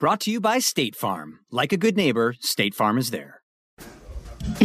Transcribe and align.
Brought 0.00 0.20
to 0.20 0.30
you 0.30 0.40
by 0.40 0.60
State 0.60 0.94
Farm. 0.94 1.40
Like 1.50 1.72
a 1.72 1.76
good 1.76 1.96
neighbor, 1.96 2.36
State 2.38 2.72
Farm 2.72 2.98
is 2.98 3.10
there. 3.10 3.42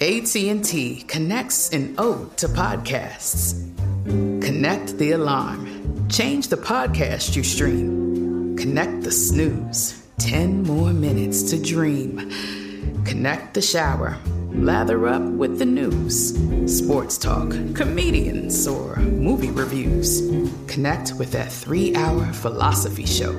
AT&T 0.00 1.04
connects 1.06 1.68
an 1.74 1.94
ode 1.98 2.34
to 2.38 2.48
podcasts. 2.48 3.52
Connect 4.42 4.96
the 4.96 5.10
alarm. 5.10 6.08
Change 6.08 6.48
the 6.48 6.56
podcast 6.56 7.36
you 7.36 7.44
stream. 7.44 8.56
Connect 8.56 9.02
the 9.02 9.12
snooze. 9.12 10.08
10 10.20 10.62
more 10.62 10.94
minutes 10.94 11.42
to 11.50 11.62
dream. 11.62 12.32
Connect 13.04 13.52
the 13.52 13.60
shower. 13.60 14.16
Lather 14.52 15.06
up 15.06 15.20
with 15.20 15.58
the 15.58 15.66
news. 15.66 16.32
Sports 16.64 17.18
talk, 17.18 17.50
comedians, 17.74 18.66
or 18.66 18.96
movie 18.96 19.50
reviews. 19.50 20.22
Connect 20.66 21.12
with 21.18 21.30
that 21.32 21.52
three 21.52 21.94
hour 21.94 22.24
philosophy 22.32 23.04
show 23.04 23.38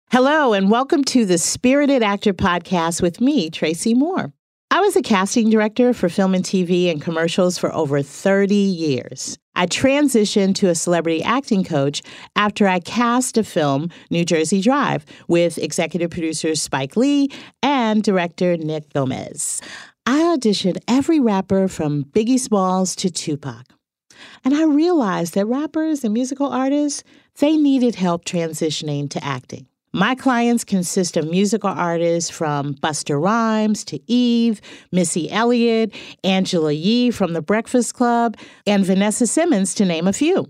Hello, 0.13 0.51
and 0.51 0.69
welcome 0.69 1.05
to 1.05 1.25
the 1.25 1.37
Spirited 1.37 2.03
Actor 2.03 2.33
Podcast 2.33 3.01
with 3.01 3.21
me, 3.21 3.49
Tracy 3.49 3.93
Moore. 3.93 4.33
I 4.69 4.81
was 4.81 4.97
a 4.97 5.01
casting 5.01 5.49
director 5.49 5.93
for 5.93 6.09
film 6.09 6.35
and 6.35 6.43
TV 6.43 6.91
and 6.91 7.01
commercials 7.01 7.57
for 7.57 7.73
over 7.73 8.01
30 8.01 8.53
years. 8.53 9.37
I 9.55 9.67
transitioned 9.67 10.55
to 10.55 10.67
a 10.67 10.75
celebrity 10.75 11.23
acting 11.23 11.63
coach 11.63 12.01
after 12.35 12.67
I 12.67 12.81
cast 12.81 13.37
a 13.37 13.43
film, 13.45 13.89
New 14.09 14.25
Jersey 14.25 14.59
Drive, 14.59 15.05
with 15.29 15.57
executive 15.57 16.11
producer 16.11 16.55
Spike 16.55 16.97
Lee 16.97 17.29
and 17.63 18.03
director 18.03 18.57
Nick 18.57 18.91
Gomez. 18.91 19.61
I 20.05 20.35
auditioned 20.35 20.79
every 20.89 21.21
rapper 21.21 21.69
from 21.69 22.03
Biggie 22.03 22.37
Smalls 22.37 22.97
to 22.97 23.09
Tupac. 23.09 23.65
And 24.43 24.53
I 24.55 24.65
realized 24.65 25.35
that 25.35 25.45
rappers 25.45 26.03
and 26.03 26.13
musical 26.13 26.47
artists, 26.47 27.01
they 27.39 27.55
needed 27.55 27.95
help 27.95 28.25
transitioning 28.25 29.09
to 29.11 29.23
acting. 29.23 29.67
My 29.93 30.15
clients 30.15 30.63
consist 30.63 31.17
of 31.17 31.29
musical 31.29 31.69
artists 31.69 32.29
from 32.29 32.75
Busta 32.75 33.21
Rhymes 33.21 33.83
to 33.85 33.99
Eve, 34.09 34.61
Missy 34.93 35.29
Elliott, 35.29 35.93
Angela 36.23 36.71
Yee 36.71 37.11
from 37.11 37.33
The 37.33 37.41
Breakfast 37.41 37.93
Club, 37.93 38.37
and 38.65 38.85
Vanessa 38.85 39.27
Simmons, 39.27 39.73
to 39.75 39.83
name 39.83 40.07
a 40.07 40.13
few. 40.13 40.47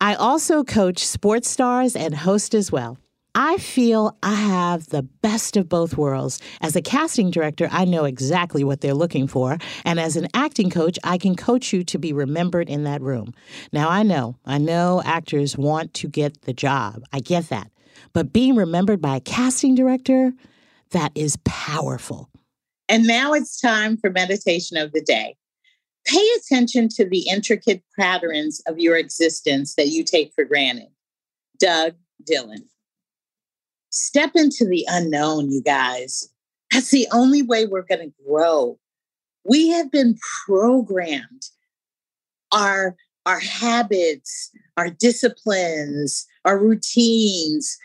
I 0.00 0.14
also 0.14 0.64
coach 0.64 1.06
sports 1.06 1.50
stars 1.50 1.94
and 1.94 2.14
host 2.14 2.54
as 2.54 2.72
well. 2.72 2.96
I 3.34 3.58
feel 3.58 4.16
I 4.22 4.34
have 4.34 4.86
the 4.86 5.02
best 5.02 5.58
of 5.58 5.68
both 5.68 5.98
worlds. 5.98 6.40
As 6.62 6.74
a 6.74 6.80
casting 6.80 7.30
director, 7.30 7.68
I 7.70 7.84
know 7.84 8.06
exactly 8.06 8.64
what 8.64 8.80
they're 8.80 8.94
looking 8.94 9.26
for. 9.26 9.58
And 9.84 10.00
as 10.00 10.16
an 10.16 10.28
acting 10.32 10.70
coach, 10.70 10.98
I 11.04 11.18
can 11.18 11.36
coach 11.36 11.74
you 11.74 11.84
to 11.84 11.98
be 11.98 12.14
remembered 12.14 12.70
in 12.70 12.84
that 12.84 13.02
room. 13.02 13.34
Now, 13.70 13.90
I 13.90 14.02
know, 14.02 14.36
I 14.46 14.56
know 14.56 15.02
actors 15.04 15.58
want 15.58 15.92
to 15.94 16.08
get 16.08 16.42
the 16.42 16.54
job. 16.54 17.02
I 17.12 17.20
get 17.20 17.50
that. 17.50 17.70
But 18.12 18.32
being 18.32 18.56
remembered 18.56 19.00
by 19.00 19.16
a 19.16 19.20
casting 19.20 19.74
director, 19.74 20.32
that 20.90 21.12
is 21.14 21.38
powerful. 21.44 22.30
And 22.88 23.06
now 23.06 23.34
it's 23.34 23.60
time 23.60 23.96
for 23.96 24.10
meditation 24.10 24.76
of 24.76 24.92
the 24.92 25.02
day. 25.02 25.36
Pay 26.06 26.26
attention 26.38 26.88
to 26.90 27.06
the 27.06 27.28
intricate 27.28 27.82
patterns 27.98 28.62
of 28.66 28.78
your 28.78 28.96
existence 28.96 29.74
that 29.74 29.88
you 29.88 30.04
take 30.04 30.32
for 30.34 30.44
granted. 30.44 30.88
Doug 31.60 31.94
Dillon. 32.24 32.64
Step 33.90 34.32
into 34.34 34.64
the 34.64 34.86
unknown, 34.88 35.50
you 35.50 35.62
guys. 35.62 36.28
That's 36.72 36.90
the 36.90 37.08
only 37.12 37.42
way 37.42 37.66
we're 37.66 37.82
going 37.82 38.00
to 38.10 38.12
grow. 38.26 38.78
We 39.44 39.68
have 39.68 39.90
been 39.90 40.18
programmed. 40.46 41.42
Our, 42.52 42.96
our 43.26 43.40
habits, 43.40 44.50
our 44.78 44.88
disciplines, 44.88 46.26
our 46.46 46.58
routines, 46.58 47.76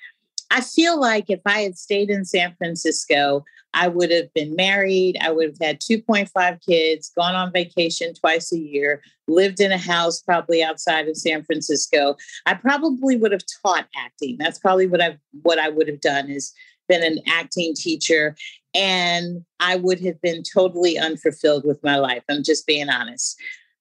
I 0.53 0.61
feel 0.61 1.01
like 1.01 1.31
if 1.31 1.41
I 1.47 1.61
had 1.61 1.79
stayed 1.79 2.11
in 2.11 2.25
San 2.25 2.53
Francisco, 2.55 3.43
I 3.73 3.87
would 3.87 4.11
have 4.11 4.31
been 4.35 4.55
married. 4.55 5.17
I 5.19 5.31
would 5.31 5.47
have 5.49 5.57
had 5.59 5.81
2.5 5.81 6.63
kids, 6.63 7.11
gone 7.17 7.33
on 7.33 7.51
vacation 7.51 8.13
twice 8.13 8.53
a 8.53 8.59
year, 8.59 9.01
lived 9.27 9.59
in 9.59 9.71
a 9.71 9.79
house 9.79 10.21
probably 10.21 10.61
outside 10.61 11.07
of 11.07 11.17
San 11.17 11.43
Francisco. 11.43 12.17
I 12.45 12.53
probably 12.53 13.17
would 13.17 13.31
have 13.31 13.41
taught 13.63 13.87
acting. 13.97 14.37
That's 14.37 14.59
probably 14.59 14.85
what 14.85 15.01
I 15.01 15.17
what 15.41 15.57
I 15.57 15.69
would 15.69 15.87
have 15.87 16.01
done 16.01 16.29
is 16.29 16.53
been 16.87 17.03
an 17.03 17.17
acting 17.27 17.73
teacher 17.73 18.35
and 18.75 19.43
I 19.59 19.77
would 19.77 20.01
have 20.01 20.21
been 20.21 20.43
totally 20.43 20.99
unfulfilled 20.99 21.65
with 21.65 21.83
my 21.83 21.95
life. 21.95 22.23
I'm 22.29 22.43
just 22.43 22.67
being 22.67 22.89
honest. 22.89 23.37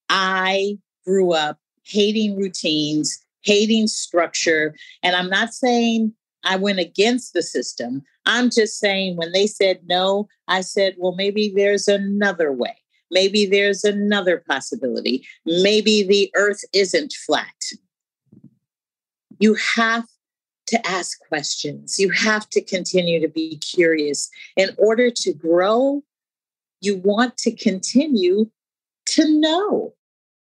I 0.09 0.79
grew 1.05 1.35
up 1.35 1.59
hating 1.85 2.39
routines, 2.39 3.23
hating 3.43 3.89
structure, 3.89 4.75
and 5.03 5.15
I'm 5.15 5.29
not 5.29 5.53
saying 5.53 6.15
I 6.45 6.57
went 6.57 6.79
against 6.79 7.33
the 7.33 7.43
system. 7.43 8.03
I'm 8.27 8.51
just 8.51 8.79
saying 8.79 9.17
when 9.17 9.33
they 9.33 9.47
said 9.47 9.81
no, 9.87 10.29
I 10.49 10.61
said, 10.61 10.95
well, 10.99 11.15
maybe 11.15 11.53
there's 11.55 11.89
another 11.89 12.53
way. 12.53 12.77
Maybe 13.11 13.47
there's 13.47 13.85
another 13.85 14.43
possibility. 14.49 15.27
Maybe 15.45 16.03
the 16.03 16.31
earth 16.35 16.65
isn't 16.73 17.13
flat. 17.13 17.47
You 19.39 19.55
have 19.77 20.07
to 20.69 20.87
ask 20.87 21.19
questions. 21.29 21.99
You 21.99 22.11
have 22.11 22.49
to 22.51 22.63
continue 22.63 23.21
to 23.21 23.29
be 23.29 23.59
curious. 23.59 24.31
In 24.57 24.71
order 24.79 25.11
to 25.11 25.33
grow, 25.35 26.03
you 26.81 26.97
want 26.97 27.37
to 27.39 27.53
continue 27.53 28.51
to 29.07 29.41
know. 29.41 29.95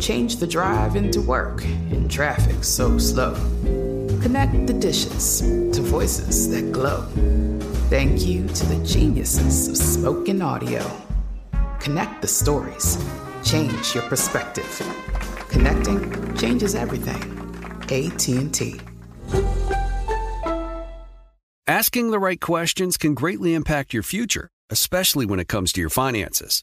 Change 0.00 0.36
the 0.36 0.46
drive 0.46 0.96
into 0.96 1.20
work 1.20 1.64
in 1.64 2.08
traffic 2.08 2.64
so 2.64 2.98
slow. 2.98 3.34
Connect 4.22 4.66
the 4.66 4.72
dishes 4.72 5.40
to 5.40 5.80
voices 5.82 6.48
that 6.50 6.72
glow. 6.72 7.02
Thank 7.88 8.26
you 8.26 8.46
to 8.48 8.66
the 8.66 8.84
geniuses 8.84 9.68
of 9.68 9.76
spoken 9.76 10.42
audio. 10.42 10.84
Connect 11.80 12.22
the 12.22 12.28
stories. 12.28 12.98
Change 13.44 13.94
your 13.94 14.04
perspective. 14.04 14.82
Connecting 15.48 16.36
changes 16.36 16.74
everything. 16.74 17.22
AT&T. 17.84 18.80
Asking 21.66 22.10
the 22.10 22.18
right 22.18 22.40
questions 22.40 22.96
can 22.96 23.14
greatly 23.14 23.54
impact 23.54 23.94
your 23.94 24.02
future, 24.02 24.48
especially 24.70 25.24
when 25.24 25.40
it 25.40 25.48
comes 25.48 25.72
to 25.72 25.80
your 25.80 25.90
finances. 25.90 26.62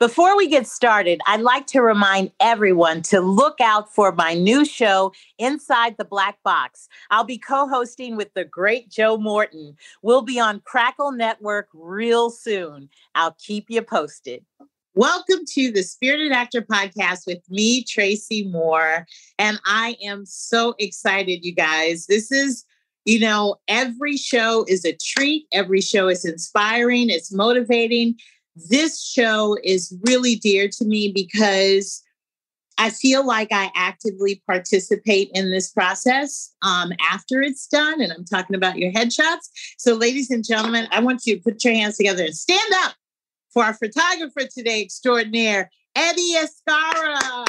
Before 0.00 0.34
we 0.34 0.46
get 0.46 0.66
started, 0.66 1.20
I'd 1.26 1.42
like 1.42 1.66
to 1.66 1.82
remind 1.82 2.32
everyone 2.40 3.02
to 3.02 3.20
look 3.20 3.60
out 3.60 3.94
for 3.94 4.12
my 4.12 4.32
new 4.32 4.64
show, 4.64 5.12
Inside 5.38 5.98
the 5.98 6.06
Black 6.06 6.38
Box. 6.42 6.88
I'll 7.10 7.24
be 7.24 7.36
co 7.36 7.68
hosting 7.68 8.16
with 8.16 8.32
the 8.32 8.46
great 8.46 8.88
Joe 8.88 9.18
Morton. 9.18 9.76
We'll 10.00 10.22
be 10.22 10.40
on 10.40 10.60
Crackle 10.60 11.12
Network 11.12 11.68
real 11.74 12.30
soon. 12.30 12.88
I'll 13.14 13.36
keep 13.38 13.66
you 13.68 13.82
posted. 13.82 14.42
Welcome 14.94 15.40
to 15.52 15.70
the 15.70 15.82
Spirited 15.82 16.32
Actor 16.32 16.62
Podcast 16.62 17.26
with 17.26 17.42
me, 17.50 17.84
Tracy 17.84 18.48
Moore. 18.48 19.06
And 19.38 19.60
I 19.66 19.98
am 20.02 20.24
so 20.24 20.74
excited, 20.78 21.44
you 21.44 21.52
guys. 21.52 22.06
This 22.06 22.32
is 22.32 22.64
you 23.04 23.18
know, 23.18 23.56
every 23.66 24.16
show 24.16 24.64
is 24.68 24.84
a 24.84 24.96
treat. 24.96 25.46
Every 25.52 25.80
show 25.80 26.08
is 26.08 26.24
inspiring. 26.24 27.08
It's 27.08 27.32
motivating 27.32 28.16
this 28.56 29.02
show 29.02 29.56
is 29.62 29.96
really 30.02 30.36
dear 30.36 30.68
to 30.68 30.84
me 30.84 31.12
because 31.12 32.02
I 32.78 32.88
feel 32.88 33.26
like 33.26 33.48
I 33.52 33.70
actively 33.74 34.42
participate 34.46 35.30
in 35.34 35.50
this 35.50 35.70
process 35.70 36.54
um, 36.62 36.92
after 37.12 37.42
it's 37.42 37.66
done. 37.66 38.00
And 38.00 38.10
I'm 38.10 38.24
talking 38.24 38.56
about 38.56 38.78
your 38.78 38.90
headshots. 38.90 39.50
So, 39.76 39.94
ladies 39.94 40.30
and 40.30 40.42
gentlemen, 40.42 40.88
I 40.90 41.00
want 41.00 41.26
you 41.26 41.36
to 41.36 41.42
put 41.42 41.62
your 41.62 41.74
hands 41.74 41.98
together 41.98 42.24
and 42.24 42.34
stand 42.34 42.72
up 42.76 42.94
for 43.52 43.64
our 43.64 43.74
photographer 43.74 44.48
today 44.50 44.80
extraordinaire, 44.80 45.70
Eddie 45.94 46.36
Escarra. 46.36 47.44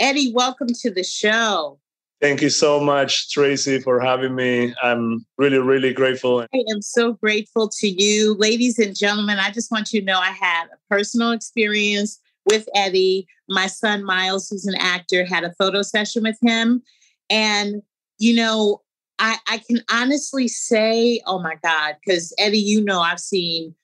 Eddie, 0.00 0.32
welcome 0.34 0.68
to 0.80 0.90
the 0.90 1.04
show. 1.04 1.78
Thank 2.20 2.40
you 2.40 2.48
so 2.48 2.80
much, 2.80 3.30
Tracy, 3.30 3.78
for 3.78 4.00
having 4.00 4.34
me. 4.34 4.74
I'm 4.82 5.26
really, 5.36 5.58
really 5.58 5.92
grateful. 5.92 6.40
I 6.40 6.62
am 6.70 6.80
so 6.80 7.12
grateful 7.12 7.68
to 7.80 7.88
you. 7.88 8.34
Ladies 8.34 8.78
and 8.78 8.96
gentlemen, 8.96 9.38
I 9.38 9.50
just 9.50 9.70
want 9.70 9.92
you 9.92 10.00
to 10.00 10.06
know 10.06 10.18
I 10.18 10.30
had 10.30 10.64
a 10.66 10.78
personal 10.88 11.32
experience 11.32 12.18
with 12.46 12.68
Eddie. 12.74 13.26
My 13.48 13.66
son, 13.66 14.02
Miles, 14.02 14.48
who's 14.48 14.66
an 14.66 14.76
actor, 14.76 15.26
had 15.26 15.44
a 15.44 15.52
photo 15.58 15.82
session 15.82 16.22
with 16.22 16.38
him. 16.40 16.82
And, 17.28 17.82
you 18.18 18.34
know, 18.34 18.82
I, 19.18 19.36
I 19.46 19.58
can 19.58 19.82
honestly 19.90 20.48
say, 20.48 21.20
oh 21.26 21.40
my 21.40 21.56
God, 21.62 21.96
because 22.04 22.34
Eddie, 22.38 22.58
you 22.58 22.82
know, 22.82 23.00
I've 23.00 23.20
seen 23.20 23.74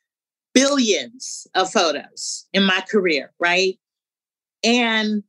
billions 0.54 1.46
of 1.54 1.70
photos 1.70 2.46
in 2.54 2.64
my 2.64 2.82
career, 2.90 3.32
right? 3.38 3.78
And 4.64 5.22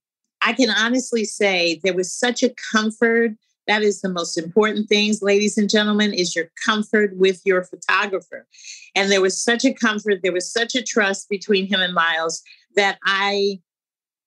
I 0.43 0.53
can 0.53 0.69
honestly 0.69 1.23
say 1.23 1.79
there 1.83 1.95
was 1.95 2.13
such 2.13 2.43
a 2.43 2.53
comfort. 2.71 3.31
That 3.67 3.81
is 3.81 4.01
the 4.01 4.09
most 4.09 4.37
important 4.37 4.89
things, 4.89 5.21
ladies 5.21 5.57
and 5.57 5.69
gentlemen, 5.69 6.13
is 6.13 6.35
your 6.35 6.51
comfort 6.65 7.15
with 7.15 7.41
your 7.45 7.63
photographer. 7.63 8.45
And 8.93 9.09
there 9.09 9.21
was 9.21 9.41
such 9.41 9.63
a 9.63 9.73
comfort, 9.73 10.19
there 10.21 10.33
was 10.33 10.51
such 10.51 10.75
a 10.75 10.83
trust 10.83 11.29
between 11.29 11.67
him 11.67 11.79
and 11.79 11.93
Miles 11.93 12.43
that 12.75 12.99
I 13.05 13.59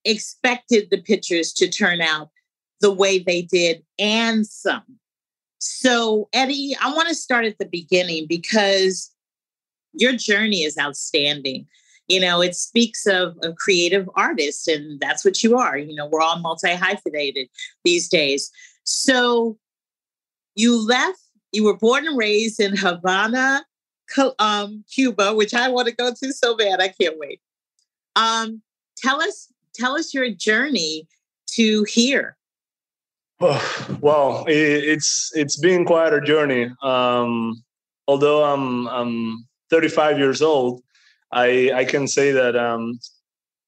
expected 0.07 0.89
the 0.91 1.03
pictures 1.03 1.53
to 1.55 1.69
turn 1.69 2.01
out 2.01 2.31
the 2.81 2.93
way 2.93 3.19
they 3.19 3.43
did 3.43 3.83
and 3.99 4.47
some. 4.47 4.99
So, 5.59 6.29
Eddie, 6.33 6.77
I 6.81 6.95
want 6.95 7.09
to 7.09 7.15
start 7.15 7.45
at 7.45 7.59
the 7.59 7.67
beginning 7.67 8.27
because 8.27 9.11
your 9.93 10.13
journey 10.13 10.63
is 10.63 10.79
outstanding 10.79 11.67
you 12.09 12.21
know 12.21 12.41
it 12.41 12.55
speaks 12.55 13.07
of 13.07 13.37
a 13.43 13.53
creative 13.53 14.09
artist 14.15 14.69
and 14.69 15.01
that's 15.01 15.25
what 15.25 15.43
you 15.43 15.57
are 15.57 15.77
you 15.77 15.95
know 15.95 16.07
we're 16.07 16.21
all 16.21 16.39
multi 16.39 16.75
hyphenated 16.75 17.49
these 17.85 18.09
days. 18.09 18.51
So 18.85 19.59
you 20.55 20.87
left 20.87 21.21
you 21.53 21.65
were 21.65 21.77
born 21.77 22.07
and 22.07 22.19
raised 22.19 22.61
in 22.61 22.77
havana 22.77 23.65
um, 24.39 24.85
cuba 24.93 25.35
which 25.35 25.53
i 25.53 25.69
want 25.69 25.89
to 25.89 25.95
go 25.95 26.13
to 26.13 26.33
so 26.33 26.57
bad 26.57 26.81
i 26.81 26.89
can't 26.89 27.19
wait. 27.19 27.41
Um, 28.15 28.63
tell 28.97 29.21
us 29.21 29.53
tell 29.75 29.97
us 29.97 30.15
your 30.15 30.31
journey 30.31 31.07
to 31.55 31.85
here. 31.85 32.37
Well 34.01 34.45
it's 34.47 35.33
it's 35.35 35.59
been 35.59 35.85
quite 35.85 36.13
a 36.13 36.21
journey. 36.21 36.71
Um, 36.83 37.63
although 38.09 38.45
i'm 38.45 38.87
i'm 38.89 39.47
35 39.71 40.19
years 40.19 40.43
old 40.43 40.83
I 41.33 41.73
I 41.73 41.85
can 41.85 42.07
say 42.09 42.33
that 42.33 42.57
um, 42.57 42.99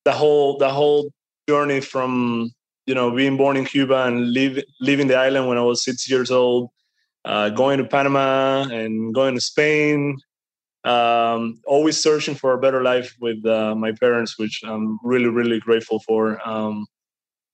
the 0.05 0.12
whole 0.12 0.58
the 0.58 0.70
whole 0.70 1.12
journey 1.49 1.81
from 1.81 2.50
you 2.87 2.94
know 2.94 3.10
being 3.10 3.37
born 3.37 3.56
in 3.56 3.64
Cuba 3.64 4.05
and 4.05 4.32
live, 4.32 4.62
leaving 4.81 5.08
the 5.08 5.16
island 5.16 5.49
when 5.49 5.58
I 5.58 5.62
was 5.62 5.84
six 5.84 6.08
years 6.08 6.31
old, 6.31 6.70
uh, 7.25 7.50
going 7.50 7.78
to 7.78 7.84
Panama 7.84 8.62
and 8.70 9.14
going 9.14 9.34
to 9.34 9.40
Spain, 9.40 10.16
um, 10.84 11.60
always 11.66 12.00
searching 12.00 12.34
for 12.34 12.52
a 12.52 12.58
better 12.58 12.82
life 12.82 13.14
with 13.20 13.44
uh, 13.44 13.75
my 13.75 13.93
parents, 13.93 14.38
which 14.38 14.62
I'm 14.64 14.99
really 15.02 15.28
really 15.28 15.61
grateful 15.61 16.00
for. 16.06 16.40
Um, 16.49 16.87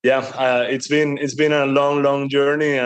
yeah, 0.02 0.18
uh, 0.18 0.66
it's 0.68 0.88
been 0.88 1.18
it's 1.18 1.34
been 1.34 1.52
a 1.52 1.66
long 1.66 2.02
long 2.02 2.28
journey. 2.28 2.78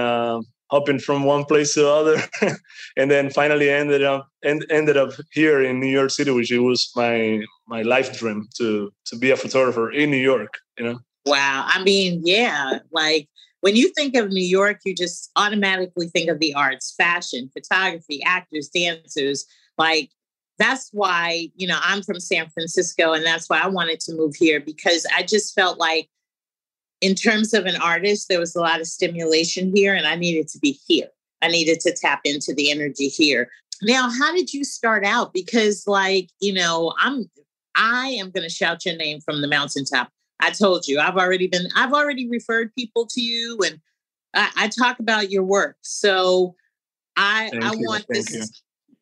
Hopping 0.70 0.98
from 0.98 1.24
one 1.24 1.44
place 1.44 1.74
to 1.74 1.88
other. 1.88 2.22
And 2.96 3.10
then 3.10 3.30
finally 3.30 3.70
ended 3.70 4.02
up 4.02 4.28
and 4.42 4.66
ended 4.70 4.96
up 4.96 5.12
here 5.32 5.62
in 5.62 5.78
new 5.78 5.86
york 5.86 6.10
city 6.10 6.32
which 6.32 6.50
was 6.50 6.90
my 6.96 7.40
my 7.68 7.82
life 7.82 8.18
dream 8.18 8.48
to 8.56 8.92
to 9.06 9.16
be 9.16 9.30
a 9.30 9.36
photographer 9.36 9.90
in 9.90 10.10
new 10.10 10.16
york 10.16 10.54
you 10.76 10.84
know? 10.84 10.98
Wow. 11.24 11.64
I 11.68 11.82
mean 11.82 12.22
yeah 12.24 12.80
like 12.90 13.28
when 13.60 13.76
you 13.76 13.90
think 13.90 14.16
of 14.16 14.30
new 14.30 14.44
york 14.44 14.80
you 14.84 14.94
just 14.94 15.30
automatically 15.36 16.08
think 16.08 16.28
of 16.28 16.40
the 16.40 16.54
arts 16.54 16.94
fashion 16.96 17.50
photography 17.52 18.20
actors 18.24 18.68
dancers. 18.68 19.46
Like 19.76 20.10
that's 20.58 20.90
why 20.92 21.48
you 21.54 21.68
know 21.68 21.78
i'm 21.82 22.02
from 22.02 22.18
san 22.20 22.48
francisco 22.48 23.12
and 23.12 23.24
that's 23.24 23.48
why 23.48 23.60
i 23.60 23.68
wanted 23.68 24.00
to 24.00 24.12
move 24.14 24.34
here 24.34 24.60
because 24.60 25.06
i 25.16 25.22
just 25.22 25.54
felt 25.54 25.78
like 25.78 26.08
in 27.00 27.14
terms 27.14 27.54
of 27.54 27.66
an 27.66 27.76
artist, 27.76 28.28
there 28.28 28.40
was 28.40 28.56
a 28.56 28.60
lot 28.60 28.80
of 28.80 28.86
stimulation 28.86 29.72
here, 29.74 29.94
and 29.94 30.06
I 30.06 30.16
needed 30.16 30.48
to 30.48 30.58
be 30.58 30.78
here. 30.86 31.08
I 31.42 31.48
needed 31.48 31.80
to 31.80 31.94
tap 31.94 32.20
into 32.24 32.52
the 32.52 32.70
energy 32.70 33.08
here. 33.08 33.50
Now, 33.82 34.10
how 34.10 34.34
did 34.34 34.52
you 34.52 34.64
start 34.64 35.04
out? 35.04 35.32
Because, 35.32 35.86
like, 35.86 36.30
you 36.40 36.52
know, 36.52 36.94
I'm 36.98 37.30
I 37.76 38.08
am 38.08 38.30
going 38.30 38.42
to 38.42 38.52
shout 38.52 38.84
your 38.84 38.96
name 38.96 39.20
from 39.20 39.40
the 39.40 39.46
mountaintop. 39.46 40.10
I 40.40 40.50
told 40.50 40.88
you, 40.88 40.98
I've 40.98 41.16
already 41.16 41.46
been, 41.46 41.68
I've 41.76 41.92
already 41.92 42.28
referred 42.28 42.74
people 42.74 43.06
to 43.06 43.20
you, 43.20 43.58
and 43.64 43.80
I, 44.34 44.50
I 44.56 44.68
talk 44.68 44.98
about 44.98 45.30
your 45.30 45.44
work. 45.44 45.76
So, 45.82 46.56
I 47.16 47.50
Thank 47.52 47.64
I 47.64 47.74
you. 47.74 47.86
want 47.86 48.06
Thank 48.12 48.28
this 48.28 48.34
you. 48.34 48.44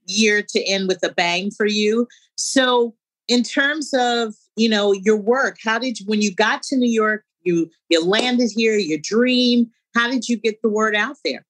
year 0.07 0.43
to 0.43 0.63
end 0.65 0.89
with 0.89 1.03
a 1.03 1.13
bang 1.13 1.51
for 1.51 1.67
you. 1.67 2.07
So, 2.35 2.95
in 3.29 3.43
terms 3.43 3.95
of 3.95 4.35
you 4.57 4.69
know 4.69 4.93
your 4.93 5.17
work, 5.17 5.57
how 5.65 5.79
did 5.79 6.01
you, 6.01 6.07
when 6.07 6.21
you 6.21 6.35
got 6.35 6.63
to 6.65 6.77
New 6.77 6.91
York? 6.91 7.25
You 7.47 7.71
you 7.89 8.05
landed 8.05 8.51
here, 8.55 8.77
your 8.77 8.99
dream? 9.03 9.71
How 9.95 10.11
did 10.11 10.29
you 10.29 10.37
get 10.37 10.61
the 10.63 10.69
word 10.69 10.95
out 10.95 11.17
there? 11.25 11.47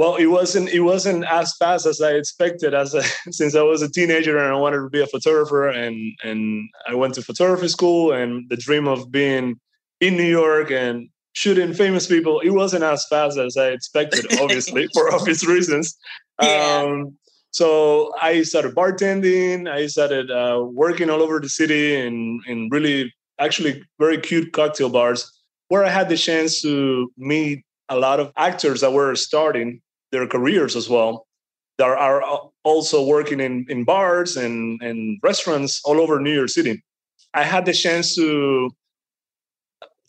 Well, 0.00 0.16
it 0.16 0.26
wasn't 0.26 0.70
it 0.70 0.80
wasn't 0.80 1.26
as 1.26 1.54
fast 1.58 1.84
as 1.84 2.00
I 2.00 2.12
expected. 2.12 2.72
As 2.72 2.94
a, 2.94 3.02
since 3.30 3.54
I 3.54 3.60
was 3.60 3.82
a 3.82 3.90
teenager 3.90 4.38
and 4.38 4.50
I 4.50 4.56
wanted 4.56 4.78
to 4.78 4.88
be 4.88 5.02
a 5.02 5.06
photographer, 5.06 5.68
and 5.68 6.16
and 6.24 6.70
I 6.88 6.94
went 6.94 7.14
to 7.16 7.22
photography 7.22 7.68
school, 7.68 8.12
and 8.12 8.48
the 8.48 8.56
dream 8.56 8.88
of 8.88 9.12
being 9.12 9.60
in 10.00 10.16
New 10.16 10.22
York 10.22 10.70
and 10.70 11.10
shooting 11.32 11.74
famous 11.74 12.06
people, 12.06 12.40
it 12.40 12.50
wasn't 12.50 12.82
as 12.82 13.04
fast 13.10 13.36
as 13.36 13.58
I 13.58 13.68
expected. 13.68 14.24
Obviously, 14.40 14.88
for 14.94 15.12
obvious 15.12 15.46
reasons. 15.46 15.94
Yeah. 16.40 16.82
Um, 16.82 17.18
so 17.50 18.12
I 18.22 18.42
started 18.42 18.74
bartending. 18.74 19.68
I 19.68 19.86
started 19.86 20.30
uh, 20.30 20.64
working 20.64 21.10
all 21.10 21.20
over 21.20 21.40
the 21.40 21.48
city 21.50 21.96
and 21.96 22.40
and 22.46 22.72
really 22.72 23.12
actually 23.40 23.82
very 23.98 24.18
cute 24.18 24.52
cocktail 24.52 24.88
bars 24.88 25.42
where 25.68 25.84
I 25.84 25.88
had 25.88 26.08
the 26.08 26.16
chance 26.16 26.62
to 26.62 27.10
meet 27.16 27.64
a 27.88 27.96
lot 27.96 28.20
of 28.20 28.32
actors 28.36 28.80
that 28.80 28.92
were 28.92 29.14
starting 29.14 29.80
their 30.12 30.26
careers 30.26 30.76
as 30.76 30.88
well 30.88 31.26
that 31.78 31.86
are 31.86 32.22
also 32.64 33.04
working 33.04 33.40
in, 33.40 33.66
in 33.68 33.84
bars 33.84 34.36
and, 34.36 34.80
and 34.82 35.18
restaurants 35.22 35.80
all 35.84 35.98
over 36.00 36.20
New 36.20 36.34
York 36.34 36.50
City. 36.50 36.82
I 37.32 37.42
had 37.44 37.64
the 37.64 37.72
chance 37.72 38.14
to 38.16 38.70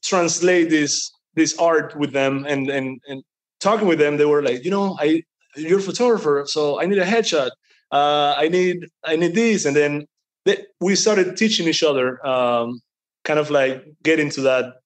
translate 0.03 0.69
this 0.69 1.11
this 1.35 1.57
art 1.57 1.95
with 1.95 2.11
them 2.11 2.45
and 2.45 2.69
and 2.69 2.99
and 3.07 3.23
talking 3.61 3.87
with 3.87 3.99
them, 3.99 4.17
they 4.17 4.25
were 4.25 4.41
like, 4.43 4.65
you 4.65 4.71
know, 4.71 4.97
I 4.99 5.23
you're 5.55 5.79
a 5.79 5.81
photographer, 5.81 6.43
so 6.47 6.81
I 6.81 6.85
need 6.85 6.97
a 6.97 7.05
headshot. 7.05 7.51
Uh, 7.91 8.33
I 8.37 8.49
need 8.49 8.87
I 9.05 9.15
need 9.15 9.35
this, 9.35 9.65
and 9.65 9.75
then 9.75 10.07
they, 10.45 10.65
we 10.81 10.95
started 10.95 11.37
teaching 11.37 11.67
each 11.67 11.83
other, 11.83 12.25
um, 12.25 12.81
kind 13.23 13.39
of 13.39 13.49
like 13.49 13.85
get 14.03 14.19
into 14.19 14.41
that 14.41 14.81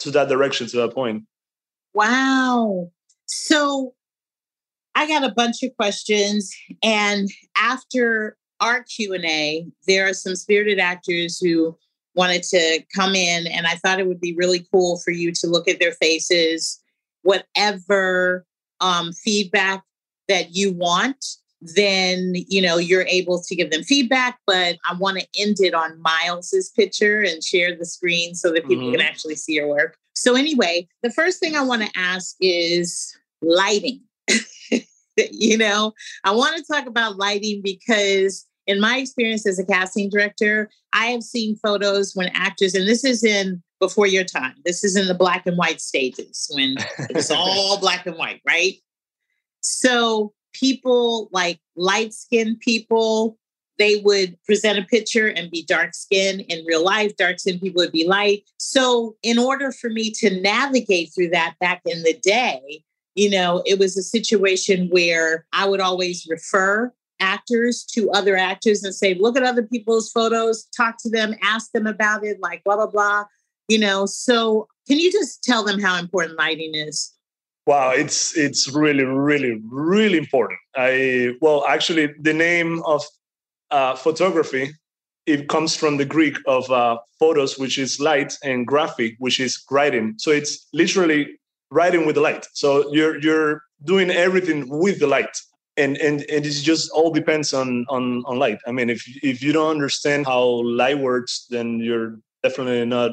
to 0.00 0.10
that 0.10 0.28
direction 0.28 0.66
to 0.68 0.76
that 0.78 0.94
point. 0.94 1.24
Wow. 1.94 2.90
So 3.26 3.94
I 4.94 5.06
got 5.06 5.24
a 5.24 5.34
bunch 5.34 5.62
of 5.62 5.74
questions, 5.76 6.54
and 6.82 7.28
after 7.56 8.36
our 8.60 8.82
Q 8.84 9.14
and 9.14 9.24
A, 9.24 9.66
there 9.86 10.08
are 10.08 10.14
some 10.14 10.36
spirited 10.36 10.78
actors 10.78 11.38
who 11.38 11.76
wanted 12.14 12.42
to 12.44 12.82
come 12.94 13.14
in, 13.14 13.46
and 13.46 13.66
I 13.66 13.74
thought 13.76 14.00
it 14.00 14.06
would 14.06 14.20
be 14.20 14.34
really 14.34 14.66
cool 14.72 14.98
for 14.98 15.10
you 15.10 15.32
to 15.32 15.46
look 15.46 15.68
at 15.68 15.80
their 15.80 15.92
faces, 15.92 16.82
whatever 17.22 18.46
um, 18.80 19.12
feedback 19.12 19.82
that 20.28 20.54
you 20.54 20.72
want. 20.72 21.24
Then 21.74 22.34
you 22.48 22.62
know 22.62 22.76
you're 22.76 23.06
able 23.06 23.42
to 23.42 23.56
give 23.56 23.70
them 23.70 23.82
feedback, 23.82 24.38
but 24.46 24.76
I 24.88 24.94
want 24.94 25.18
to 25.18 25.26
end 25.38 25.56
it 25.60 25.74
on 25.74 26.00
Miles's 26.00 26.70
picture 26.70 27.22
and 27.22 27.42
share 27.42 27.76
the 27.76 27.86
screen 27.86 28.34
so 28.34 28.52
that 28.52 28.66
people 28.66 28.84
mm-hmm. 28.84 28.96
can 28.96 29.00
actually 29.00 29.36
see 29.36 29.54
your 29.54 29.68
work. 29.68 29.96
So 30.14 30.34
anyway, 30.34 30.88
the 31.02 31.10
first 31.10 31.40
thing 31.40 31.56
I 31.56 31.62
want 31.62 31.82
to 31.82 31.90
ask 31.98 32.36
is 32.40 33.16
lighting. 33.42 34.00
you 35.16 35.58
know, 35.58 35.92
I 36.24 36.32
want 36.32 36.56
to 36.56 36.64
talk 36.64 36.86
about 36.86 37.16
lighting 37.16 37.60
because 37.62 38.46
in 38.66 38.80
my 38.80 38.98
experience 38.98 39.46
as 39.46 39.58
a 39.58 39.64
casting 39.64 40.10
director, 40.10 40.70
I 40.92 41.06
have 41.06 41.22
seen 41.22 41.56
photos 41.56 42.14
when 42.14 42.30
actors, 42.34 42.74
and 42.74 42.88
this 42.88 43.04
is 43.04 43.24
in 43.24 43.62
before 43.78 44.06
your 44.06 44.24
time, 44.24 44.54
this 44.64 44.82
is 44.82 44.96
in 44.96 45.06
the 45.06 45.14
black 45.14 45.46
and 45.46 45.56
white 45.56 45.80
stages 45.80 46.50
when 46.54 46.76
it's 47.10 47.30
all 47.34 47.78
black 47.78 48.06
and 48.06 48.16
white, 48.16 48.40
right? 48.46 48.74
So 49.60 50.32
people 50.58 51.28
like 51.32 51.60
light 51.76 52.12
skinned 52.12 52.60
people, 52.60 53.38
they 53.78 53.96
would 53.96 54.42
present 54.44 54.78
a 54.78 54.82
picture 54.82 55.28
and 55.28 55.50
be 55.50 55.64
dark 55.64 55.94
skinned. 55.94 56.40
In 56.42 56.64
real 56.64 56.84
life, 56.84 57.16
dark 57.16 57.38
skinned 57.38 57.60
people 57.60 57.80
would 57.82 57.92
be 57.92 58.06
light. 58.06 58.44
So, 58.58 59.16
in 59.22 59.38
order 59.38 59.72
for 59.72 59.90
me 59.90 60.10
to 60.12 60.40
navigate 60.40 61.12
through 61.14 61.30
that 61.30 61.54
back 61.60 61.82
in 61.84 62.02
the 62.02 62.14
day, 62.22 62.82
you 63.14 63.30
know, 63.30 63.62
it 63.66 63.78
was 63.78 63.96
a 63.96 64.02
situation 64.02 64.88
where 64.88 65.46
I 65.52 65.68
would 65.68 65.80
always 65.80 66.26
refer 66.28 66.92
actors 67.20 67.84
to 67.92 68.10
other 68.10 68.36
actors 68.36 68.84
and 68.84 68.94
say, 68.94 69.14
look 69.14 69.36
at 69.36 69.42
other 69.42 69.62
people's 69.62 70.10
photos, 70.10 70.64
talk 70.76 70.96
to 71.00 71.10
them, 71.10 71.34
ask 71.42 71.72
them 71.72 71.86
about 71.86 72.24
it, 72.24 72.40
like 72.40 72.62
blah, 72.64 72.76
blah, 72.76 72.86
blah. 72.86 73.24
You 73.68 73.78
know, 73.78 74.06
so 74.06 74.68
can 74.86 74.98
you 74.98 75.10
just 75.10 75.42
tell 75.42 75.64
them 75.64 75.80
how 75.80 75.98
important 75.98 76.38
lighting 76.38 76.74
is? 76.74 77.15
Wow, 77.66 77.90
it's 77.90 78.36
it's 78.36 78.72
really, 78.72 79.04
really, 79.04 79.60
really 79.68 80.18
important. 80.18 80.60
I 80.76 81.34
well, 81.40 81.64
actually, 81.66 82.14
the 82.20 82.32
name 82.32 82.82
of 82.84 83.04
uh, 83.70 83.96
photography 83.96 84.70
it 85.26 85.48
comes 85.48 85.74
from 85.74 85.96
the 85.96 86.04
Greek 86.04 86.36
of 86.46 86.70
uh, 86.70 86.98
photos, 87.18 87.58
which 87.58 87.78
is 87.78 87.98
light, 87.98 88.38
and 88.44 88.64
graphic, 88.64 89.16
which 89.18 89.40
is 89.40 89.60
writing. 89.68 90.14
So 90.18 90.30
it's 90.30 90.68
literally 90.72 91.26
writing 91.72 92.06
with 92.06 92.14
the 92.14 92.20
light. 92.20 92.46
So 92.52 92.92
you're 92.92 93.20
you're 93.20 93.62
doing 93.84 94.10
everything 94.10 94.68
with 94.68 95.00
the 95.00 95.08
light 95.08 95.36
and 95.76 95.96
and 95.98 96.22
and 96.30 96.46
it 96.46 96.50
just 96.50 96.90
all 96.92 97.10
depends 97.10 97.52
on 97.52 97.84
on 97.88 98.22
on 98.26 98.38
light 98.38 98.58
i 98.66 98.72
mean 98.72 98.88
if 98.88 99.04
if 99.22 99.42
you 99.42 99.52
don't 99.52 99.70
understand 99.70 100.26
how 100.26 100.42
light 100.64 100.98
works 100.98 101.46
then 101.50 101.78
you're 101.80 102.18
definitely 102.42 102.84
not 102.84 103.12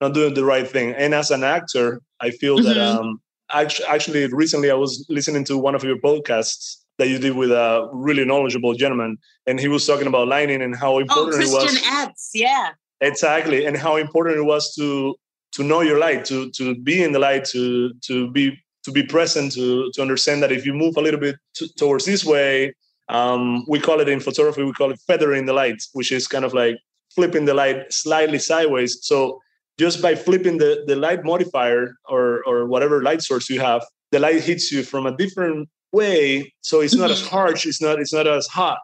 not 0.00 0.14
doing 0.14 0.34
the 0.34 0.44
right 0.44 0.68
thing 0.68 0.94
and 0.94 1.14
as 1.14 1.30
an 1.30 1.42
actor 1.42 2.00
i 2.20 2.30
feel 2.30 2.58
mm-hmm. 2.58 2.68
that 2.68 2.78
um 2.78 3.20
actually, 3.54 3.86
actually 3.86 4.26
recently 4.26 4.70
i 4.70 4.74
was 4.74 5.06
listening 5.08 5.44
to 5.44 5.56
one 5.56 5.74
of 5.74 5.84
your 5.84 5.98
podcasts 5.98 6.76
that 6.98 7.08
you 7.08 7.18
did 7.18 7.34
with 7.36 7.50
a 7.50 7.88
really 7.92 8.24
knowledgeable 8.24 8.74
gentleman 8.74 9.16
and 9.46 9.58
he 9.58 9.68
was 9.68 9.86
talking 9.86 10.06
about 10.06 10.28
lighting 10.28 10.62
and 10.62 10.76
how 10.76 10.94
oh, 10.94 10.98
important 10.98 11.42
oh, 11.42 11.46
it 11.46 11.52
was 11.52 11.82
Epps, 11.86 12.30
yeah. 12.34 12.70
Exactly 13.00 13.66
and 13.66 13.76
how 13.76 13.96
important 13.96 14.36
it 14.36 14.44
was 14.44 14.74
to 14.76 15.14
to 15.52 15.62
know 15.62 15.80
your 15.80 15.98
light 15.98 16.24
to 16.24 16.50
to 16.52 16.74
be 16.76 17.02
in 17.02 17.12
the 17.12 17.18
light 17.18 17.44
to 17.44 17.92
to 18.06 18.30
be 18.30 18.56
to 18.84 18.92
be 18.92 19.02
present 19.02 19.52
to 19.52 19.90
to 19.92 20.00
understand 20.00 20.42
that 20.42 20.52
if 20.52 20.64
you 20.64 20.72
move 20.72 20.96
a 20.96 21.00
little 21.00 21.20
bit 21.20 21.36
towards 21.76 22.04
this 22.04 22.24
way 22.24 22.72
um, 23.10 23.64
we 23.68 23.78
call 23.78 24.00
it 24.00 24.08
in 24.08 24.20
photography 24.20 24.62
we 24.62 24.72
call 24.72 24.90
it 24.90 25.00
feathering 25.06 25.44
the 25.44 25.52
light 25.52 25.82
which 25.92 26.12
is 26.12 26.26
kind 26.26 26.44
of 26.44 26.54
like 26.54 26.76
flipping 27.14 27.44
the 27.44 27.54
light 27.54 27.92
slightly 27.92 28.38
sideways. 28.38 28.98
So 29.02 29.40
just 29.78 30.00
by 30.00 30.14
flipping 30.14 30.58
the, 30.58 30.84
the 30.86 30.96
light 30.96 31.24
modifier 31.24 31.94
or 32.08 32.42
or 32.46 32.66
whatever 32.66 33.02
light 33.02 33.22
source 33.22 33.48
you 33.50 33.60
have 33.60 33.84
the 34.12 34.18
light 34.18 34.42
hits 34.42 34.70
you 34.70 34.82
from 34.82 35.06
a 35.06 35.16
different 35.16 35.68
way 35.92 36.52
so 36.60 36.80
it's 36.80 36.94
not 36.94 37.10
as 37.10 37.20
mm-hmm. 37.20 37.36
harsh 37.36 37.66
it's 37.66 37.80
not 37.80 37.98
it's 38.00 38.12
not 38.12 38.26
as 38.26 38.46
hot 38.46 38.78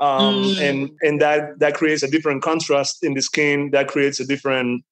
um, 0.00 0.44
mm. 0.44 0.60
and 0.60 0.90
and 1.02 1.20
that 1.20 1.58
that 1.58 1.74
creates 1.74 2.02
a 2.02 2.10
different 2.10 2.42
contrast 2.42 3.02
in 3.02 3.14
the 3.14 3.22
skin 3.22 3.70
that 3.72 3.88
creates 3.88 4.20
a 4.20 4.24
different 4.24 4.84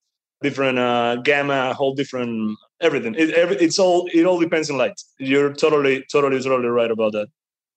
different 0.42 0.78
uh, 0.78 1.16
gamma, 1.16 1.71
a 1.71 1.75
whole 1.75 1.95
different 1.95 2.59
everything. 2.80 3.14
It, 3.16 3.30
every, 3.30 3.56
it's 3.56 3.78
all 3.78 4.09
it 4.12 4.26
all 4.26 4.38
depends 4.38 4.71
on 4.71 4.78
light. 4.78 5.00
You're 5.18 5.52
totally, 5.52 6.04
totally, 6.11 6.42
totally 6.42 6.68
right 6.68 6.90
about 6.90 7.12
that. 7.12 7.28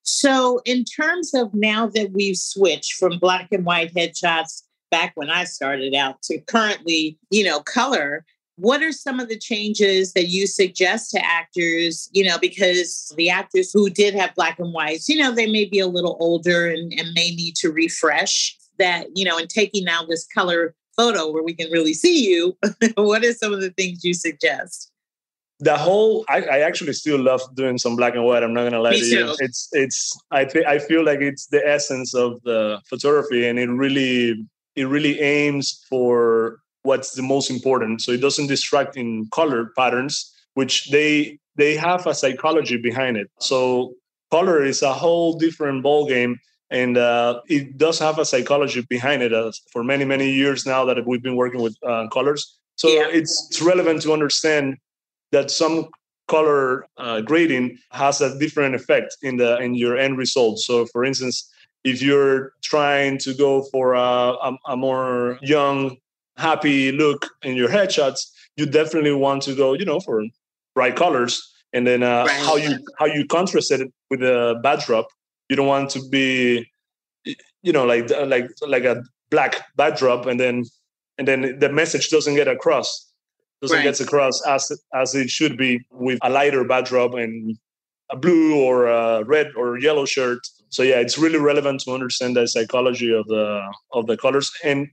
So, 0.04 0.62
in 0.66 0.86
terms 0.86 1.34
of 1.34 1.54
now 1.54 1.88
that 1.88 2.12
we've 2.12 2.38
switched 2.38 2.94
from 2.94 3.20
black 3.20 3.50
and 3.52 3.66
white 3.66 3.94
headshots 3.94 4.64
back 4.92 5.14
when 5.16 5.30
I 5.30 5.44
started 5.44 5.94
out 5.94 6.22
to 6.24 6.40
currently, 6.42 7.18
you 7.30 7.44
know, 7.44 7.60
color, 7.62 8.26
what 8.56 8.82
are 8.82 8.92
some 8.92 9.20
of 9.20 9.30
the 9.30 9.38
changes 9.38 10.14
that 10.14 10.28
you 10.28 10.46
suggest 10.46 11.12
to 11.12 11.26
actors 11.26 12.10
you 12.12 12.26
know 12.26 12.38
because 12.38 13.14
the 13.16 13.30
actors 13.30 13.72
who 13.72 13.90
did 13.90 14.14
have 14.14 14.36
black 14.36 14.60
and 14.60 14.74
whites 14.74 15.08
you 15.08 15.18
know 15.18 15.32
they 15.32 15.50
may 15.50 15.64
be 15.64 15.80
a 15.80 15.88
little 15.88 16.18
older 16.20 16.70
and, 16.70 16.92
and 17.00 17.14
may 17.14 17.30
need 17.30 17.56
to 17.56 17.72
refresh 17.72 18.58
that 18.78 19.08
you 19.16 19.24
know 19.24 19.38
and 19.38 19.48
taking 19.48 19.86
now 19.86 20.04
this 20.04 20.28
color 20.36 20.76
photo 21.00 21.32
where 21.32 21.44
we 21.44 21.54
can 21.54 21.72
really 21.72 21.94
see 21.94 22.28
you, 22.30 22.58
what 22.96 23.24
are 23.24 23.34
some 23.34 23.54
of 23.54 23.62
the 23.62 23.72
things 23.72 24.04
you 24.04 24.14
suggest? 24.14 24.92
The 25.62 25.78
whole, 25.78 26.26
I, 26.30 26.42
I 26.42 26.60
actually 26.60 26.94
still 26.94 27.20
love 27.20 27.42
doing 27.56 27.78
some 27.78 27.96
black 27.96 28.16
and 28.16 28.24
white. 28.24 28.44
I'm 28.44 28.54
not 28.54 28.64
gonna 28.64 28.82
lie 28.82 28.92
Me 28.92 29.00
to 29.00 29.10
too. 29.10 29.26
you. 29.26 29.36
It's, 29.40 29.70
it's. 29.72 30.18
I 30.32 30.46
think 30.46 30.66
I 30.66 30.80
feel 30.80 31.04
like 31.04 31.20
it's 31.20 31.48
the 31.48 31.66
essence 31.66 32.14
of 32.14 32.42
the 32.44 32.80
photography, 32.90 33.48
and 33.48 33.60
it 33.60 33.68
really, 33.68 34.46
it 34.76 34.86
really 34.86 35.20
aims 35.20 35.84
for 35.90 36.60
what's 36.84 37.12
the 37.14 37.22
most 37.22 37.50
important. 37.50 38.02
So 38.02 38.12
it 38.12 38.22
doesn't 38.22 38.48
distract 38.48 38.98
in 38.98 39.28
color 39.32 39.72
patterns, 39.78 40.34
which 40.54 40.90
they 40.92 41.40
they 41.56 41.76
have 41.76 42.08
a 42.08 42.14
psychology 42.14 42.78
behind 42.78 43.18
it. 43.18 43.30
So 43.40 43.94
color 44.32 44.64
is 44.64 44.82
a 44.82 44.94
whole 44.94 45.38
different 45.38 45.84
ball 45.84 46.08
game 46.08 46.40
and 46.70 46.98
uh, 46.98 47.42
it 47.48 47.78
does 47.78 48.00
have 48.00 48.20
a 48.20 48.26
psychology 48.26 48.82
behind 48.90 49.22
it 49.24 49.34
uh, 49.34 49.52
for 49.72 49.84
many 49.84 50.06
many 50.06 50.30
years 50.32 50.66
now 50.66 50.86
that 50.86 51.06
we've 51.06 51.24
been 51.24 51.36
working 51.36 51.62
with 51.62 51.76
uh, 51.86 52.08
colors 52.10 52.60
so 52.76 52.88
yeah. 52.90 53.08
it's, 53.12 53.48
it's 53.50 53.62
relevant 53.62 54.02
to 54.02 54.14
understand 54.14 54.78
that 55.32 55.52
some 55.52 55.88
color 56.28 56.86
uh, 56.98 57.22
grading 57.22 57.78
has 57.92 58.22
a 58.22 58.38
different 58.38 58.76
effect 58.76 59.18
in 59.22 59.38
the 59.38 59.58
in 59.58 59.74
your 59.74 59.98
end 59.98 60.18
result 60.18 60.60
so 60.60 60.86
for 60.88 61.04
instance 61.04 61.50
if 61.84 62.02
you're 62.02 62.54
trying 62.62 63.18
to 63.20 63.34
go 63.34 63.64
for 63.72 63.94
a, 63.94 64.02
a, 64.02 64.58
a 64.68 64.78
more 64.78 65.40
young 65.42 65.98
happy 66.38 66.92
look 66.92 67.28
in 67.44 67.56
your 67.56 67.70
headshots 67.70 68.32
you 68.56 68.66
definitely 68.66 69.14
want 69.14 69.42
to 69.44 69.56
go 69.56 69.74
you 69.74 69.86
know 69.86 70.00
for 70.00 70.24
bright 70.74 70.96
colors 70.96 71.54
and 71.74 71.86
then 71.86 72.04
uh, 72.04 72.26
right. 72.26 72.46
how 72.46 72.56
you 72.56 72.80
how 72.98 73.06
you 73.06 73.26
contrast 73.26 73.72
it 73.72 73.92
with 74.10 74.22
a 74.22 74.60
backdrop 74.64 75.08
you 75.50 75.56
don't 75.56 75.68
want 75.68 75.90
to 75.90 76.02
be 76.10 76.66
you 77.62 77.74
know 77.74 77.86
like 77.86 78.10
like 78.28 78.50
like 78.68 78.84
a 78.84 79.04
black 79.30 79.66
backdrop 79.76 80.26
and 80.26 80.40
then 80.40 80.64
and 81.18 81.28
then 81.28 81.60
the 81.60 81.70
message 81.70 82.10
doesn't 82.10 82.36
get 82.36 82.48
across 82.48 83.12
doesn't 83.62 83.78
right. 83.78 83.84
get 83.84 84.00
across 84.00 84.46
as 84.48 84.72
as 84.94 85.16
it 85.16 85.30
should 85.30 85.58
be 85.58 85.82
with 85.92 86.20
a 86.22 86.30
lighter 86.30 86.64
backdrop 86.64 87.14
and 87.14 87.58
a 88.10 88.16
blue 88.16 88.56
or 88.56 88.88
a 88.88 89.24
red 89.26 89.52
or 89.56 89.78
yellow 89.78 90.06
shirt 90.06 90.40
so 90.70 90.84
yeah 90.84 91.00
it's 91.00 91.18
really 91.18 91.40
relevant 91.40 91.82
to 91.82 91.92
understand 91.92 92.36
the 92.36 92.48
psychology 92.48 93.14
of 93.14 93.26
the 93.28 93.62
of 93.94 94.08
the 94.08 94.18
colors 94.18 94.52
and 94.64 94.88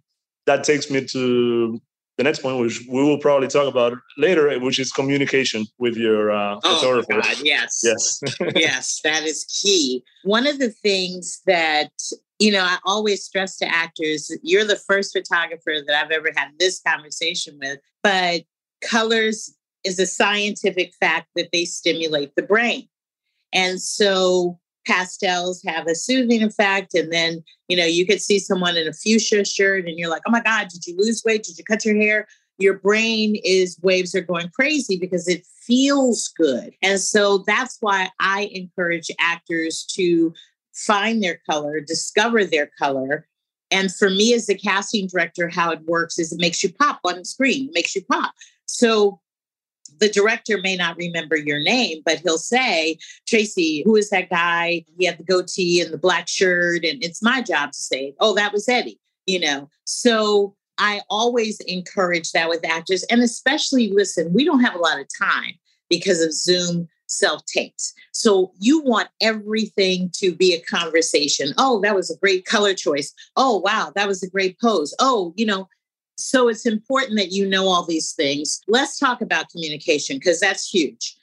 that 0.47 0.64
takes 0.64 0.90
me 0.90 1.04
to 1.04 1.80
the 2.16 2.23
next 2.25 2.40
point, 2.40 2.59
which 2.59 2.80
we 2.88 3.02
will 3.02 3.18
probably 3.18 3.49
talk 3.49 3.68
about 3.68 3.99
later, 4.16 4.59
which 4.61 4.78
is 4.78 4.90
communication 4.90 5.66
with 5.78 5.97
your 5.97 6.30
uh, 6.30 6.59
oh 6.64 6.76
photographer. 6.76 7.21
God, 7.21 7.37
yes, 7.42 7.80
yes, 7.85 8.21
yes, 8.56 9.00
that 9.04 9.25
is 9.25 9.45
key. 9.45 10.02
One 10.25 10.47
of 10.47 10.59
the 10.59 10.71
things 10.71 11.42
that 11.47 11.90
you 12.38 12.52
know 12.52 12.62
I 12.62 12.78
always 12.85 13.23
stress 13.23 13.59
to 13.59 13.66
actors: 13.66 14.30
you're 14.42 14.64
the 14.64 14.80
first 14.88 15.12
photographer 15.12 15.75
that 15.87 16.04
I've 16.04 16.11
ever 16.11 16.30
had 16.35 16.52
this 16.59 16.80
conversation 16.80 17.59
with, 17.61 17.80
but 18.02 18.42
colors 18.80 19.54
is 19.85 19.99
a 19.99 20.06
scientific 20.06 20.95
fact 20.99 21.28
that 21.37 21.50
they 21.52 21.64
stimulate 21.64 22.35
the 22.35 22.42
brain. 22.42 22.88
And 23.52 23.80
so 23.80 24.59
pastels 24.87 25.62
have 25.66 25.87
a 25.87 25.95
soothing 25.95 26.43
effect. 26.43 26.95
And 26.95 27.12
then, 27.12 27.43
you 27.69 27.76
know, 27.76 27.85
you 27.85 28.07
could 28.07 28.21
see 28.21 28.38
someone 28.38 28.76
in 28.76 28.88
a 28.88 28.93
fuchsia 28.93 29.45
shirt 29.45 29.87
and 29.87 29.99
you're 29.99 30.11
like, 30.11 30.23
oh 30.26 30.31
my 30.31 30.40
God, 30.40 30.69
did 30.69 30.87
you 30.87 30.97
lose 30.97 31.23
weight? 31.25 31.43
Did 31.43 31.59
you 31.59 31.64
cut 31.64 31.85
your 31.85 31.97
hair? 31.97 32.26
Your 32.59 32.78
brain 32.78 33.37
is 33.45 33.78
waves 33.83 34.14
are 34.14 34.23
going 34.23 34.49
crazy 34.49 34.97
because 34.99 35.28
it 35.28 35.47
feels 35.66 36.28
good. 36.28 36.73
And 36.83 37.00
so 37.00 37.45
that's 37.47 37.76
why 37.81 38.09
I 38.21 38.50
encourage 38.52 39.11
actors 39.19 39.85
to 39.95 40.33
find 40.75 41.23
their 41.23 41.40
color, 41.49 41.81
discover 41.81 42.45
their 42.45 42.71
color. 42.78 43.26
And 43.71 43.93
for 43.93 44.09
me 44.09 44.33
as 44.33 44.49
a 44.49 44.55
casting 44.55 45.09
director, 45.09 45.49
how 45.49 45.71
it 45.73 45.83
works 45.87 46.19
is 46.19 46.33
it 46.33 46.40
makes 46.40 46.62
you 46.62 46.73
pop 46.73 47.00
on 47.05 47.25
screen, 47.25 47.71
makes 47.75 47.95
you 47.95 48.02
pop. 48.11 48.33
So 48.66 49.21
the 49.99 50.09
director 50.09 50.59
may 50.59 50.76
not 50.76 50.97
remember 50.97 51.37
your 51.37 51.61
name, 51.61 52.03
but 52.05 52.21
he'll 52.21 52.38
say, 52.38 52.99
Tracy, 53.26 53.83
who 53.85 53.97
is 53.97 54.11
that 54.11 54.31
guy? 54.31 54.85
He 54.99 55.07
had 55.07 55.19
the 55.19 55.25
goatee 55.25 55.81
and 55.81 55.93
the 55.93 55.99
black 55.99 56.29
shirt. 56.29 56.85
And 56.85 57.03
it's 57.05 57.23
my 57.23 57.43
job 57.43 57.73
to 57.73 57.79
say, 57.79 58.15
oh, 58.21 58.35
that 58.35 58.53
was 58.53 58.69
Eddie, 58.69 59.00
you 59.26 59.41
know? 59.41 59.69
So 59.85 60.55
I 60.79 61.00
always 61.09 61.61
encourage 61.61 62.33
that 62.33 62.49
with 62.49 62.65
actors. 62.65 63.05
And 63.05 63.23
especially, 63.23 63.91
listen, 63.93 64.33
we 64.33 64.45
don't 64.45 64.62
have 64.62 64.75
a 64.75 64.81
lot 64.81 65.00
of 65.00 65.07
time 65.19 65.55
because 65.88 66.21
of 66.21 66.33
Zoom 66.33 66.88
self 67.09 67.45
tapes. 67.47 67.95
So 68.12 68.53
you 68.59 68.83
want 68.83 69.09
everything 69.21 70.11
to 70.15 70.35
be 70.35 70.55
a 70.55 70.61
conversation. 70.62 71.55
Oh, 71.57 71.81
that 71.83 71.95
was 71.95 72.11
a 72.11 72.19
great 72.19 72.45
color 72.45 72.75
choice. 72.75 73.12
Oh, 73.37 73.59
wow, 73.59 73.93
that 73.95 74.09
was 74.09 74.23
a 74.23 74.31
great 74.31 74.59
pose. 74.61 74.95
Oh, 74.99 75.33
you 75.37 75.47
know, 75.47 75.69
so 76.16 76.49
it's 76.49 76.66
important 76.66 77.18
that 77.18 77.32
you 77.32 77.46
know 77.46 77.68
all 77.68 77.85
these 77.85 78.12
things. 78.12 78.61
Let's 78.66 78.99
talk 78.99 79.20
about 79.20 79.50
communication 79.50 80.16
because 80.16 80.40
that's 80.40 80.68
huge. 80.68 81.16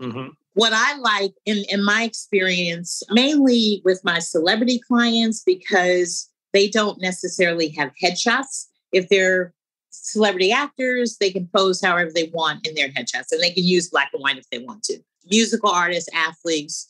Mm-hmm. 0.00 0.28
What 0.54 0.72
I 0.72 0.96
like 0.96 1.32
in, 1.46 1.64
in 1.68 1.84
my 1.84 2.02
experience, 2.02 3.02
mainly 3.10 3.80
with 3.84 4.00
my 4.04 4.18
celebrity 4.18 4.80
clients, 4.86 5.42
because 5.44 6.28
they 6.52 6.68
don't 6.68 7.00
necessarily 7.00 7.68
have 7.70 7.92
headshots. 8.02 8.66
If 8.92 9.08
they're 9.08 9.52
celebrity 9.90 10.52
actors, 10.52 11.16
they 11.18 11.30
can 11.30 11.48
pose 11.54 11.80
however 11.80 12.10
they 12.12 12.30
want 12.34 12.66
in 12.66 12.74
their 12.74 12.88
headshots 12.88 13.32
and 13.32 13.40
they 13.40 13.50
can 13.50 13.64
use 13.64 13.88
black 13.88 14.10
and 14.12 14.22
white 14.22 14.38
if 14.38 14.48
they 14.50 14.58
want 14.58 14.82
to. 14.84 14.98
Musical 15.30 15.70
artists, 15.70 16.08
athletes. 16.14 16.88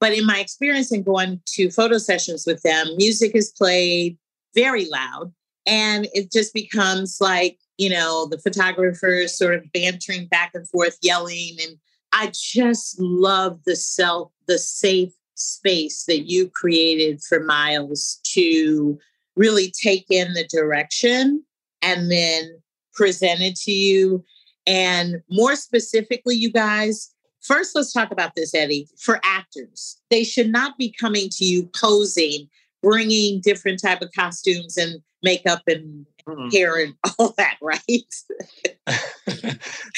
But 0.00 0.12
in 0.12 0.26
my 0.26 0.38
experience 0.38 0.92
in 0.92 1.02
going 1.02 1.40
to 1.46 1.70
photo 1.70 1.98
sessions 1.98 2.44
with 2.46 2.62
them, 2.62 2.88
music 2.96 3.32
is 3.34 3.52
played 3.56 4.18
very 4.54 4.88
loud 4.88 5.32
and 5.66 6.08
it 6.12 6.32
just 6.32 6.54
becomes 6.54 7.18
like, 7.20 7.58
you 7.78 7.90
know, 7.90 8.26
the 8.26 8.38
photographers 8.38 9.36
sort 9.36 9.54
of 9.54 9.72
bantering 9.72 10.26
back 10.26 10.52
and 10.54 10.68
forth, 10.68 10.98
yelling. 11.02 11.56
And 11.62 11.76
I 12.12 12.32
just 12.34 13.00
love 13.00 13.60
the 13.64 13.76
self, 13.76 14.32
the 14.46 14.58
safe 14.58 15.12
space 15.34 16.04
that 16.04 16.30
you 16.30 16.48
created 16.50 17.22
for 17.22 17.40
Miles 17.40 18.20
to 18.34 18.98
really 19.36 19.72
take 19.82 20.06
in 20.10 20.34
the 20.34 20.46
direction 20.46 21.42
and 21.82 22.10
then 22.10 22.60
present 22.92 23.40
it 23.40 23.56
to 23.56 23.72
you. 23.72 24.24
And 24.66 25.22
more 25.30 25.56
specifically, 25.56 26.36
you 26.36 26.52
guys, 26.52 27.14
first 27.40 27.74
let's 27.74 27.92
talk 27.92 28.10
about 28.10 28.34
this, 28.34 28.54
Eddie. 28.54 28.88
For 28.98 29.20
actors, 29.24 29.98
they 30.10 30.24
should 30.24 30.50
not 30.50 30.76
be 30.76 30.92
coming 30.92 31.28
to 31.30 31.44
you 31.44 31.70
posing, 31.74 32.48
bringing 32.82 33.40
different 33.40 33.80
type 33.80 34.02
of 34.02 34.10
costumes 34.12 34.76
and 34.76 35.02
makeup 35.22 35.62
and 35.66 36.06
mm. 36.26 36.52
hair 36.52 36.82
and 36.82 36.94
all 37.18 37.34
that, 37.36 37.56
right? 37.60 37.80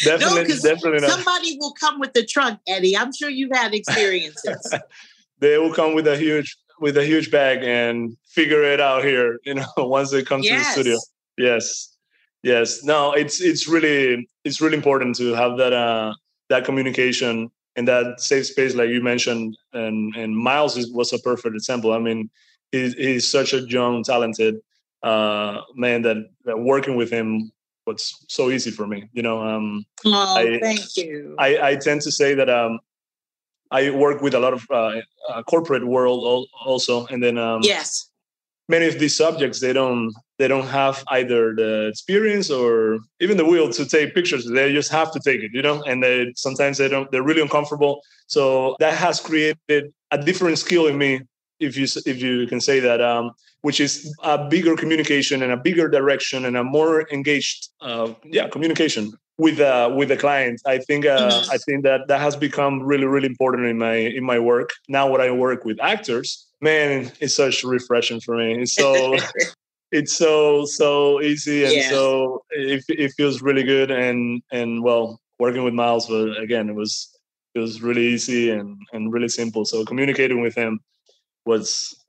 definitely, 0.05 0.49
no, 0.49 0.59
definitely 0.63 1.01
not. 1.01 1.11
Somebody 1.11 1.57
will 1.61 1.75
come 1.79 2.01
with 2.01 2.13
the 2.13 2.25
trunk, 2.25 2.61
Eddie. 2.67 2.97
I'm 2.97 3.13
sure 3.13 3.31
you've 3.31 3.53
had 3.53 3.75
experiences. 3.75 4.75
they 5.39 5.59
will 5.59 5.73
come 5.73 5.95
with 5.95 6.07
a 6.07 6.17
huge 6.17 6.57
with 6.81 6.97
a 6.97 7.05
huge 7.05 7.31
bag 7.31 7.63
and 7.63 8.17
figure 8.27 8.63
it 8.63 8.81
out 8.81 9.05
here, 9.05 9.39
you 9.45 9.55
know, 9.55 9.67
once 9.79 10.11
they 10.11 10.23
come 10.23 10.43
yes. 10.43 10.75
to 10.75 10.83
the 10.83 10.83
studio. 10.83 10.99
Yes. 11.39 11.97
Yes. 12.43 12.83
No, 12.83 13.13
it's 13.13 13.41
it's 13.41 13.69
really 13.69 14.29
it's 14.45 14.61
really 14.61 14.77
important 14.77 15.17
to 15.17 15.33
have 15.35 15.57
that 15.59 15.73
uh 15.73 16.13
that 16.49 16.65
communication 16.65 17.51
and 17.77 17.89
that 17.89 18.21
safe 18.21 18.47
space 18.47 18.75
like 18.75 18.91
you 18.91 19.01
mentioned 19.01 19.57
and 19.73 20.15
and 20.17 20.37
Miles 20.37 20.77
is, 20.77 20.93
was 20.93 21.13
a 21.13 21.19
perfect 21.21 21.55
example. 21.55 21.93
I 21.93 21.99
mean, 22.01 22.29
he's, 22.73 22.95
he's 22.95 23.29
such 23.29 23.53
a 23.53 23.61
young 23.61 24.03
talented 24.03 24.57
uh, 25.03 25.61
man 25.75 26.03
that, 26.03 26.17
that 26.45 26.59
working 26.59 26.97
with 26.97 27.11
him 27.11 27.53
was 27.87 28.25
so 28.29 28.51
easy 28.51 28.71
for 28.71 28.87
me. 28.87 29.09
You 29.13 29.23
know, 29.23 29.43
um, 29.43 29.85
oh, 30.07 30.37
I, 30.37 30.59
thank 30.61 30.97
you. 30.97 31.37
I, 31.39 31.71
I 31.71 31.77
tend 31.77 32.03
to 32.03 32.13
say 32.13 32.35
that 32.35 32.49
um, 32.49 32.81
I 33.71 33.91
work 33.91 34.23
with 34.23 34.35
a 34.35 34.41
lot 34.41 34.53
of 34.53 34.67
uh, 34.71 35.01
uh, 35.29 35.43
corporate 35.45 35.87
world 35.87 36.49
also, 36.65 37.07
and 37.07 37.23
then 37.23 37.39
um, 37.39 37.61
yes, 37.63 38.11
many 38.69 38.87
of 38.87 38.99
these 38.99 39.17
subjects 39.17 39.61
they 39.61 39.73
don't 39.73 40.13
they 40.39 40.47
don't 40.47 40.67
have 40.67 41.03
either 41.09 41.55
the 41.55 41.89
experience 41.89 42.51
or 42.51 42.99
even 43.21 43.37
the 43.37 43.45
will 43.45 43.71
to 43.71 43.85
take 43.87 44.15
pictures. 44.15 44.47
They 44.47 44.73
just 44.73 44.93
have 44.93 45.13
to 45.13 45.21
take 45.21 45.41
it, 45.41 45.51
you 45.53 45.63
know, 45.63 45.83
and 45.83 46.03
they 46.03 46.33
sometimes 46.37 46.79
they 46.79 46.89
don't. 46.89 47.11
They're 47.11 47.23
really 47.23 47.43
uncomfortable. 47.43 48.03
So 48.27 48.77
that 48.79 48.95
has 48.95 49.21
created 49.21 49.93
a 50.11 50.19
different 50.19 50.59
skill 50.59 50.87
in 50.87 50.99
me 50.99 51.21
if 51.63 51.77
you 51.77 51.87
if 52.07 52.23
you 52.23 52.47
can 52.47 52.61
say 52.61 52.81
that, 52.81 53.01
um, 53.01 53.33
which 53.63 53.81
is 53.81 54.15
a 54.23 54.49
bigger 54.49 54.77
communication 54.77 55.43
and 55.43 55.53
a 55.53 55.57
bigger 55.57 55.89
direction 55.89 56.45
and 56.45 56.57
a 56.57 56.65
more 56.65 57.09
engaged, 57.11 57.69
uh, 57.81 58.13
yeah, 58.25 58.49
communication 58.49 59.13
with 59.39 59.61
uh, 59.61 59.91
with 59.97 60.09
the 60.09 60.17
client. 60.17 60.61
I 60.67 60.79
think 60.79 61.07
uh. 61.07 61.43
I 61.51 61.59
think 61.59 61.85
that 61.85 62.09
that 62.09 62.21
has 62.21 62.37
become 62.37 62.83
really 62.83 63.07
really 63.07 63.29
important 63.29 63.67
in 63.67 63.79
my 63.79 63.95
in 63.95 64.25
my 64.25 64.39
work. 64.39 64.71
Now, 64.89 65.11
when 65.11 65.21
I 65.21 65.31
work 65.31 65.65
with 65.65 65.79
actors, 65.81 66.47
man, 66.61 67.11
it's 67.21 67.37
such 67.37 67.65
refreshing 67.65 68.21
for 68.21 68.37
me. 68.37 68.63
It's 68.63 68.75
so. 68.75 69.17
it's 69.93 70.17
so 70.17 70.65
so 70.65 71.21
easy 71.21 71.65
and 71.65 71.75
yeah. 71.75 71.91
so 71.91 72.43
it, 72.49 72.83
it 72.89 73.13
feels 73.15 73.43
really 73.43 73.63
good 73.63 73.91
and 73.91 74.43
and 74.51 74.83
well 74.83 75.21
working 75.39 75.65
with 75.65 75.75
miles 75.75 76.07
but 76.07 76.41
again 76.41 76.71
it 76.71 76.75
was 76.75 77.15
it 77.55 77.59
was 77.59 77.83
really 77.83 78.07
easy 78.07 78.51
and 78.51 78.79
and 78.95 79.13
really 79.13 79.29
simple 79.29 79.67
so 79.67 79.85
communicating 79.85 80.41
with 80.41 80.55
him 80.55 80.81
was 81.45 82.03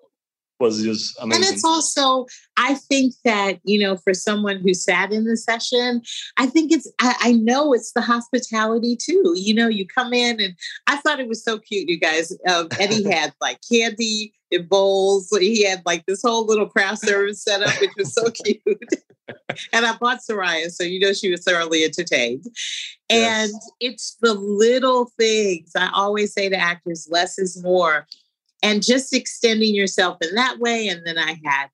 was 0.63 0.81
just 0.81 1.15
amazing. 1.21 1.43
And 1.43 1.53
it's 1.53 1.65
also, 1.65 2.25
I 2.57 2.75
think 2.75 3.13
that, 3.25 3.59
you 3.63 3.77
know, 3.77 3.97
for 3.97 4.13
someone 4.13 4.59
who 4.59 4.73
sat 4.73 5.11
in 5.11 5.25
the 5.25 5.35
session, 5.35 6.01
I 6.37 6.47
think 6.47 6.71
it's, 6.71 6.91
I, 6.99 7.15
I, 7.19 7.31
know 7.33 7.73
it's 7.73 7.91
the 7.91 8.01
hospitality 8.01 8.95
too. 8.95 9.33
You 9.35 9.53
know, 9.53 9.67
you 9.67 9.85
come 9.85 10.13
in 10.13 10.39
and 10.39 10.55
I 10.87 10.97
thought 10.97 11.19
it 11.19 11.27
was 11.27 11.43
so 11.43 11.59
cute, 11.59 11.89
you 11.89 11.99
guys. 11.99 12.35
Um, 12.47 12.69
Eddie 12.79 13.03
had 13.11 13.33
like 13.41 13.59
candy 13.69 14.33
in 14.51 14.65
bowls. 14.67 15.29
He 15.37 15.65
had 15.65 15.81
like 15.85 16.05
this 16.05 16.21
whole 16.23 16.45
little 16.45 16.67
craft 16.67 17.05
service 17.05 17.43
set 17.43 17.61
up, 17.61 17.79
which 17.81 17.91
was 17.97 18.13
so 18.13 18.29
cute. 18.45 18.61
and 19.73 19.85
I 19.85 19.97
bought 19.97 20.19
Soraya, 20.19 20.69
so 20.69 20.83
you 20.83 20.99
know 20.99 21.13
she 21.13 21.29
was 21.29 21.43
thoroughly 21.43 21.83
entertained. 21.83 22.45
And 23.09 23.51
yes. 23.51 23.71
it's 23.79 24.17
the 24.21 24.33
little 24.33 25.09
things. 25.19 25.71
I 25.75 25.89
always 25.93 26.33
say 26.33 26.49
to 26.49 26.57
actors, 26.57 27.07
less 27.11 27.37
is 27.37 27.61
more 27.61 28.07
and 28.63 28.81
just 28.81 29.13
extending 29.13 29.75
yourself 29.75 30.17
in 30.21 30.33
that 30.35 30.57
way. 30.59 30.87
And 30.87 31.05
then 31.05 31.17
I 31.19 31.39
had 31.43 31.67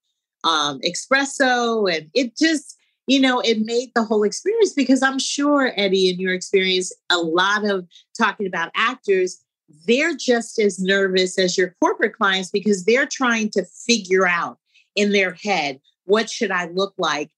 um, 0.43 0.79
espresso, 0.79 1.89
and 1.93 2.09
it 2.13 2.35
just, 2.35 2.75
you 3.07 3.21
know, 3.21 3.39
it 3.39 3.59
made 3.61 3.91
the 3.95 4.03
whole 4.03 4.23
experience 4.23 4.73
because 4.73 5.03
I'm 5.03 5.19
sure, 5.19 5.71
Eddie, 5.77 6.09
in 6.09 6.19
your 6.19 6.33
experience, 6.33 6.91
a 7.09 7.17
lot 7.17 7.69
of 7.69 7.87
talking 8.17 8.47
about 8.47 8.71
actors, 8.75 9.39
they're 9.87 10.15
just 10.15 10.57
as 10.59 10.79
nervous 10.79 11.37
as 11.37 11.57
your 11.57 11.75
corporate 11.81 12.15
clients 12.15 12.49
because 12.49 12.85
they're 12.85 13.05
trying 13.05 13.51
to 13.51 13.63
figure 13.65 14.27
out 14.27 14.57
in 14.95 15.11
their 15.11 15.33
head 15.33 15.79
what 16.05 16.29
should 16.29 16.51
I 16.51 16.65
look 16.69 16.93
like. 16.97 17.29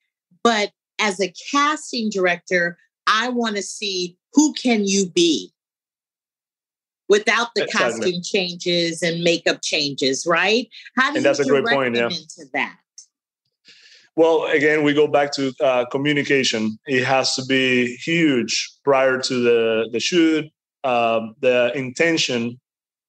But 0.43 0.71
as 0.97 1.19
a 1.19 1.33
casting 1.51 2.09
director, 2.09 2.77
I 3.05 3.29
want 3.29 3.57
to 3.57 3.61
see 3.61 4.17
who 4.33 4.53
can 4.53 4.85
you 4.85 5.09
be? 5.09 5.51
Without 7.11 7.49
the 7.55 7.67
costume 7.67 8.21
changes 8.23 9.03
and 9.03 9.21
makeup 9.21 9.59
changes, 9.61 10.25
right? 10.25 10.69
How 10.95 11.11
do 11.11 11.17
and 11.17 11.17
you 11.17 11.21
that's 11.23 11.39
a 11.39 11.45
great 11.45 11.65
point, 11.65 11.93
yeah. 11.95 12.05
into 12.05 12.45
that? 12.53 12.77
Well, 14.15 14.45
again, 14.45 14.83
we 14.83 14.93
go 14.93 15.07
back 15.07 15.33
to 15.33 15.53
uh, 15.59 15.85
communication. 15.91 16.79
It 16.87 17.03
has 17.03 17.35
to 17.35 17.45
be 17.45 17.97
huge 17.97 18.53
prior 18.85 19.19
to 19.19 19.33
the 19.47 19.89
the 19.91 19.99
shoot. 19.99 20.45
Um, 20.83 21.35
the 21.41 21.71
intention 21.75 22.59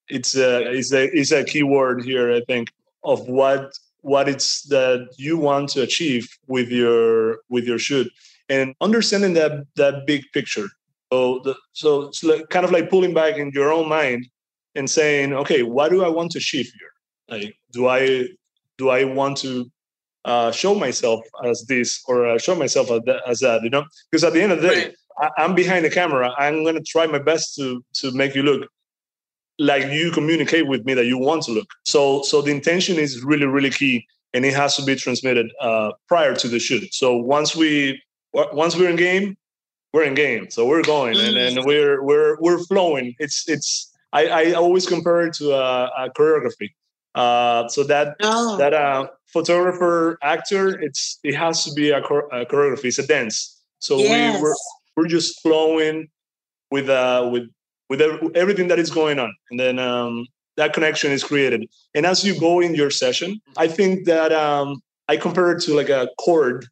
it's 0.09 0.35
a 0.37 0.71
is 0.71 0.93
a 0.93 1.05
is 1.17 1.31
a 1.31 1.45
key 1.45 1.63
word 1.63 2.05
here. 2.05 2.33
I 2.33 2.41
think 2.41 2.73
of 3.05 3.29
what 3.29 3.73
what 4.01 4.29
it's 4.29 4.63
that 4.75 5.09
you 5.17 5.39
want 5.39 5.69
to 5.71 5.83
achieve 5.83 6.27
with 6.49 6.69
your 6.71 7.39
with 7.49 7.65
your 7.65 7.79
shoot 7.79 8.09
and 8.49 8.75
understanding 8.81 9.35
that 9.35 9.53
that 9.77 10.07
big 10.07 10.23
picture 10.33 10.69
so, 11.13 11.41
the, 11.45 11.55
so 11.73 12.03
it's 12.09 12.25
like, 12.25 12.49
kind 12.49 12.65
of 12.65 12.73
like 12.73 12.89
pulling 12.89 13.13
back 13.13 13.37
in 13.37 13.51
your 13.53 13.71
own 13.71 13.87
mind 13.87 14.27
and 14.75 14.89
saying, 14.89 15.35
okay, 15.35 15.63
what 15.63 15.91
do 15.91 16.03
I 16.03 16.09
want 16.09 16.31
to 16.31 16.39
achieve 16.39 16.73
here? 16.79 17.39
Like, 17.39 17.55
do 17.71 17.87
I 17.87 18.29
do 18.79 18.89
I 18.89 19.05
want 19.05 19.37
to 19.39 19.71
uh, 20.25 20.53
show 20.53 20.75
myself 20.75 21.21
as 21.45 21.67
this 21.69 22.03
or 22.09 22.27
uh, 22.27 22.39
show 22.39 22.55
myself 22.55 22.91
as 22.91 23.03
that, 23.05 23.21
as 23.27 23.41
that? 23.41 23.63
You 23.63 23.69
know, 23.69 23.85
because 24.11 24.25
at 24.25 24.33
the 24.33 24.41
end 24.41 24.53
of 24.53 24.63
the 24.63 24.69
day, 24.69 24.85
right. 25.21 25.31
I, 25.37 25.45
am 25.45 25.55
behind 25.55 25.85
the 25.85 25.91
camera. 25.91 26.33
I'm 26.39 26.65
gonna 26.65 26.81
try 26.83 27.07
my 27.07 27.19
best 27.19 27.57
to 27.57 27.85
to 27.97 28.11
make 28.13 28.35
you 28.35 28.43
look 28.43 28.67
like 29.59 29.93
you 29.93 30.13
communicate 30.13 30.67
with 30.67 30.87
me 30.87 30.95
that 30.95 31.05
you 31.05 31.19
want 31.19 31.43
to 31.43 31.53
look. 31.53 31.69
So 31.85 32.23
so 32.23 32.41
the 32.41 32.53
intention 32.53 32.97
is 32.97 33.23
really 33.23 33.47
really 33.47 33.71
key, 33.71 34.07
and 34.33 34.47
it 34.47 34.55
has 34.55 34.77
to 34.77 34.83
be 34.83 34.97
transmitted 34.97 35.53
uh, 35.61 35.93
prior 36.09 36.35
to 36.37 36.49
the 36.49 36.59
shoot. 36.59 36.95
So 36.95 37.15
once 37.17 37.55
we 37.55 38.03
once 38.33 38.77
we're 38.77 38.89
in 38.89 38.97
game, 38.97 39.37
we're 39.93 40.05
in 40.05 40.15
game. 40.15 40.51
So 40.51 40.67
we're 40.67 40.83
going, 40.83 41.19
and 41.19 41.37
then 41.37 41.55
mm. 41.57 41.67
we're 41.67 42.03
we're 42.03 42.37
we're 42.41 42.59
flowing. 42.65 43.15
It's 43.19 43.49
it's. 43.49 43.91
I, 44.15 44.27
I 44.27 44.53
always 44.53 44.87
compare 44.87 45.23
it 45.23 45.35
to 45.35 45.53
a, 45.53 45.87
a 45.97 46.11
choreography. 46.11 46.71
Uh, 47.15 47.67
so 47.69 47.83
that 47.85 48.17
oh. 48.23 48.57
that 48.59 48.75
uh, 48.75 49.07
photographer 49.27 50.19
actor, 50.23 50.79
it's 50.81 51.19
it 51.25 51.35
has 51.35 51.65
to 51.65 51.73
be 51.73 51.91
a, 51.91 51.99
a 51.99 52.47
choreography. 52.47 52.87
It's 52.87 52.99
a 52.99 53.07
dance. 53.07 53.61
So 53.79 53.99
yes. 53.99 54.37
we, 54.37 54.43
we're 54.43 54.55
we're 54.97 55.09
just 55.09 55.41
flowing 55.41 56.09
with 56.71 56.89
uh 56.89 57.29
with 57.33 57.49
with 57.89 58.01
everything 58.35 58.69
that 58.69 58.79
is 58.79 58.91
going 58.91 59.19
on, 59.19 59.35
and 59.51 59.61
then 59.61 59.79
um, 59.79 60.27
that 60.57 60.73
connection 60.73 61.13
is 61.13 61.23
created. 61.23 61.69
And 61.95 62.07
as 62.07 62.25
you 62.25 62.39
go 62.39 62.61
in 62.61 62.75
your 62.75 62.91
session, 62.91 63.41
I 63.57 63.69
think 63.69 64.07
that 64.07 64.33
um, 64.33 64.83
I 65.09 65.17
compare 65.17 65.53
it 65.53 65.63
to 65.65 65.75
like 65.75 65.91
a 65.91 66.09
chord 66.19 66.67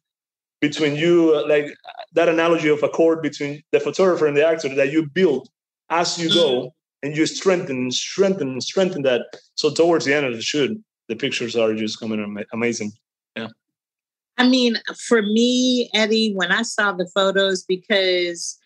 between 0.61 0.95
you, 0.95 1.45
like 1.47 1.75
that 2.13 2.29
analogy 2.29 2.69
of 2.69 2.83
a 2.83 2.89
cord 2.89 3.21
between 3.21 3.61
the 3.71 3.79
photographer 3.79 4.27
and 4.27 4.37
the 4.37 4.47
actor 4.47 4.73
that 4.73 4.91
you 4.91 5.09
build 5.09 5.49
as 5.89 6.17
you 6.17 6.33
go, 6.33 6.61
mm-hmm. 6.61 6.67
and 7.07 7.17
you 7.17 7.25
strengthen, 7.25 7.91
strengthen, 7.91 8.61
strengthen 8.61 9.01
that. 9.01 9.23
So 9.55 9.71
towards 9.71 10.05
the 10.05 10.13
end 10.13 10.25
of 10.25 10.33
the 10.33 10.41
shoot, 10.41 10.79
the 11.09 11.15
pictures 11.15 11.55
are 11.55 11.73
just 11.73 11.99
coming 11.99 12.37
amazing. 12.53 12.91
Yeah. 13.35 13.47
I 14.37 14.47
mean, 14.47 14.77
for 15.07 15.21
me, 15.21 15.89
Eddie, 15.93 16.33
when 16.33 16.51
I 16.51 16.61
saw 16.61 16.93
the 16.93 17.09
photos, 17.13 17.63
because 17.63 18.57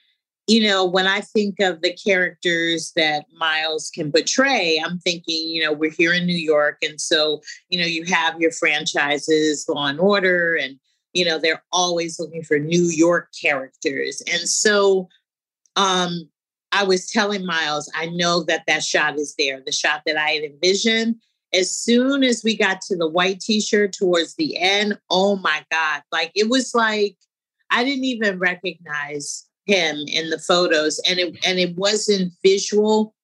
you 0.47 0.67
know, 0.67 0.85
when 0.85 1.07
I 1.07 1.21
think 1.21 1.59
of 1.59 1.81
the 1.81 1.93
characters 1.93 2.91
that 2.95 3.25
Miles 3.35 3.89
can 3.89 4.11
portray, 4.11 4.79
I'm 4.85 4.99
thinking, 4.99 5.47
you 5.47 5.63
know, 5.63 5.73
we're 5.73 5.89
here 5.89 6.13
in 6.13 6.27
New 6.27 6.37
York. 6.37 6.77
And 6.83 7.01
so, 7.01 7.41
you 7.69 7.79
know, 7.79 7.87
you 7.87 8.05
have 8.05 8.39
your 8.39 8.51
franchises, 8.51 9.65
Law 9.67 9.87
and 9.87 9.99
Order, 9.99 10.55
and, 10.55 10.77
you 11.15 11.25
know, 11.25 11.39
they're 11.39 11.63
always 11.71 12.19
looking 12.19 12.43
for 12.43 12.59
New 12.59 12.83
York 12.83 13.29
characters. 13.41 14.21
And 14.31 14.47
so, 14.47 15.09
um, 15.75 16.29
I 16.71 16.83
was 16.83 17.09
telling 17.09 17.45
Miles, 17.45 17.89
I 17.95 18.07
know 18.07 18.43
that 18.43 18.63
that 18.67 18.83
shot 18.83 19.17
is 19.17 19.33
there, 19.37 19.61
the 19.65 19.71
shot 19.71 20.01
that 20.05 20.17
I 20.17 20.31
had 20.31 20.43
envisioned. 20.43 21.15
As 21.53 21.75
soon 21.75 22.23
as 22.23 22.43
we 22.43 22.57
got 22.57 22.81
to 22.81 22.97
the 22.97 23.07
white 23.07 23.39
t 23.39 23.61
shirt 23.61 23.93
towards 23.93 24.35
the 24.35 24.57
end, 24.57 24.99
oh 25.09 25.37
my 25.37 25.63
God, 25.71 26.01
like 26.11 26.31
it 26.35 26.49
was 26.49 26.75
like 26.75 27.15
I 27.71 27.83
didn't 27.85 28.03
even 28.03 28.39
recognize 28.39 29.47
him 29.65 30.03
in 30.07 30.29
the 30.29 30.39
photos 30.39 30.99
and 31.09 31.17
it 31.17 31.37
and 31.45 31.59
it 31.59 31.75
wasn't 31.75 32.33
visual 32.43 33.15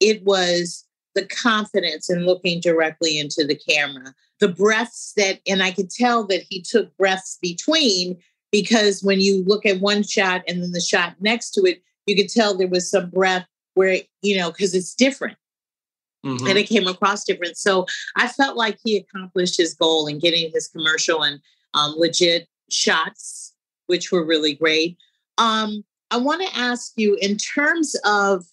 it 0.00 0.22
was 0.24 0.84
the 1.14 1.26
confidence 1.26 2.08
in 2.08 2.24
looking 2.24 2.60
directly 2.60 3.18
into 3.18 3.44
the 3.44 3.56
camera 3.56 4.14
the 4.40 4.48
breaths 4.48 5.12
that 5.16 5.40
and 5.46 5.62
i 5.62 5.70
could 5.70 5.90
tell 5.90 6.26
that 6.26 6.42
he 6.48 6.60
took 6.60 6.94
breaths 6.96 7.38
between 7.40 8.16
because 8.50 9.02
when 9.02 9.20
you 9.20 9.44
look 9.44 9.66
at 9.66 9.80
one 9.80 10.02
shot 10.02 10.42
and 10.48 10.62
then 10.62 10.72
the 10.72 10.80
shot 10.80 11.14
next 11.20 11.50
to 11.50 11.62
it 11.62 11.82
you 12.06 12.16
could 12.16 12.28
tell 12.28 12.56
there 12.56 12.68
was 12.68 12.90
some 12.90 13.10
breath 13.10 13.46
where 13.74 14.00
you 14.22 14.36
know 14.36 14.50
because 14.50 14.74
it's 14.74 14.94
different. 14.94 15.36
Mm-hmm. 16.26 16.48
and 16.48 16.58
it 16.58 16.64
came 16.64 16.88
across 16.88 17.22
different. 17.22 17.56
So 17.56 17.86
i 18.16 18.26
felt 18.26 18.56
like 18.56 18.76
he 18.82 18.96
accomplished 18.96 19.56
his 19.56 19.74
goal 19.74 20.08
in 20.08 20.18
getting 20.18 20.50
his 20.52 20.66
commercial 20.66 21.22
and 21.22 21.40
um, 21.74 21.94
legit 21.96 22.48
shots 22.70 23.54
which 23.88 24.12
were 24.12 24.24
really 24.24 24.54
great. 24.54 24.96
Um, 25.38 25.84
I 26.10 26.18
want 26.18 26.46
to 26.46 26.56
ask 26.56 26.92
you 26.96 27.18
in 27.20 27.36
terms 27.36 27.96
of, 28.04 28.46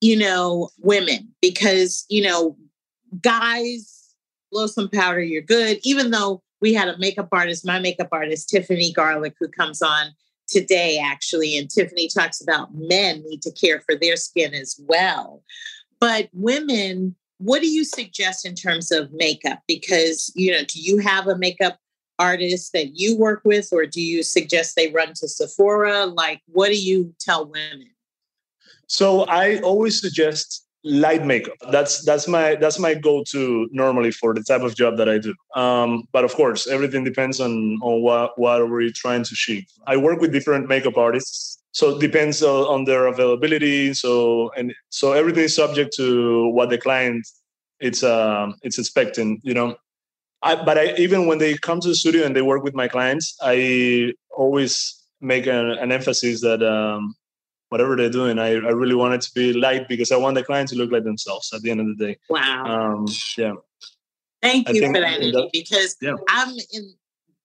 you 0.00 0.16
know, 0.16 0.70
women, 0.78 1.28
because, 1.42 2.06
you 2.08 2.22
know, 2.22 2.56
guys 3.20 3.97
blow 4.50 4.66
some 4.66 4.88
powder, 4.88 5.20
you're 5.20 5.42
good. 5.42 5.78
Even 5.82 6.10
though 6.10 6.42
we 6.60 6.74
had 6.74 6.88
a 6.88 6.98
makeup 6.98 7.28
artist, 7.32 7.66
my 7.66 7.78
makeup 7.78 8.08
artist, 8.12 8.48
Tiffany 8.48 8.92
Garlick, 8.92 9.34
who 9.38 9.48
comes 9.48 9.82
on 9.82 10.08
today, 10.48 10.98
actually. 10.98 11.56
And 11.56 11.70
Tiffany 11.70 12.08
talks 12.08 12.40
about 12.40 12.74
men 12.74 13.22
need 13.26 13.42
to 13.42 13.52
care 13.52 13.80
for 13.80 13.94
their 13.94 14.16
skin 14.16 14.54
as 14.54 14.80
well. 14.88 15.42
But 16.00 16.28
women, 16.32 17.14
what 17.38 17.60
do 17.60 17.68
you 17.68 17.84
suggest 17.84 18.46
in 18.46 18.54
terms 18.54 18.90
of 18.90 19.12
makeup? 19.12 19.60
Because, 19.68 20.32
you 20.34 20.50
know, 20.52 20.64
do 20.66 20.80
you 20.80 20.98
have 20.98 21.28
a 21.28 21.38
makeup 21.38 21.78
artist 22.18 22.72
that 22.72 22.98
you 22.98 23.16
work 23.16 23.42
with, 23.44 23.68
or 23.72 23.86
do 23.86 24.00
you 24.00 24.24
suggest 24.24 24.74
they 24.74 24.90
run 24.90 25.12
to 25.14 25.28
Sephora? 25.28 26.06
Like, 26.06 26.40
what 26.46 26.68
do 26.68 26.80
you 26.80 27.14
tell 27.20 27.46
women? 27.46 27.90
So 28.88 29.22
I 29.22 29.58
always 29.58 30.00
suggest 30.00 30.66
light 30.84 31.24
makeup. 31.24 31.56
That's 31.70 32.04
that's 32.04 32.28
my 32.28 32.54
that's 32.56 32.78
my 32.78 32.94
go-to 32.94 33.68
normally 33.72 34.10
for 34.10 34.34
the 34.34 34.42
type 34.42 34.62
of 34.62 34.76
job 34.76 34.96
that 34.98 35.08
I 35.08 35.18
do. 35.18 35.34
Um, 35.54 36.04
but 36.12 36.24
of 36.24 36.34
course, 36.34 36.66
everything 36.66 37.04
depends 37.04 37.40
on 37.40 37.78
on 37.82 38.02
what 38.02 38.38
what 38.38 38.68
we're 38.68 38.90
trying 38.90 39.24
to 39.24 39.32
achieve. 39.32 39.64
I 39.86 39.96
work 39.96 40.20
with 40.20 40.32
different 40.32 40.68
makeup 40.68 40.96
artists, 40.96 41.58
so 41.72 41.96
it 41.96 42.00
depends 42.00 42.42
on 42.42 42.84
their 42.84 43.06
availability. 43.06 43.94
So 43.94 44.50
and 44.56 44.74
so 44.90 45.12
everything 45.12 45.44
is 45.44 45.54
subject 45.54 45.94
to 45.96 46.48
what 46.50 46.70
the 46.70 46.78
client 46.78 47.26
it's 47.80 48.02
um 48.02 48.54
it's 48.62 48.78
expecting. 48.78 49.40
You 49.42 49.54
know, 49.54 49.76
I, 50.42 50.54
but 50.54 50.78
I, 50.78 50.94
even 50.96 51.26
when 51.26 51.38
they 51.38 51.56
come 51.56 51.80
to 51.80 51.88
the 51.88 51.94
studio 51.94 52.24
and 52.24 52.34
they 52.34 52.42
work 52.42 52.62
with 52.62 52.74
my 52.74 52.88
clients, 52.88 53.36
I 53.42 54.14
always 54.30 54.94
make 55.20 55.46
an, 55.46 55.70
an 55.70 55.90
emphasis 55.90 56.40
that 56.42 56.62
um, 56.62 57.14
whatever 57.68 57.96
they're 57.96 58.10
doing, 58.10 58.38
I, 58.38 58.52
I 58.52 58.72
really 58.72 58.94
want 58.94 59.14
it 59.14 59.20
to 59.22 59.34
be 59.34 59.52
light 59.52 59.88
because 59.88 60.10
I 60.12 60.16
want 60.16 60.34
the 60.36 60.44
client 60.44 60.68
to 60.70 60.76
look 60.76 60.90
like 60.90 61.04
themselves 61.04 61.52
at 61.52 61.62
the 61.62 61.70
end 61.70 61.80
of 61.80 61.86
the 61.86 62.06
day. 62.06 62.18
Wow. 62.28 62.64
Um, 62.64 63.06
yeah. 63.36 63.54
Thank 64.40 64.68
you 64.70 64.86
for 64.86 65.00
that, 65.00 65.20
that 65.20 65.50
because 65.52 65.96
yeah. 66.00 66.14
I'm 66.28 66.54
in 66.72 66.94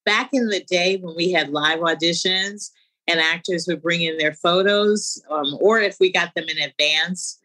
back 0.04 0.30
in 0.32 0.48
the 0.48 0.62
day 0.64 0.96
when 0.96 1.16
we 1.16 1.32
had 1.32 1.50
live 1.50 1.80
auditions 1.80 2.70
and 3.08 3.20
actors 3.20 3.66
would 3.66 3.82
bring 3.82 4.02
in 4.02 4.16
their 4.18 4.34
photos, 4.34 5.20
um, 5.30 5.56
or 5.60 5.80
if 5.80 5.96
we 5.98 6.10
got 6.12 6.34
them 6.34 6.44
in 6.48 6.58
advance, 6.58 7.38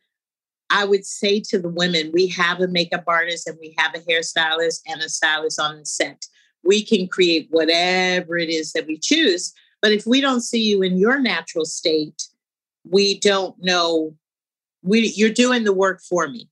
I 0.70 0.86
would 0.86 1.06
say 1.06 1.40
to 1.50 1.60
the 1.60 1.70
women, 1.70 2.12
we 2.14 2.28
have 2.28 2.62
a 2.62 2.68
makeup 2.68 3.06
artist 3.08 3.48
and 3.48 3.58
we 3.60 3.74
have 3.78 3.96
a 3.96 4.00
hairstylist 4.00 4.82
and 4.88 5.02
a 5.02 5.10
stylist 5.10 5.60
on 5.60 5.80
the 5.80 5.86
set. 5.86 6.26
We 6.64 6.84
can 6.84 7.08
create 7.08 7.48
whatever 7.50 8.38
it 8.38 8.50
is 8.50 8.74
that 8.74 8.88
we 8.88 8.98
choose. 8.98 9.54
But 9.82 9.92
if 9.92 10.06
we 10.06 10.22
don't 10.22 10.42
see 10.42 10.62
you 10.62 10.82
in 10.82 10.98
your 10.98 11.20
natural 11.20 11.66
state, 11.66 12.24
we 12.84 13.20
don't 13.20 13.56
know. 13.60 14.16
We 14.84 15.14
you're 15.16 15.30
doing 15.30 15.64
the 15.64 15.74
work 15.74 16.02
for 16.02 16.28
me. 16.28 16.50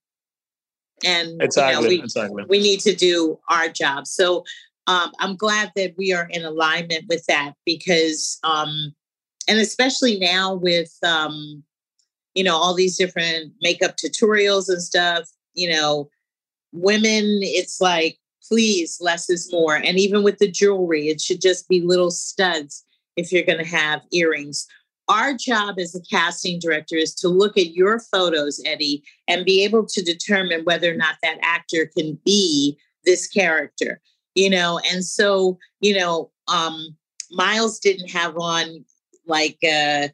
And 1.06 1.42
exactly, 1.42 1.76
you 1.76 1.82
know, 1.82 1.88
we, 1.88 2.04
exactly. 2.04 2.46
we 2.50 2.60
need 2.60 2.80
to 2.82 2.96
do 2.96 3.40
our 3.50 3.70
job. 3.70 4.08
So 4.08 4.44
um, 4.88 5.12
I'm 5.20 5.36
glad 5.36 5.72
that 5.76 5.94
we 5.98 6.12
are 6.14 6.28
in 6.32 6.44
alignment 6.44 7.06
with 7.08 7.24
that 7.28 7.54
because 7.66 8.40
um, 8.44 8.96
and 9.48 9.60
especially 9.60 10.18
now 10.18 10.56
with 10.56 10.92
um, 11.04 11.64
you 12.38 12.44
know, 12.44 12.56
all 12.56 12.76
these 12.76 12.96
different 12.96 13.52
makeup 13.62 13.96
tutorials 13.98 14.70
and 14.70 14.80
stuff, 14.80 15.28
you 15.56 15.68
know, 15.68 16.08
women, 16.72 17.24
it's 17.42 17.82
like, 17.82 18.20
please, 18.48 19.00
less 19.02 19.28
is 19.28 19.52
more. 19.52 19.76
And 19.76 19.98
even 19.98 20.22
with 20.22 20.38
the 20.38 20.50
jewelry, 20.50 21.08
it 21.08 21.20
should 21.20 21.42
just 21.42 21.68
be 21.68 21.82
little 21.82 22.12
studs 22.12 22.86
if 23.16 23.32
you're 23.32 23.44
going 23.44 23.58
to 23.58 23.66
have 23.66 24.04
earrings. 24.12 24.68
Our 25.10 25.34
job 25.34 25.80
as 25.80 25.96
a 25.96 26.02
casting 26.02 26.60
director 26.60 26.96
is 26.96 27.14
to 27.16 27.30
look 27.30 27.58
at 27.58 27.74
your 27.74 28.00
photos, 28.00 28.62
Eddie, 28.66 29.04
and 29.28 29.46
be 29.46 29.64
able 29.64 29.86
to 29.86 30.02
determine 30.04 30.66
whether 30.66 30.92
or 30.92 30.98
not 30.98 31.16
that 31.24 31.40
actor 31.42 31.90
can 31.98 32.20
be 32.26 32.78
this 33.06 33.28
character, 33.28 34.02
you 34.36 34.50
know. 34.50 34.80
And 34.92 35.06
so, 35.06 35.58
you 35.80 35.98
know, 35.98 36.32
um, 36.48 36.98
Miles 37.32 37.80
didn't 37.80 38.10
have 38.12 38.38
on 38.38 38.84
like 39.26 39.58
uh, 39.64 40.08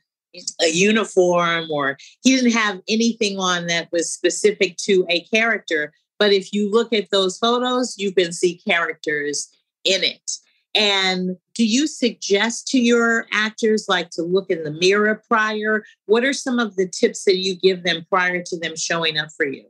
a 0.62 0.69
uniform 0.69 1.69
or 1.71 1.97
he 2.23 2.36
didn't 2.36 2.53
have 2.53 2.82
anything 2.88 3.39
on 3.39 3.67
that 3.67 3.91
was 3.91 4.12
specific 4.12 4.77
to 4.77 5.06
a 5.10 5.21
character. 5.25 5.93
But 6.19 6.34
if 6.34 6.53
you 6.53 6.71
look 6.71 6.93
at 6.93 7.10
those 7.12 7.38
photos, 7.38 7.97
you 7.97 8.13
can 8.13 8.32
see 8.32 8.62
characters 8.65 9.49
in 9.84 10.03
it. 10.03 10.32
And 10.75 11.38
do 11.56 11.66
you 11.66 11.88
suggest 11.88 12.68
to 12.68 12.80
your 12.80 13.28
actors 13.32 13.86
like 13.88 14.10
to 14.12 14.24
look 14.24 14.50
in 14.50 14.63
the 14.63 14.72
mirror 14.72 15.22
prior? 15.28 15.84
What 16.06 16.24
are 16.24 16.34
some 16.34 16.60
of 16.60 16.76
the 16.76 16.88
tips 16.88 17.24
that 17.26 17.38
you 17.38 17.56
give 17.56 17.84
them 17.84 18.06
prior 18.10 18.42
to 18.44 18.60
them 18.60 18.76
showing 18.76 19.18
up 19.18 19.30
for 19.36 19.46
you? 19.46 19.66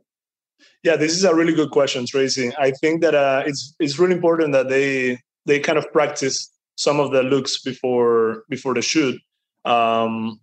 Yeah, 0.82 0.96
this 0.96 1.12
is 1.12 1.24
a 1.24 1.34
really 1.34 1.54
good 1.54 1.70
question, 1.70 2.06
Tracy. 2.06 2.52
I 2.58 2.70
think 2.70 3.00
that 3.02 3.14
uh, 3.14 3.42
it's 3.46 3.74
it's 3.80 3.98
really 3.98 4.14
important 4.14 4.52
that 4.52 4.68
they 4.68 5.18
they 5.46 5.60
kind 5.60 5.78
of 5.78 5.90
practice 5.92 6.50
some 6.76 7.00
of 7.00 7.12
the 7.12 7.22
looks 7.22 7.62
before 7.62 8.44
before 8.48 8.74
the 8.74 8.82
shoot. 8.82 9.20
Um, 9.64 10.40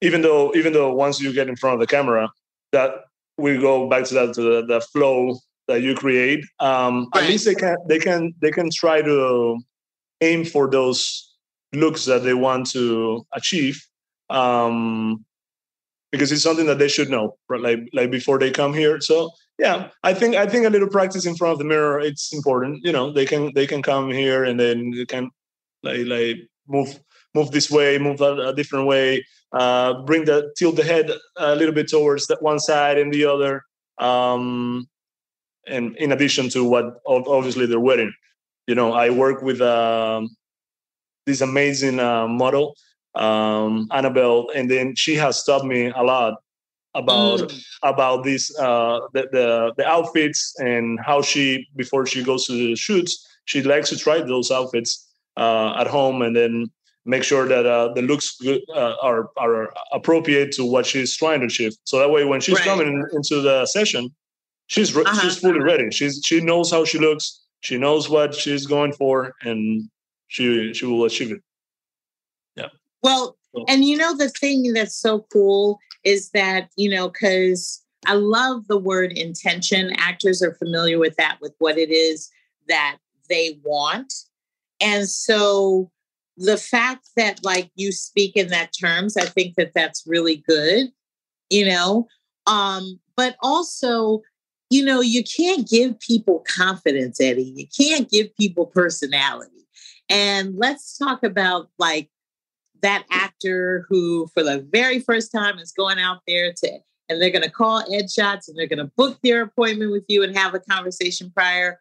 even 0.00 0.22
though 0.22 0.54
even 0.54 0.72
though 0.72 0.92
once 0.94 1.20
you 1.20 1.32
get 1.32 1.48
in 1.48 1.56
front 1.56 1.74
of 1.74 1.80
the 1.80 1.86
camera, 1.86 2.30
that 2.72 2.92
we 3.38 3.56
go 3.58 3.88
back 3.88 4.04
to 4.04 4.14
that 4.14 4.34
to 4.34 4.42
the, 4.42 4.66
the 4.66 4.80
flow 4.80 5.38
that 5.68 5.82
you 5.82 5.94
create. 5.94 6.44
Um, 6.60 7.08
right. 7.14 7.24
At 7.24 7.30
least 7.30 7.44
they 7.44 7.54
can 7.54 7.76
they 7.88 7.98
can 7.98 8.34
they 8.40 8.50
can 8.50 8.68
try 8.70 9.02
to 9.02 9.58
aim 10.22 10.44
for 10.46 10.70
those 10.70 11.28
looks 11.74 12.06
that 12.06 12.24
they 12.24 12.34
want 12.34 12.70
to 12.72 13.26
achieve. 13.34 13.82
um, 14.30 15.24
because 16.10 16.32
it's 16.32 16.42
something 16.42 16.66
that 16.66 16.78
they 16.78 16.88
should 16.88 17.10
know, 17.10 17.36
right? 17.48 17.60
like 17.60 17.80
like 17.92 18.10
before 18.10 18.38
they 18.38 18.50
come 18.50 18.74
here. 18.74 19.00
So 19.00 19.30
yeah, 19.58 19.88
I 20.02 20.14
think 20.14 20.34
I 20.36 20.46
think 20.46 20.66
a 20.66 20.70
little 20.70 20.88
practice 20.88 21.26
in 21.26 21.36
front 21.36 21.52
of 21.54 21.58
the 21.58 21.64
mirror 21.64 22.00
it's 22.00 22.32
important. 22.32 22.80
You 22.84 22.92
know, 22.92 23.12
they 23.12 23.26
can 23.26 23.52
they 23.54 23.66
can 23.66 23.82
come 23.82 24.10
here 24.10 24.44
and 24.44 24.60
then 24.60 24.90
they 24.90 25.06
can 25.06 25.30
like 25.82 26.06
like 26.06 26.36
move 26.68 27.00
move 27.34 27.50
this 27.50 27.70
way, 27.70 27.98
move 27.98 28.20
a, 28.20 28.50
a 28.50 28.54
different 28.54 28.86
way, 28.86 29.24
uh, 29.52 30.02
bring 30.04 30.24
the 30.26 30.52
tilt 30.56 30.76
the 30.76 30.84
head 30.84 31.10
a 31.38 31.56
little 31.56 31.74
bit 31.74 31.88
towards 31.90 32.26
that 32.26 32.42
one 32.42 32.58
side 32.58 32.98
and 32.98 33.12
the 33.12 33.24
other. 33.24 33.62
Um, 33.98 34.88
and 35.66 35.96
in 35.96 36.12
addition 36.12 36.48
to 36.50 36.64
what 36.64 37.00
obviously 37.06 37.66
they're 37.66 37.80
wearing, 37.80 38.12
you 38.66 38.74
know, 38.74 38.92
I 38.92 39.10
work 39.10 39.42
with 39.42 39.60
um, 39.60 40.36
this 41.26 41.40
amazing 41.40 42.00
uh, 42.00 42.28
model, 42.28 42.76
um, 43.14 43.88
Annabelle, 43.90 44.50
and 44.54 44.70
then 44.70 44.94
she 44.94 45.14
has 45.16 45.42
taught 45.44 45.64
me 45.64 45.92
a 45.94 46.02
lot 46.02 46.34
about 46.94 47.40
mm. 47.40 47.64
about 47.82 48.22
this 48.22 48.56
uh, 48.58 49.00
the, 49.14 49.28
the, 49.32 49.72
the 49.78 49.86
outfits 49.86 50.54
and 50.58 50.98
how 51.00 51.22
she 51.22 51.66
before 51.76 52.04
she 52.06 52.22
goes 52.22 52.44
to 52.46 52.52
the 52.52 52.76
shoots 52.76 53.26
she 53.44 53.62
likes 53.62 53.88
to 53.90 53.96
try 53.96 54.20
those 54.20 54.50
outfits 54.50 55.08
uh, 55.36 55.74
at 55.78 55.86
home 55.86 56.22
and 56.22 56.36
then 56.36 56.70
make 57.04 57.24
sure 57.24 57.48
that 57.48 57.66
uh, 57.66 57.92
the 57.94 58.02
looks 58.02 58.36
good, 58.36 58.62
uh, 58.74 58.94
are 59.02 59.30
are 59.36 59.72
appropriate 59.92 60.52
to 60.52 60.64
what 60.64 60.86
she's 60.86 61.16
trying 61.16 61.40
to 61.40 61.46
achieve. 61.46 61.72
So 61.84 61.98
that 61.98 62.10
way, 62.10 62.24
when 62.24 62.40
she's 62.40 62.56
right. 62.56 62.64
coming 62.64 62.88
in, 62.88 63.04
into 63.12 63.40
the 63.40 63.66
session, 63.66 64.14
she's 64.66 64.94
re- 64.94 65.04
uh-huh. 65.04 65.20
she's 65.20 65.38
fully 65.38 65.60
ready. 65.60 65.90
She's 65.90 66.20
she 66.24 66.40
knows 66.40 66.70
how 66.70 66.84
she 66.84 66.98
looks. 66.98 67.40
She 67.62 67.78
knows 67.78 68.10
what 68.10 68.34
she's 68.34 68.66
going 68.66 68.92
for, 68.92 69.34
and 69.42 69.88
she 70.28 70.74
she 70.74 70.84
will 70.84 71.04
achieve 71.04 71.32
it. 71.32 71.40
Yeah. 72.56 72.68
Well, 73.02 73.36
so. 73.54 73.64
and 73.68 73.84
you 73.84 73.96
know 73.96 74.16
the 74.16 74.28
thing 74.28 74.72
that's 74.72 74.96
so 74.96 75.26
cool 75.32 75.78
is 76.04 76.30
that 76.30 76.68
you 76.76 76.90
know 76.90 77.08
because 77.08 77.82
I 78.06 78.14
love 78.14 78.66
the 78.66 78.78
word 78.78 79.12
intention. 79.12 79.92
Actors 79.96 80.42
are 80.42 80.54
familiar 80.54 80.98
with 80.98 81.16
that, 81.16 81.38
with 81.40 81.54
what 81.58 81.78
it 81.78 81.90
is 81.90 82.30
that 82.68 82.98
they 83.28 83.60
want. 83.64 84.12
And 84.80 85.08
so 85.08 85.90
the 86.36 86.56
fact 86.56 87.10
that 87.16 87.44
like 87.44 87.70
you 87.76 87.92
speak 87.92 88.36
in 88.36 88.48
that 88.48 88.72
terms, 88.78 89.16
I 89.16 89.26
think 89.26 89.54
that 89.54 89.72
that's 89.74 90.04
really 90.06 90.42
good, 90.48 90.88
you 91.48 91.66
know. 91.66 92.08
Um, 92.48 92.98
but 93.16 93.36
also, 93.40 94.22
you 94.72 94.84
know, 94.84 95.00
you 95.00 95.22
can't 95.24 95.68
give 95.68 95.98
people 96.00 96.44
confidence, 96.46 97.20
Eddie. 97.20 97.52
You 97.56 97.66
can't 97.76 98.10
give 98.10 98.34
people 98.36 98.66
personality. 98.66 99.66
And 100.08 100.54
let's 100.56 100.96
talk 100.96 101.22
about 101.22 101.68
like 101.78 102.10
that 102.82 103.04
actor 103.10 103.86
who, 103.88 104.28
for 104.34 104.42
the 104.42 104.66
very 104.72 104.98
first 104.98 105.30
time, 105.32 105.58
is 105.58 105.72
going 105.72 105.98
out 105.98 106.20
there 106.26 106.52
to, 106.52 106.78
and 107.08 107.20
they're 107.20 107.30
going 107.30 107.44
to 107.44 107.50
call 107.50 107.84
Ed 107.92 108.10
Shots 108.10 108.48
and 108.48 108.58
they're 108.58 108.66
going 108.66 108.78
to 108.78 108.92
book 108.96 109.18
their 109.22 109.42
appointment 109.42 109.92
with 109.92 110.04
you 110.08 110.22
and 110.22 110.36
have 110.36 110.54
a 110.54 110.60
conversation 110.60 111.30
prior 111.34 111.78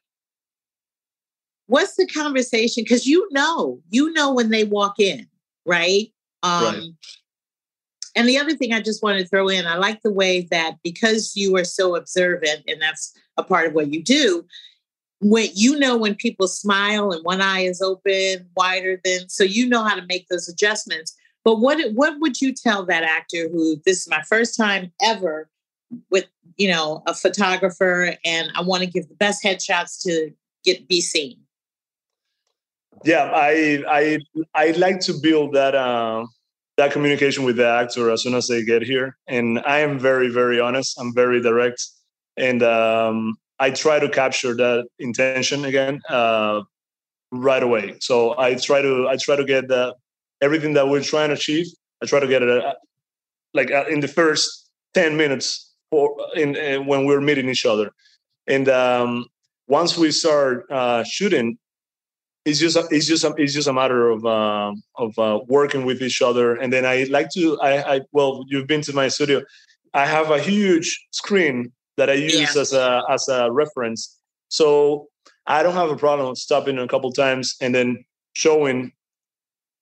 what's 1.72 1.96
the 1.96 2.06
conversation? 2.06 2.84
Because 2.84 3.08
you 3.08 3.28
know, 3.32 3.80
you 3.90 4.12
know 4.12 4.34
when 4.34 4.50
they 4.50 4.66
walk 4.66 5.00
in, 5.00 5.26
right? 5.66 6.12
Um, 6.44 6.64
right. 6.64 6.84
And 8.15 8.28
the 8.28 8.38
other 8.38 8.56
thing 8.56 8.74
I 8.74 8.82
just 8.82 9.04
want 9.04 9.19
to 9.19 9.28
throw 9.28 9.47
in, 9.47 9.65
I 9.65 9.76
like 9.76 10.02
the 10.02 10.12
way 10.12 10.47
that 10.52 10.78
because 10.84 11.34
you 11.36 11.56
are 11.58 11.63
so 11.63 11.95
observant, 11.95 12.63
and 12.67 12.82
that's 12.82 13.13
a 13.38 13.43
part 13.43 13.67
of 13.67 13.74
what 13.74 13.93
you 13.93 14.04
do, 14.04 14.45
when 15.19 15.50
you 15.54 15.78
know 15.78 15.97
when 15.97 16.15
people 16.15 16.47
smile 16.47 17.12
and 17.12 17.24
one 17.24 17.41
eye 17.41 17.62
is 17.62 17.82
open 17.82 18.47
wider 18.56 19.00
than, 19.04 19.30
so 19.30 19.43
you 19.43 19.67
know 19.67 19.84
how 19.84 19.95
to 19.95 20.06
make 20.08 20.28
those 20.28 20.50
adjustments. 20.50 21.15
But 21.43 21.58
what 21.58 21.80
what 21.93 22.19
would 22.19 22.41
you 22.41 22.54
tell 22.54 22.86
that 22.86 23.04
actor 23.04 23.50
who 23.50 23.78
this 23.86 24.02
is 24.02 24.10
my 24.10 24.21
first 24.24 24.58
time 24.58 24.91
ever 25.02 25.50
with 26.10 26.26
you 26.58 26.69
know 26.69 27.04
a 27.08 27.13
photographer, 27.13 28.15
and 28.26 28.52
I 28.56 28.62
want 28.62 28.84
to 28.84 28.89
give 28.89 29.08
the 29.08 29.15
best 29.15 29.43
headshots 29.43 30.02
to 30.04 30.32
get 30.63 30.88
be 30.88 31.02
seen? 31.02 31.38
yeah 33.04 33.32
i 33.34 33.84
i 33.88 34.19
i 34.54 34.71
like 34.71 35.00
to 35.00 35.13
build 35.21 35.54
that 35.54 35.76
uh, 35.76 36.26
that 36.78 36.92
communication 36.92 37.44
with 37.44 37.58
the 37.58 37.68
actor 37.68 38.10
as 38.12 38.24
soon 38.24 38.34
as 38.34 38.48
they 38.48 38.64
get 38.64 38.82
here. 38.82 39.18
And 39.28 39.60
i 39.60 39.80
am 39.80 40.00
very 40.00 40.30
very 40.30 40.60
honest. 40.60 41.00
I'm 41.00 41.14
very 41.14 41.42
direct. 41.42 41.86
And 42.38 42.64
um, 42.64 43.36
i 43.60 43.70
try 43.70 44.00
to 44.00 44.10
capture 44.10 44.56
that 44.56 44.88
intention 45.00 45.66
again 45.66 46.02
uh, 46.10 46.62
right 47.32 47.64
away. 47.64 47.98
So 48.00 48.38
i 48.38 48.56
try 48.56 48.82
to 48.82 49.08
i 49.10 49.18
try 49.18 49.36
to 49.36 49.46
get 49.46 49.68
the 49.68 49.96
everything 50.42 50.74
that 50.74 50.88
we're 50.88 51.04
trying 51.04 51.30
to 51.30 51.36
achieve 51.36 51.68
i 52.02 52.08
try 52.08 52.20
to 52.20 52.28
get 52.28 52.42
it 52.42 52.50
uh, 52.50 52.74
like 53.54 53.72
uh, 53.72 53.86
in 53.90 54.00
the 54.00 54.08
first 54.08 54.70
10 54.94 55.18
minutes 55.18 55.74
for 55.90 56.16
in 56.36 56.56
uh, 56.58 56.82
when 56.82 57.06
we're 57.06 57.22
meeting 57.22 57.50
each 57.50 57.66
other. 57.66 57.92
And 58.48 58.68
um, 58.70 59.26
once 59.68 59.98
we 59.98 60.12
start 60.12 60.66
uh, 60.72 61.04
shooting 61.04 61.58
it's 62.46 62.60
just 62.60 62.76
a, 62.76 62.88
it's 62.90 63.06
just 63.06 63.26
it's 63.38 63.54
just 63.54 63.68
a 63.68 63.74
matter 63.74 64.10
of 64.10 64.26
uh, 64.26 64.74
of 64.98 65.18
uh, 65.20 65.40
working 65.48 65.86
with 65.86 66.02
each 66.02 66.22
other. 66.22 66.56
And 66.56 66.74
then 66.74 66.86
i 66.86 67.04
like 67.10 67.30
to 67.32 67.60
I, 67.62 67.96
I 67.96 68.02
well 68.12 68.44
you've 68.48 68.68
been 68.68 68.82
to 68.84 68.94
my 68.94 69.08
studio. 69.08 69.42
I 69.94 70.06
have 70.06 70.32
a 70.32 70.40
huge 70.40 71.08
screen 71.12 71.72
that 71.98 72.10
i 72.10 72.14
use 72.14 72.56
yeah. 72.56 72.62
as 72.62 72.74
a 72.74 73.04
as 73.10 73.28
a 73.28 73.52
reference. 73.52 74.18
So 74.50 75.08
i 75.48 75.64
don't 75.64 75.74
have 75.74 75.90
a 75.90 75.98
problem 75.98 76.36
stopping 76.36 76.78
a 76.78 76.88
couple 76.88 77.12
times 77.12 77.56
and 77.62 77.74
then 77.76 78.04
showing 78.34 78.92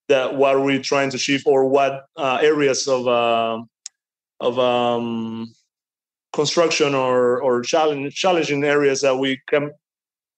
that 0.08 0.36
what 0.36 0.62
we're 0.62 0.82
trying 0.82 1.10
to 1.12 1.18
achieve 1.18 1.44
or 1.46 1.66
what 1.66 2.06
uh, 2.18 2.40
areas 2.42 2.88
of 2.88 3.08
uh, 3.08 3.62
of 4.42 4.60
um, 4.60 5.54
construction 6.34 6.94
or 6.94 7.42
or 7.42 7.62
challenge, 7.62 8.14
challenging 8.16 8.64
areas 8.64 9.02
that 9.02 9.18
we 9.18 9.40
can 9.48 9.72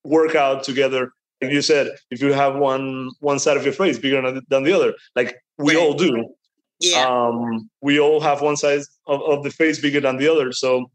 work 0.04 0.36
out 0.36 0.64
together 0.64 1.12
you 1.42 1.62
said, 1.62 1.90
if 2.12 2.22
you 2.22 2.34
have 2.34 2.56
one 2.56 3.10
one 3.20 3.40
side 3.40 3.58
of 3.58 3.64
your 3.64 3.74
face 3.74 3.98
bigger 3.98 4.22
than 4.50 4.64
the 4.64 4.74
other, 4.74 4.94
like 5.16 5.36
we 5.58 5.76
right. 5.76 5.82
all 5.82 5.94
do. 5.94 6.34
Yeah. 6.80 7.08
Um, 7.08 7.70
we 7.82 8.00
all 8.00 8.20
have 8.22 8.42
one 8.42 8.58
side 8.58 8.82
of, 9.08 9.22
of 9.22 9.44
the 9.44 9.52
face 9.52 9.80
bigger 9.80 10.02
than 10.02 10.18
the 10.18 10.28
other. 10.28 10.52
So 10.52 10.90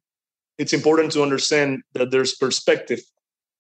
it's 0.59 0.73
important 0.73 1.13
to 1.13 1.23
understand 1.23 1.83
that 1.95 2.11
there's 2.11 2.35
perspective. 2.35 3.01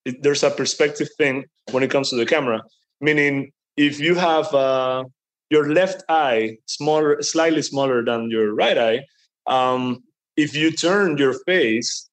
There's 0.04 0.42
a 0.42 0.50
perspective 0.50 1.08
thing 1.18 1.44
when 1.72 1.82
it 1.82 1.90
comes 1.90 2.10
to 2.10 2.16
the 2.16 2.26
camera. 2.26 2.62
Meaning, 3.00 3.52
if 3.76 4.00
you 4.00 4.14
have 4.14 4.52
uh, 4.54 5.04
your 5.50 5.72
left 5.72 6.02
eye 6.08 6.58
smaller, 6.66 7.20
slightly 7.22 7.62
smaller 7.62 8.04
than 8.04 8.30
your 8.30 8.54
right 8.54 8.78
eye, 8.78 9.00
um, 9.46 10.02
if 10.36 10.54
you 10.54 10.70
turn 10.70 11.18
your 11.18 11.34
face 11.44 12.08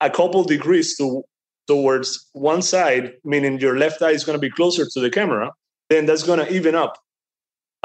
a 0.00 0.10
couple 0.10 0.42
degrees 0.44 0.96
to 0.96 1.22
towards 1.70 2.28
one 2.32 2.62
side, 2.62 3.12
meaning 3.22 3.60
your 3.60 3.76
left 3.78 4.02
eye 4.02 4.16
is 4.18 4.24
going 4.24 4.38
to 4.40 4.46
be 4.48 4.50
closer 4.50 4.84
to 4.92 5.00
the 5.00 5.08
camera, 5.08 5.52
then 5.88 6.04
that's 6.04 6.24
going 6.24 6.40
to 6.44 6.52
even 6.52 6.74
up 6.74 6.98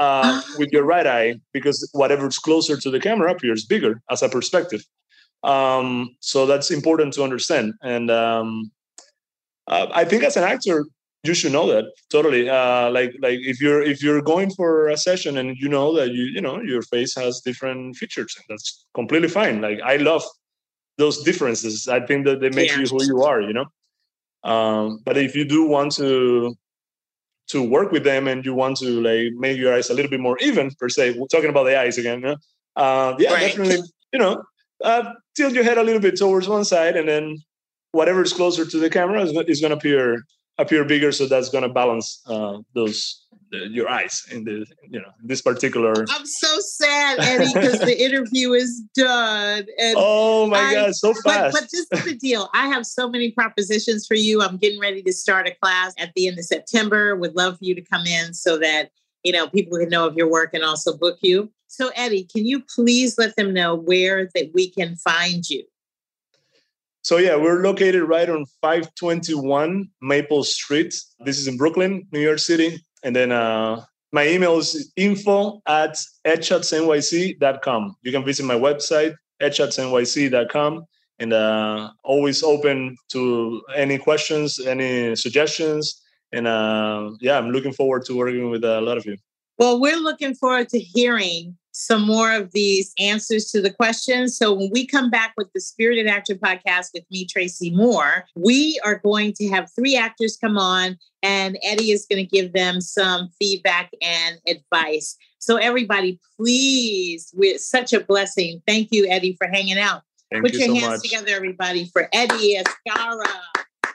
uh, 0.00 0.42
with 0.58 0.70
your 0.72 0.84
right 0.84 1.06
eye 1.06 1.36
because 1.52 1.78
whatever's 1.92 2.38
closer 2.38 2.76
to 2.76 2.90
the 2.90 2.98
camera 2.98 3.30
appears 3.30 3.64
bigger 3.64 4.02
as 4.10 4.22
a 4.22 4.28
perspective. 4.28 4.82
Um, 5.44 6.16
so 6.18 6.46
that's 6.46 6.72
important 6.72 7.14
to 7.14 7.22
understand. 7.22 7.74
And 7.80 8.10
um, 8.10 8.72
uh, 9.68 9.86
I 9.94 10.04
think 10.04 10.24
as 10.24 10.36
an 10.36 10.42
actor, 10.42 10.84
you 11.22 11.34
should 11.34 11.52
know 11.52 11.68
that 11.68 11.84
totally. 12.10 12.48
Uh, 12.48 12.90
like 12.90 13.12
like 13.20 13.38
if 13.52 13.60
you're 13.60 13.82
if 13.82 14.02
you're 14.02 14.22
going 14.22 14.50
for 14.58 14.88
a 14.88 14.96
session 14.96 15.38
and 15.38 15.56
you 15.62 15.68
know 15.68 15.94
that 15.98 16.10
you 16.16 16.24
you 16.34 16.40
know 16.40 16.60
your 16.60 16.82
face 16.82 17.14
has 17.14 17.40
different 17.40 17.96
features, 17.96 18.32
that's 18.48 18.86
completely 18.94 19.28
fine. 19.28 19.60
Like 19.60 19.80
I 19.92 19.96
love 19.96 20.24
those 20.98 21.22
differences. 21.22 21.88
I 21.88 22.00
think 22.06 22.26
that 22.26 22.40
they 22.40 22.50
make 22.50 22.70
yeah. 22.70 22.80
you 22.80 22.86
who 22.86 23.04
you 23.04 23.22
are. 23.22 23.40
You 23.40 23.52
know. 23.52 23.66
Um, 24.46 25.00
but 25.04 25.18
if 25.18 25.34
you 25.34 25.44
do 25.44 25.66
want 25.66 25.92
to 25.96 26.54
to 27.48 27.62
work 27.62 27.92
with 27.92 28.04
them 28.04 28.26
and 28.26 28.44
you 28.44 28.54
want 28.54 28.76
to 28.76 29.00
like 29.00 29.32
make 29.34 29.58
your 29.58 29.74
eyes 29.74 29.90
a 29.90 29.94
little 29.94 30.10
bit 30.10 30.20
more 30.20 30.38
even 30.38 30.70
per 30.78 30.88
se, 30.88 31.16
we're 31.18 31.26
talking 31.26 31.50
about 31.50 31.64
the 31.64 31.78
eyes 31.78 31.98
again. 31.98 32.20
Yeah, 32.22 32.34
uh, 32.76 33.16
yeah 33.18 33.32
right. 33.32 33.48
definitely. 33.48 33.82
You 34.12 34.20
know, 34.20 34.42
uh, 34.84 35.12
tilt 35.36 35.52
your 35.52 35.64
head 35.64 35.78
a 35.78 35.82
little 35.82 36.00
bit 36.00 36.16
towards 36.16 36.48
one 36.48 36.64
side, 36.64 36.96
and 36.96 37.08
then 37.08 37.38
whatever 37.90 38.22
is 38.22 38.32
closer 38.32 38.64
to 38.64 38.78
the 38.78 38.88
camera 38.88 39.20
is, 39.22 39.32
is 39.48 39.60
going 39.60 39.72
to 39.72 39.76
appear 39.76 40.22
appear 40.58 40.84
bigger. 40.84 41.10
So 41.10 41.26
that's 41.26 41.48
going 41.48 41.64
to 41.64 41.68
balance 41.68 42.22
uh, 42.26 42.58
those 42.72 43.25
the, 43.50 43.68
your 43.68 43.88
eyes 43.88 44.24
in 44.30 44.44
the 44.44 44.66
you 44.88 45.00
know 45.00 45.10
this 45.22 45.42
particular. 45.42 46.04
I'm 46.10 46.26
so 46.26 46.56
sad, 46.60 47.18
Eddie, 47.20 47.52
because 47.52 47.80
the 47.80 48.04
interview 48.04 48.52
is 48.52 48.82
done. 48.94 49.66
And 49.78 49.94
oh 49.96 50.46
my 50.46 50.58
I, 50.58 50.74
god, 50.74 50.94
so 50.94 51.14
fast! 51.14 51.24
But, 51.24 51.52
but 51.52 51.62
this 51.70 51.86
is 51.92 52.04
the 52.04 52.14
deal. 52.14 52.48
I 52.54 52.68
have 52.68 52.86
so 52.86 53.08
many 53.08 53.30
propositions 53.30 54.06
for 54.06 54.14
you. 54.14 54.42
I'm 54.42 54.56
getting 54.56 54.80
ready 54.80 55.02
to 55.02 55.12
start 55.12 55.48
a 55.48 55.54
class 55.62 55.94
at 55.98 56.12
the 56.14 56.28
end 56.28 56.38
of 56.38 56.44
September. 56.44 57.16
Would 57.16 57.36
love 57.36 57.58
for 57.58 57.64
you 57.64 57.74
to 57.74 57.82
come 57.82 58.06
in 58.06 58.34
so 58.34 58.58
that 58.58 58.90
you 59.22 59.32
know 59.32 59.48
people 59.48 59.78
can 59.78 59.88
know 59.88 60.06
of 60.06 60.16
your 60.16 60.30
work 60.30 60.50
and 60.52 60.64
also 60.64 60.96
book 60.96 61.18
you. 61.22 61.50
So, 61.68 61.90
Eddie, 61.94 62.24
can 62.24 62.46
you 62.46 62.62
please 62.62 63.18
let 63.18 63.36
them 63.36 63.52
know 63.52 63.74
where 63.74 64.28
that 64.34 64.50
we 64.54 64.70
can 64.70 64.96
find 64.96 65.48
you? 65.48 65.64
So 67.06 67.18
yeah, 67.18 67.36
we're 67.36 67.62
located 67.62 68.02
right 68.02 68.28
on 68.28 68.46
521 68.60 69.88
Maple 70.02 70.42
Street. 70.42 70.92
This 71.20 71.38
is 71.38 71.46
in 71.46 71.56
Brooklyn, 71.56 72.04
New 72.10 72.18
York 72.18 72.40
City. 72.40 72.84
And 73.06 73.14
then 73.14 73.30
uh, 73.30 73.84
my 74.10 74.26
email 74.26 74.58
is 74.58 74.92
info 74.96 75.62
at 75.68 75.96
headshotsnyc.com. 76.26 77.96
You 78.02 78.10
can 78.10 78.24
visit 78.24 78.44
my 78.44 78.56
website, 78.56 79.14
headshotsnyc.com, 79.40 80.84
and 81.20 81.32
uh, 81.32 81.90
always 82.02 82.42
open 82.42 82.96
to 83.12 83.62
any 83.76 83.96
questions, 83.98 84.58
any 84.58 85.14
suggestions. 85.14 86.02
And 86.32 86.48
uh, 86.48 87.12
yeah, 87.20 87.38
I'm 87.38 87.50
looking 87.50 87.72
forward 87.72 88.04
to 88.06 88.16
working 88.16 88.50
with 88.50 88.64
a 88.64 88.80
lot 88.80 88.98
of 88.98 89.06
you. 89.06 89.16
Well, 89.56 89.80
we're 89.80 90.00
looking 90.00 90.34
forward 90.34 90.68
to 90.70 90.80
hearing 90.80 91.56
some 91.78 92.06
more 92.06 92.32
of 92.32 92.52
these 92.52 92.94
answers 92.98 93.50
to 93.50 93.60
the 93.60 93.70
questions. 93.70 94.36
So 94.38 94.54
when 94.54 94.70
we 94.72 94.86
come 94.86 95.10
back 95.10 95.34
with 95.36 95.52
the 95.52 95.60
Spirited 95.60 96.06
Actor 96.06 96.36
podcast 96.36 96.88
with 96.94 97.04
me, 97.10 97.26
Tracy 97.26 97.70
Moore, 97.70 98.24
we 98.34 98.80
are 98.82 98.94
going 98.94 99.34
to 99.34 99.48
have 99.48 99.70
three 99.76 99.94
actors 99.94 100.38
come 100.40 100.56
on, 100.56 100.96
and 101.22 101.58
Eddie 101.62 101.90
is 101.90 102.06
going 102.10 102.24
to 102.24 102.28
give 102.28 102.54
them 102.54 102.80
some 102.80 103.28
feedback 103.38 103.90
and 104.00 104.38
advice. 104.48 105.18
So 105.38 105.56
everybody, 105.56 106.18
please, 106.38 107.30
we're 107.36 107.58
such 107.58 107.92
a 107.92 108.00
blessing. 108.00 108.62
Thank 108.66 108.88
you, 108.90 109.06
Eddie, 109.06 109.36
for 109.36 109.46
hanging 109.46 109.78
out. 109.78 110.00
Thank 110.32 110.44
Put 110.44 110.54
you 110.54 110.60
your 110.60 110.68
so 110.68 110.74
hands 110.74 111.02
much. 111.02 111.02
together, 111.02 111.36
everybody, 111.36 111.90
for 111.92 112.08
Eddie 112.14 112.56
Escarra. 112.56 113.26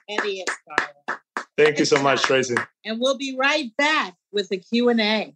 Eddie 0.08 0.44
Escarra. 0.48 1.18
Thank 1.58 1.80
you 1.80 1.86
so 1.86 2.02
much, 2.02 2.22
Tracy. 2.22 2.56
And 2.86 3.00
we'll 3.00 3.18
be 3.18 3.36
right 3.38 3.76
back 3.76 4.14
with 4.32 4.50
the 4.50 4.58
Q&A. 4.58 5.36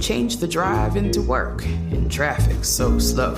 Change 0.00 0.38
the 0.38 0.48
drive 0.48 0.96
into 0.96 1.20
work 1.20 1.62
in 1.64 2.08
traffic 2.08 2.64
so 2.64 2.98
slow. 2.98 3.34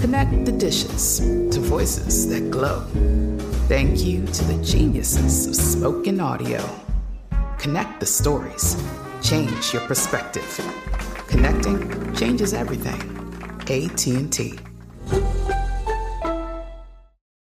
Connect 0.00 0.44
the 0.44 0.52
dishes 0.52 1.20
to 1.20 1.60
voices 1.60 2.28
that 2.28 2.50
glow. 2.50 2.80
Thank 3.68 4.04
you 4.04 4.26
to 4.26 4.44
the 4.44 4.62
geniuses 4.64 5.46
of 5.46 5.54
spoken 5.54 6.20
audio. 6.20 6.68
Connect 7.58 8.00
the 8.00 8.06
stories. 8.06 8.76
Change 9.22 9.72
your 9.72 9.82
perspective. 9.82 10.60
Connecting 11.28 12.14
changes 12.14 12.52
everything. 12.52 13.00
AT&T. 13.70 14.58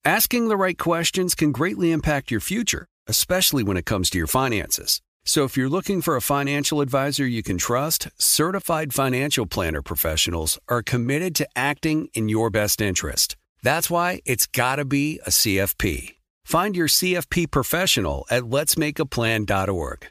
Asking 0.05 0.47
the 0.47 0.57
right 0.57 0.77
questions 0.77 1.33
can 1.33 1.51
greatly 1.51 1.91
impact 1.91 2.29
your 2.29 2.39
future, 2.39 2.85
especially 3.07 3.63
when 3.63 3.77
it 3.77 3.85
comes 3.85 4.09
to 4.11 4.17
your 4.17 4.27
finances. 4.27 5.01
So 5.27 5.43
if 5.43 5.57
you're 5.57 5.67
looking 5.67 6.01
for 6.01 6.15
a 6.15 6.21
financial 6.21 6.79
advisor 6.79 7.27
you 7.27 7.43
can 7.43 7.57
trust, 7.57 8.07
certified 8.17 8.93
financial 8.93 9.45
planner 9.45 9.81
professionals 9.81 10.57
are 10.69 10.81
committed 10.81 11.35
to 11.35 11.47
acting 11.53 12.07
in 12.13 12.29
your 12.29 12.49
best 12.49 12.79
interest. 12.79 13.35
That's 13.61 13.89
why 13.89 14.21
it's 14.23 14.45
got 14.45 14.77
to 14.77 14.85
be 14.85 15.19
a 15.25 15.29
CFP. 15.29 16.15
Find 16.45 16.77
your 16.77 16.87
CFP 16.87 17.51
professional 17.51 18.25
at 18.31 18.43
letsmakeaplan.org. 18.43 20.07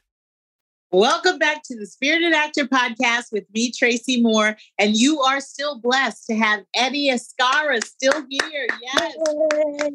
Welcome 0.92 1.38
back 1.38 1.62
to 1.62 1.79
the 1.79 1.87
Spirited 1.87 2.35
Actor 2.35 2.66
podcast 2.66 3.33
with 3.33 3.44
me, 3.55 3.72
Tracy 3.72 4.20
Moore. 4.20 4.59
And 4.79 4.98
you 4.98 5.22
are 5.22 5.40
still 5.40 5.81
blessed 5.81 6.26
to 6.26 6.37
have 6.37 6.61
Eddie 6.74 7.09
Escarra 7.11 7.83
still 7.83 8.22
here. 8.29 8.66
Yes. 8.83 9.14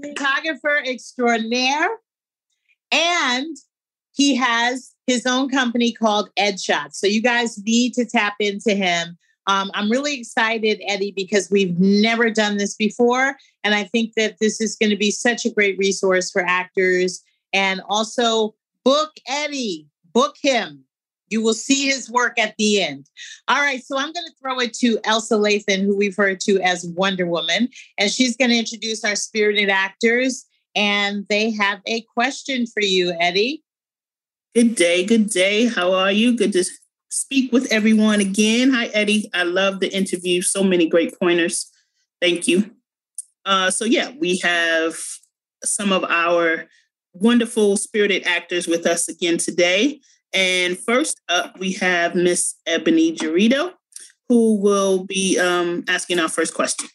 Photographer 0.03 0.81
extraordinaire. 0.83 1.89
And 2.91 3.55
he 4.13 4.35
has 4.35 4.90
his 5.07 5.25
own 5.25 5.49
company 5.49 5.91
called 5.91 6.29
Edshot. 6.37 6.93
So 6.93 7.07
you 7.07 7.21
guys 7.21 7.61
need 7.63 7.93
to 7.95 8.05
tap 8.05 8.35
into 8.39 8.73
him. 8.73 9.17
Um, 9.47 9.71
I'm 9.73 9.89
really 9.89 10.19
excited, 10.19 10.81
Eddie, 10.87 11.13
because 11.15 11.49
we've 11.49 11.77
never 11.79 12.29
done 12.29 12.57
this 12.57 12.75
before. 12.75 13.35
And 13.63 13.73
I 13.73 13.85
think 13.85 14.13
that 14.15 14.37
this 14.39 14.61
is 14.61 14.75
going 14.75 14.91
to 14.91 14.97
be 14.97 15.11
such 15.11 15.45
a 15.45 15.51
great 15.51 15.77
resource 15.77 16.31
for 16.31 16.43
actors. 16.45 17.23
And 17.51 17.81
also, 17.89 18.55
book 18.85 19.11
Eddie, 19.27 19.87
book 20.13 20.35
him. 20.41 20.85
You 21.29 21.41
will 21.41 21.53
see 21.53 21.87
his 21.87 22.11
work 22.11 22.37
at 22.37 22.55
the 22.57 22.83
end. 22.83 23.09
All 23.47 23.59
right, 23.59 23.81
so 23.83 23.97
I'm 23.97 24.11
going 24.11 24.25
to 24.25 24.33
throw 24.41 24.59
it 24.59 24.73
to 24.75 24.99
Elsa 25.05 25.35
Lathan, 25.35 25.81
who 25.81 25.95
we've 25.95 26.15
heard 26.15 26.41
to 26.41 26.59
as 26.59 26.85
Wonder 26.85 27.25
Woman, 27.25 27.69
and 27.97 28.11
she's 28.11 28.35
going 28.35 28.51
to 28.51 28.57
introduce 28.57 29.05
our 29.05 29.15
spirited 29.15 29.69
actors. 29.69 30.45
And 30.75 31.25
they 31.29 31.51
have 31.51 31.79
a 31.87 32.01
question 32.13 32.65
for 32.67 32.81
you, 32.81 33.13
Eddie. 33.19 33.63
Good 34.53 34.75
day, 34.75 35.05
good 35.05 35.29
day. 35.29 35.67
How 35.67 35.93
are 35.93 36.11
you? 36.11 36.35
Good 36.35 36.51
to 36.53 36.65
speak 37.07 37.53
with 37.53 37.71
everyone 37.71 38.19
again. 38.19 38.71
Hi, 38.71 38.87
Eddie. 38.87 39.29
I 39.33 39.43
love 39.43 39.79
the 39.79 39.89
interview. 39.95 40.41
So 40.41 40.61
many 40.61 40.89
great 40.89 41.17
pointers. 41.17 41.71
Thank 42.19 42.49
you. 42.49 42.69
Uh, 43.45 43.71
so, 43.71 43.85
yeah, 43.85 44.11
we 44.19 44.39
have 44.39 44.97
some 45.63 45.93
of 45.93 46.03
our 46.03 46.65
wonderful 47.13 47.77
spirited 47.77 48.27
actors 48.27 48.67
with 48.67 48.85
us 48.85 49.07
again 49.07 49.37
today. 49.37 50.01
And 50.33 50.77
first 50.77 51.21
up, 51.29 51.57
we 51.57 51.71
have 51.73 52.13
Miss 52.13 52.55
Ebony 52.67 53.15
Jarito, 53.15 53.71
who 54.27 54.59
will 54.59 55.05
be 55.05 55.39
um, 55.39 55.85
asking 55.87 56.19
our 56.19 56.27
first 56.27 56.53
question. 56.53 56.89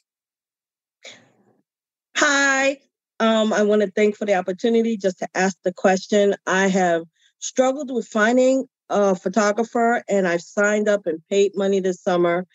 Hi. 2.18 2.80
Um, 3.18 3.54
I 3.54 3.62
want 3.62 3.80
to 3.80 3.90
thank 3.90 4.14
for 4.14 4.26
the 4.26 4.34
opportunity 4.34 4.98
just 4.98 5.20
to 5.20 5.28
ask 5.34 5.56
the 5.64 5.72
question. 5.72 6.34
I 6.46 6.68
have 6.68 7.04
struggled 7.38 7.92
with 7.92 8.06
finding 8.06 8.66
a 8.88 9.14
photographer 9.14 10.02
and 10.08 10.26
I've 10.26 10.42
signed 10.42 10.88
up 10.88 11.06
and 11.06 11.20
paid 11.28 11.52
money 11.54 11.80
this 11.80 12.02
summer. 12.02 12.46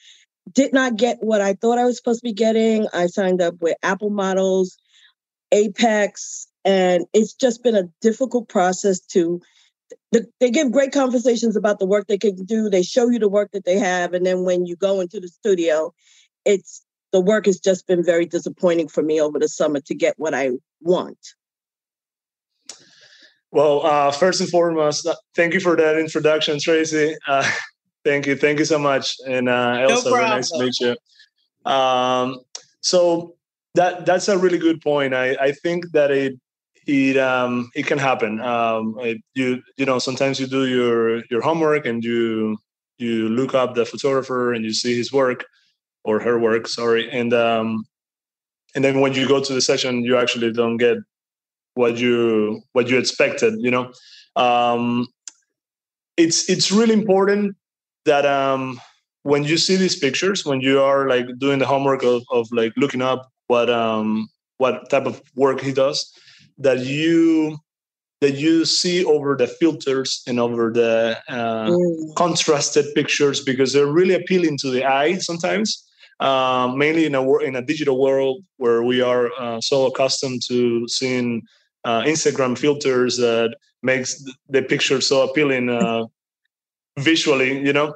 Did 0.52 0.74
not 0.74 0.98
get 0.98 1.17
what 1.22 1.41
I 1.41 1.54
thought 1.54 1.78
I 1.78 1.86
was 1.86 1.98
supposed 1.98 2.22
to 2.22 2.30
be 2.30 2.34
getting. 2.34 2.88
I 2.94 3.08
signed 3.08 3.41
up 3.41 3.56
with 3.62 3.78
Apple 3.84 4.10
Models, 4.10 4.78
Apex, 5.52 6.48
and 6.65 7.06
it's 7.13 7.34
just 7.34 7.63
been 7.63 7.76
a 7.76 7.89
difficult 8.02 8.50
process 8.50 9.00
to. 9.12 9.41
They 10.39 10.52
give 10.52 10.72
great 10.72 10.94
conversations 10.94 11.56
about 11.56 11.80
the 11.80 11.86
work 11.86 12.08
they 12.08 12.17
can 12.17 12.44
do. 12.46 12.70
They 12.70 12.82
show 12.82 13.10
you 13.10 13.20
the 13.20 13.30
work 13.30 13.52
that 13.52 13.65
they 13.65 13.78
have, 13.78 14.13
and 14.13 14.26
then 14.26 14.44
when 14.44 14.65
you 14.65 14.76
go 14.76 15.00
into 15.00 15.20
the 15.20 15.28
studio, 15.28 15.94
it's 16.46 16.84
the 17.12 17.22
work 17.22 17.46
has 17.46 17.60
just 17.60 17.88
been 17.88 18.04
very 18.04 18.26
disappointing 18.26 18.88
for 18.88 19.04
me 19.04 19.22
over 19.22 19.38
the 19.38 19.50
summer 19.50 19.80
to 19.82 19.94
get 19.94 20.15
what 20.17 20.34
I 20.34 20.52
want. 20.82 21.17
Well, 23.52 23.86
uh, 23.86 24.12
first 24.12 24.40
and 24.40 24.50
foremost, 24.50 25.06
uh, 25.06 25.16
thank 25.36 25.54
you 25.54 25.60
for 25.60 25.76
that 25.76 25.98
introduction, 25.98 26.60
Tracy. 26.60 27.16
Uh, 27.28 27.50
thank 28.06 28.26
you, 28.26 28.36
thank 28.36 28.60
you 28.60 28.66
so 28.66 28.80
much, 28.80 29.16
and 29.28 29.50
uh, 29.50 29.78
Elsa, 29.82 30.10
no 30.10 30.16
very 30.16 30.30
nice 30.30 30.50
to 30.52 30.60
meet 30.64 30.80
you. 30.80 31.72
Um, 31.72 32.39
so 32.80 33.36
that 33.76 34.06
that's 34.06 34.30
a 34.30 34.38
really 34.38 34.58
good 34.58 34.82
point. 34.82 35.14
I, 35.14 35.36
I 35.36 35.52
think 35.52 35.91
that 35.91 36.12
it 36.12 36.39
it 36.88 37.18
um, 37.18 37.70
it 37.76 37.86
can 37.86 37.97
happen. 37.97 38.39
Um, 38.41 38.95
it, 38.99 39.18
you 39.34 39.62
you 39.78 39.86
know 39.86 39.99
sometimes 39.99 40.39
you 40.39 40.47
do 40.47 40.66
your 40.66 41.24
your 41.26 41.41
homework 41.41 41.86
and 41.86 42.04
you 42.04 42.58
you 42.97 43.30
look 43.30 43.54
up 43.54 43.76
the 43.76 43.86
photographer 43.86 44.54
and 44.54 44.64
you 44.64 44.74
see 44.74 44.95
his 44.95 45.12
work 45.12 45.45
or 46.04 46.20
her 46.20 46.39
work, 46.39 46.68
sorry, 46.68 47.10
and 47.12 47.34
um, 47.34 47.86
and 48.76 48.84
then 48.84 49.02
when 49.02 49.14
you 49.14 49.28
go 49.28 49.43
to 49.43 49.54
the 49.54 49.62
session, 49.62 50.04
you 50.04 50.18
actually 50.18 50.52
don't 50.54 50.78
get 50.78 50.97
what 51.76 51.97
you 51.97 52.61
what 52.74 52.89
you 52.89 52.97
expected 52.97 53.53
you 53.59 53.72
know 53.72 53.91
um 54.36 55.07
it's 56.17 56.49
it's 56.49 56.72
really 56.72 56.93
important 56.93 57.55
that 58.05 58.26
um 58.26 58.80
when 59.24 59.43
you 59.43 59.57
see 59.57 59.76
these 59.76 59.97
pictures 59.97 60.45
when 60.45 60.61
you 60.61 60.82
are 60.82 61.07
like 61.07 61.28
doing 61.38 61.59
the 61.59 61.65
homework 61.65 62.03
of, 62.03 62.24
of 62.32 62.47
like 62.51 62.74
looking 62.78 63.01
up 63.01 63.32
what 63.47 63.69
um 63.69 64.28
what 64.57 64.89
type 64.89 65.05
of 65.05 65.22
work 65.36 65.61
he 65.61 65.72
does 65.72 66.13
that 66.57 66.80
you 66.80 67.57
that 68.19 68.36
you 68.36 68.65
see 68.65 69.03
over 69.03 69.36
the 69.36 69.47
filters 69.47 70.22
and 70.28 70.39
over 70.39 70.72
the 70.72 71.17
uh, 71.28 71.67
mm. 71.67 72.15
contrasted 72.15 72.86
pictures 72.93 73.41
because 73.43 73.74
they're 73.74 73.88
really 73.88 74.13
appealing 74.13 74.57
to 74.59 74.69
the 74.69 74.86
eye 74.86 75.17
sometimes 75.17 75.88
uh, 76.19 76.72
mainly 76.76 77.05
in 77.05 77.15
a 77.15 77.38
in 77.39 77.55
a 77.55 77.61
digital 77.61 77.99
world 77.99 78.43
where 78.57 78.84
we 78.84 79.01
are 79.01 79.32
uh, 79.39 79.59
so 79.59 79.88
accustomed 79.88 80.41
to 80.47 80.88
seeing 80.88 81.41
uh, 81.84 82.02
Instagram 82.02 82.58
filters 82.58 83.18
that 83.18 83.56
makes 83.84 84.24
the 84.50 84.62
picture 84.62 85.02
so 85.02 85.24
appealing 85.24 85.70
uh, 85.70 86.06
visually, 87.00 87.64
you 87.66 87.74
know. 87.74 87.96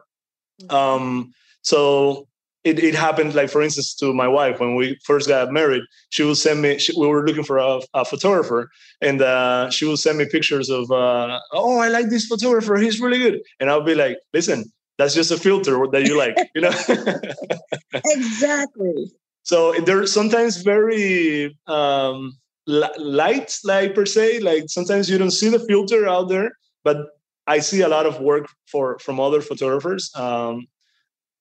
Mm-hmm. 0.61 0.75
Um, 0.75 1.33
so 1.61 2.27
it, 2.63 2.79
it 2.79 2.95
happened 2.95 3.35
like 3.35 3.49
for 3.49 3.61
instance 3.61 3.93
to 3.95 4.13
my 4.13 4.27
wife. 4.27 4.59
When 4.59 4.75
we 4.75 4.97
first 5.05 5.27
got 5.27 5.51
married 5.51 5.83
she 6.09 6.23
would 6.23 6.37
send 6.37 6.61
me 6.61 6.77
she, 6.79 6.93
we 6.99 7.07
were 7.07 7.25
looking 7.25 7.43
for 7.43 7.57
a, 7.57 7.79
a 7.93 8.03
photographer 8.03 8.69
and 9.01 9.21
uh, 9.21 9.69
she 9.69 9.85
would 9.85 9.99
send 9.99 10.17
me 10.17 10.25
pictures 10.29 10.69
of 10.69 10.91
uh, 10.91 11.39
oh 11.53 11.79
i 11.79 11.87
like 11.87 12.09
this 12.09 12.25
photographer. 12.25 12.75
He's 12.75 12.99
really 12.99 13.19
good. 13.19 13.41
And 13.59 13.69
i'll 13.69 13.83
be 13.83 13.95
like 13.95 14.17
listen 14.33 14.65
that's 14.97 15.13
just 15.13 15.31
a 15.31 15.37
filter 15.37 15.85
that 15.91 16.07
you 16.07 16.17
like 16.17 16.35
you 16.55 16.61
know? 16.61 16.71
Exactly. 18.05 19.11
So 19.43 19.73
they're 19.81 20.07
sometimes 20.07 20.63
very 20.63 21.55
um, 21.67 22.35
light 22.67 23.57
like 23.63 23.93
per 23.93 24.05
se 24.05 24.39
like 24.39 24.63
sometimes 24.67 25.09
you 25.09 25.17
don't 25.17 25.31
see 25.31 25.49
the 25.49 25.59
filter 25.59 26.07
out 26.07 26.29
there 26.29 26.51
but 26.83 26.97
i 27.45 27.59
see 27.59 27.81
a 27.81 27.87
lot 27.87 28.05
of 28.05 28.19
work 28.19 28.47
for 28.65 28.97
from 28.99 29.19
other 29.19 29.41
photographers 29.41 30.11
um, 30.15 30.65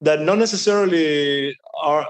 that 0.00 0.20
not 0.20 0.38
necessarily 0.38 1.56
are 1.82 2.06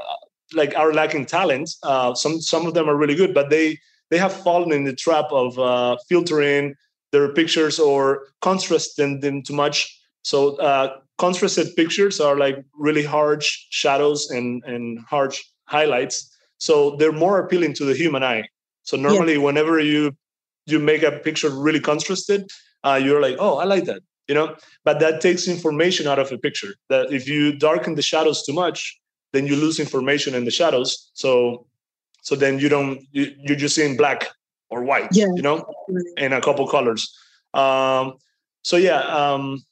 like 0.53 0.77
are 0.77 0.93
lacking 0.93 1.27
talent. 1.27 1.71
Uh, 1.83 2.15
some 2.15 2.41
some 2.41 2.67
of 2.67 2.75
them 2.75 2.89
are 2.89 2.97
really 2.97 3.15
good, 3.15 3.35
but 3.35 3.51
they 3.51 3.79
they 4.11 4.19
have 4.19 4.33
fallen 4.33 4.73
in 4.73 4.85
the 4.85 4.95
trap 4.95 5.27
of 5.31 5.59
uh, 5.59 5.97
filtering 6.09 6.75
their 7.13 7.33
pictures 7.33 7.79
or 7.79 8.27
contrasting 8.41 9.21
them 9.21 9.43
too 9.43 9.55
much. 9.55 9.99
So 10.23 10.57
uh, 10.57 10.97
contrasted 11.19 11.75
pictures 11.77 12.21
are 12.21 12.37
like 12.37 12.57
really 12.75 13.05
harsh 13.05 13.67
shadows 13.71 14.31
and 14.31 14.63
and 14.65 14.99
harsh 15.09 15.43
highlights. 15.67 16.31
So 16.59 16.97
they're 16.97 17.13
more 17.13 17.39
appealing 17.39 17.75
to 17.75 17.85
the 17.85 17.95
human 17.95 18.23
eye. 18.23 18.45
So 18.85 18.97
normally, 18.97 19.35
yeah. 19.35 19.41
whenever 19.41 19.81
you 19.81 20.17
you 20.67 20.79
make 20.79 21.03
a 21.03 21.13
picture 21.13 21.51
really 21.51 21.81
contrasted, 21.81 22.49
uh, 22.85 23.01
you're 23.03 23.21
like, 23.21 23.37
oh, 23.39 23.59
I 23.59 23.65
like 23.65 23.85
that 23.85 24.03
you 24.27 24.35
know? 24.35 24.57
But 24.85 25.01
that 25.01 25.21
takes 25.21 25.47
information 25.47 26.07
out 26.07 26.19
of 26.19 26.33
a 26.33 26.39
picture. 26.39 26.77
That 26.89 27.13
if 27.13 27.29
you 27.29 27.53
darken 27.53 27.95
the 27.95 28.01
shadows 28.01 28.43
too 28.43 28.55
much 28.55 28.99
then 29.35 29.47
you 29.49 29.57
lose 29.57 29.81
information 29.81 30.35
in 30.35 30.45
the 30.47 30.51
shadows. 30.51 31.11
So 31.13 31.67
so 32.23 32.37
then 32.37 32.59
you 32.59 32.71
don't 32.71 33.03
you, 33.13 33.35
you're 33.39 33.59
just 33.59 33.75
seeing 33.75 33.97
black 33.99 34.29
or 34.71 34.83
white 34.83 35.09
yeah. 35.13 35.27
you 35.35 35.43
know 35.43 35.67
in 36.17 36.33
a 36.33 36.41
couple 36.41 36.67
colors. 36.67 37.03
Um 37.53 38.15
so 38.63 38.77
yeah 38.77 39.01
um 39.01 39.63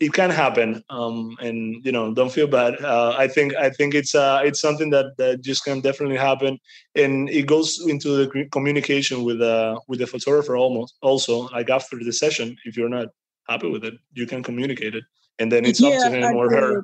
it 0.00 0.14
can 0.14 0.30
happen 0.30 0.82
um 0.88 1.36
and 1.40 1.84
you 1.84 1.92
know 1.92 2.14
don't 2.14 2.32
feel 2.32 2.46
bad 2.46 2.74
uh, 2.82 3.14
i 3.18 3.28
think 3.28 3.54
i 3.56 3.68
think 3.68 3.94
it's 3.94 4.14
uh 4.14 4.40
it's 4.42 4.60
something 4.60 4.88
that 4.88 5.14
that 5.18 5.42
just 5.42 5.62
can 5.62 5.80
definitely 5.80 6.16
happen 6.16 6.58
and 6.94 7.28
it 7.28 7.46
goes 7.46 7.84
into 7.86 8.08
the 8.16 8.48
communication 8.50 9.24
with 9.24 9.40
uh 9.42 9.78
with 9.88 9.98
the 9.98 10.06
photographer 10.06 10.56
almost 10.56 10.94
also 11.02 11.48
like 11.48 11.68
after 11.68 11.98
the 11.98 12.12
session 12.12 12.56
if 12.64 12.76
you're 12.76 12.88
not 12.88 13.08
happy 13.50 13.68
with 13.68 13.84
it, 13.84 13.94
you 14.12 14.26
can 14.26 14.42
communicate 14.42 14.94
it, 14.94 15.04
and 15.38 15.50
then 15.50 15.64
it's 15.64 15.80
yeah, 15.80 15.88
up 15.88 16.02
to 16.04 16.10
him 16.16 16.24
I 16.24 16.32
or 16.32 16.50
her. 16.50 16.82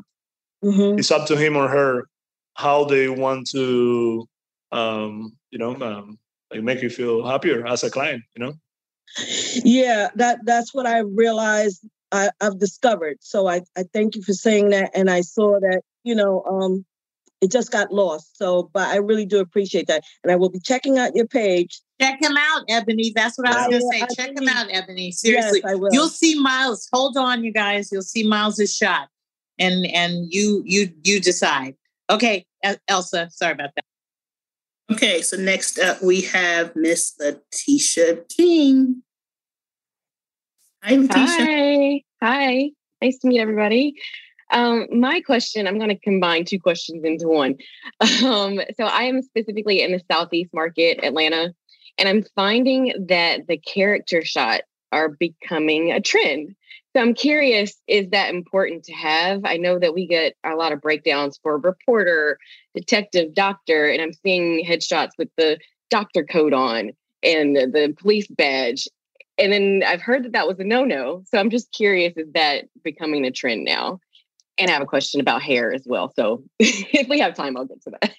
Mm-hmm. 0.64 0.98
It's 0.98 1.10
up 1.10 1.26
to 1.28 1.36
him 1.36 1.56
or 1.56 1.68
her 1.68 2.08
how 2.54 2.84
they 2.84 3.08
want 3.08 3.48
to, 3.50 4.26
um, 4.72 5.36
you 5.50 5.58
know, 5.58 5.76
um, 5.80 6.18
like 6.50 6.62
make 6.62 6.82
you 6.82 6.90
feel 6.90 7.24
happier 7.26 7.66
as 7.66 7.84
a 7.84 7.90
client. 7.90 8.22
You 8.36 8.44
know. 8.44 8.52
Yeah, 9.64 10.08
that 10.16 10.40
that's 10.44 10.74
what 10.74 10.86
I 10.86 10.98
realized. 10.98 11.86
I, 12.16 12.30
I've 12.40 12.58
discovered. 12.58 13.18
So 13.20 13.46
I, 13.46 13.62
I 13.76 13.84
thank 13.92 14.16
you 14.16 14.22
for 14.22 14.32
saying 14.32 14.70
that, 14.70 14.90
and 14.94 15.10
I 15.10 15.20
saw 15.20 15.60
that 15.60 15.82
you 16.04 16.14
know 16.14 16.42
um, 16.44 16.84
it 17.40 17.50
just 17.50 17.70
got 17.70 17.92
lost. 17.92 18.36
So, 18.36 18.70
but 18.72 18.88
I 18.88 18.96
really 18.96 19.26
do 19.26 19.40
appreciate 19.40 19.86
that. 19.88 20.02
And 20.22 20.32
I 20.32 20.36
will 20.36 20.48
be 20.48 20.60
checking 20.60 20.98
out 20.98 21.14
your 21.14 21.26
page. 21.26 21.80
Check 22.00 22.20
him 22.20 22.36
out, 22.36 22.64
Ebony. 22.68 23.12
That's 23.14 23.38
what 23.38 23.48
I 23.48 23.68
was 23.68 23.68
going 23.68 24.06
to 24.06 24.14
say. 24.14 24.24
Check 24.24 24.36
him 24.40 24.48
out, 24.48 24.68
Ebony. 24.70 25.12
Seriously. 25.12 25.60
Yes, 25.64 25.72
I 25.72 25.74
will. 25.74 25.90
You'll 25.92 26.08
see 26.08 26.38
Miles. 26.38 26.88
Hold 26.92 27.16
on, 27.16 27.44
you 27.44 27.52
guys. 27.52 27.90
You'll 27.92 28.02
see 28.02 28.26
Miles's 28.26 28.74
shot. 28.74 29.08
And 29.58 29.86
and 29.86 30.26
you 30.30 30.62
you 30.66 30.92
you 31.02 31.18
decide. 31.18 31.76
Okay, 32.10 32.44
Elsa, 32.88 33.30
sorry 33.30 33.52
about 33.52 33.70
that. 33.74 33.84
Okay, 34.92 35.22
so 35.22 35.36
next 35.38 35.78
up 35.78 36.02
we 36.02 36.20
have 36.22 36.76
Miss 36.76 37.14
Letitia 37.18 38.24
King. 38.28 39.02
Hi, 40.82 40.94
Letitia. 40.94 41.46
Hi. 41.46 42.02
Hi. 42.22 42.70
Nice 43.02 43.18
to 43.18 43.28
meet 43.28 43.40
everybody. 43.40 43.94
Um, 44.50 44.86
my 44.90 45.20
question, 45.20 45.66
I'm 45.66 45.76
going 45.76 45.90
to 45.90 45.98
combine 45.98 46.44
two 46.44 46.58
questions 46.58 47.04
into 47.04 47.28
one. 47.28 47.56
Um, 48.24 48.60
so 48.76 48.84
I 48.84 49.02
am 49.02 49.22
specifically 49.22 49.82
in 49.82 49.92
the 49.92 50.00
Southeast 50.10 50.50
market, 50.54 51.00
Atlanta, 51.02 51.52
and 51.98 52.08
I'm 52.08 52.24
finding 52.34 53.06
that 53.08 53.46
the 53.46 53.58
character 53.58 54.24
shot 54.24 54.62
are 54.92 55.10
becoming 55.10 55.92
a 55.92 56.00
trend. 56.00 56.54
So 56.94 57.02
I'm 57.02 57.14
curious, 57.14 57.74
is 57.86 58.08
that 58.10 58.34
important 58.34 58.84
to 58.84 58.94
have? 58.94 59.42
I 59.44 59.58
know 59.58 59.78
that 59.78 59.94
we 59.94 60.06
get 60.06 60.34
a 60.44 60.54
lot 60.54 60.72
of 60.72 60.80
breakdowns 60.80 61.38
for 61.42 61.58
reporter, 61.58 62.38
detective, 62.74 63.34
doctor, 63.34 63.86
and 63.90 64.00
I'm 64.00 64.14
seeing 64.14 64.64
headshots 64.64 65.10
with 65.18 65.28
the 65.36 65.58
doctor 65.90 66.24
coat 66.24 66.54
on 66.54 66.92
and 67.22 67.54
the, 67.54 67.66
the 67.66 67.94
police 67.98 68.28
badge. 68.28 68.88
And 69.39 69.53
then 69.53 69.82
I've 69.87 70.01
heard 70.01 70.24
that 70.24 70.32
that 70.32 70.49
was 70.49 70.59
a 70.59 70.64
no 70.64 70.84
no. 70.84 71.22
So 71.26 71.39
I'm 71.39 71.51
just 71.51 71.72
curious, 71.72 72.14
is 72.16 72.32
that 72.32 72.64
becoming 72.82 73.24
a 73.26 73.30
trend 73.30 73.64
now? 73.64 74.01
and 74.59 74.70
I 74.70 74.72
have 74.72 74.82
a 74.82 74.87
question 74.87 75.20
about 75.20 75.43
hair 75.43 75.72
as 75.72 75.82
well. 75.87 76.12
So 76.14 76.43
if 76.59 77.09
we 77.09 77.20
have 77.20 77.34
time, 77.34 77.57
I'll 77.57 77.66
get 77.66 77.82
to 77.82 77.91
that. 78.01 78.14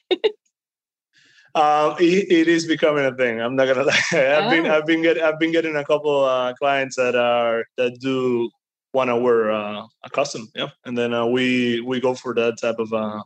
um, 1.56 1.96
it, 2.00 2.32
it 2.32 2.48
is 2.48 2.66
becoming 2.66 3.06
a 3.06 3.16
thing. 3.16 3.42
I'm 3.42 3.56
not 3.56 3.68
gonna 3.68 3.84
lie. 3.86 4.02
I've 4.12 4.46
oh. 4.46 4.50
been 4.50 4.66
I've 4.68 4.86
been 4.86 5.02
get 5.02 5.20
I've 5.20 5.40
been 5.40 5.52
getting 5.52 5.76
a 5.76 5.86
couple 5.86 6.24
uh, 6.24 6.54
clients 6.54 6.96
that 6.96 7.16
are 7.16 7.66
that 7.78 8.00
do 8.00 8.50
want 8.94 9.10
to 9.10 9.16
wear 9.16 9.52
uh, 9.52 9.86
a 10.04 10.10
custom, 10.10 10.48
yeah, 10.56 10.70
and 10.86 10.98
then 10.98 11.14
uh, 11.14 11.26
we 11.26 11.82
we 11.82 12.00
go 12.00 12.14
for 12.14 12.34
that 12.36 12.58
type 12.60 12.80
of 12.80 12.94
uh, 12.94 13.22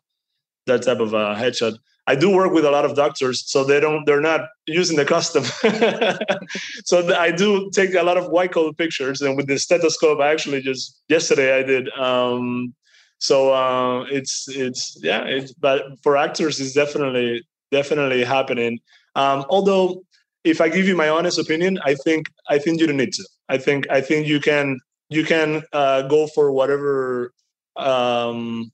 that 0.67 0.83
type 0.83 0.99
of 0.99 1.13
uh, 1.13 1.35
headshot. 1.35 1.77
I 2.07 2.15
do 2.15 2.29
work 2.35 2.51
with 2.51 2.65
a 2.65 2.71
lot 2.71 2.83
of 2.83 2.95
doctors, 2.95 3.43
so 3.49 3.63
they 3.63 3.79
don't 3.79 4.05
they're 4.05 4.21
not 4.21 4.41
using 4.65 4.97
the 4.97 5.05
custom. 5.05 5.43
so 6.85 7.15
I 7.15 7.31
do 7.31 7.69
take 7.71 7.93
a 7.93 8.03
lot 8.03 8.17
of 8.17 8.29
white 8.29 8.51
coat 8.51 8.77
pictures, 8.77 9.21
and 9.21 9.37
with 9.37 9.47
the 9.47 9.59
stethoscope, 9.59 10.19
I 10.19 10.31
actually 10.31 10.61
just 10.61 11.01
yesterday 11.09 11.57
I 11.57 11.63
did 11.63 11.89
um, 11.91 12.73
so 13.21 13.53
uh, 13.53 14.03
it's 14.09 14.47
it's 14.49 14.97
yeah 15.01 15.23
it's 15.23 15.53
but 15.53 15.83
for 16.01 16.17
actors 16.17 16.59
it's 16.59 16.73
definitely 16.73 17.43
definitely 17.71 18.23
happening 18.23 18.79
um, 19.15 19.45
although 19.49 20.03
if 20.43 20.59
i 20.59 20.67
give 20.67 20.87
you 20.87 20.95
my 20.95 21.07
honest 21.07 21.37
opinion 21.37 21.79
i 21.85 21.93
think 21.93 22.25
i 22.49 22.57
think 22.57 22.81
you 22.81 22.87
don't 22.87 22.97
need 22.97 23.13
to 23.13 23.23
i 23.47 23.57
think 23.57 23.87
i 23.91 24.01
think 24.01 24.27
you 24.27 24.39
can 24.39 24.79
you 25.09 25.23
can 25.23 25.61
uh, 25.71 26.01
go 26.03 26.25
for 26.27 26.51
whatever 26.51 27.31
um, 27.75 28.71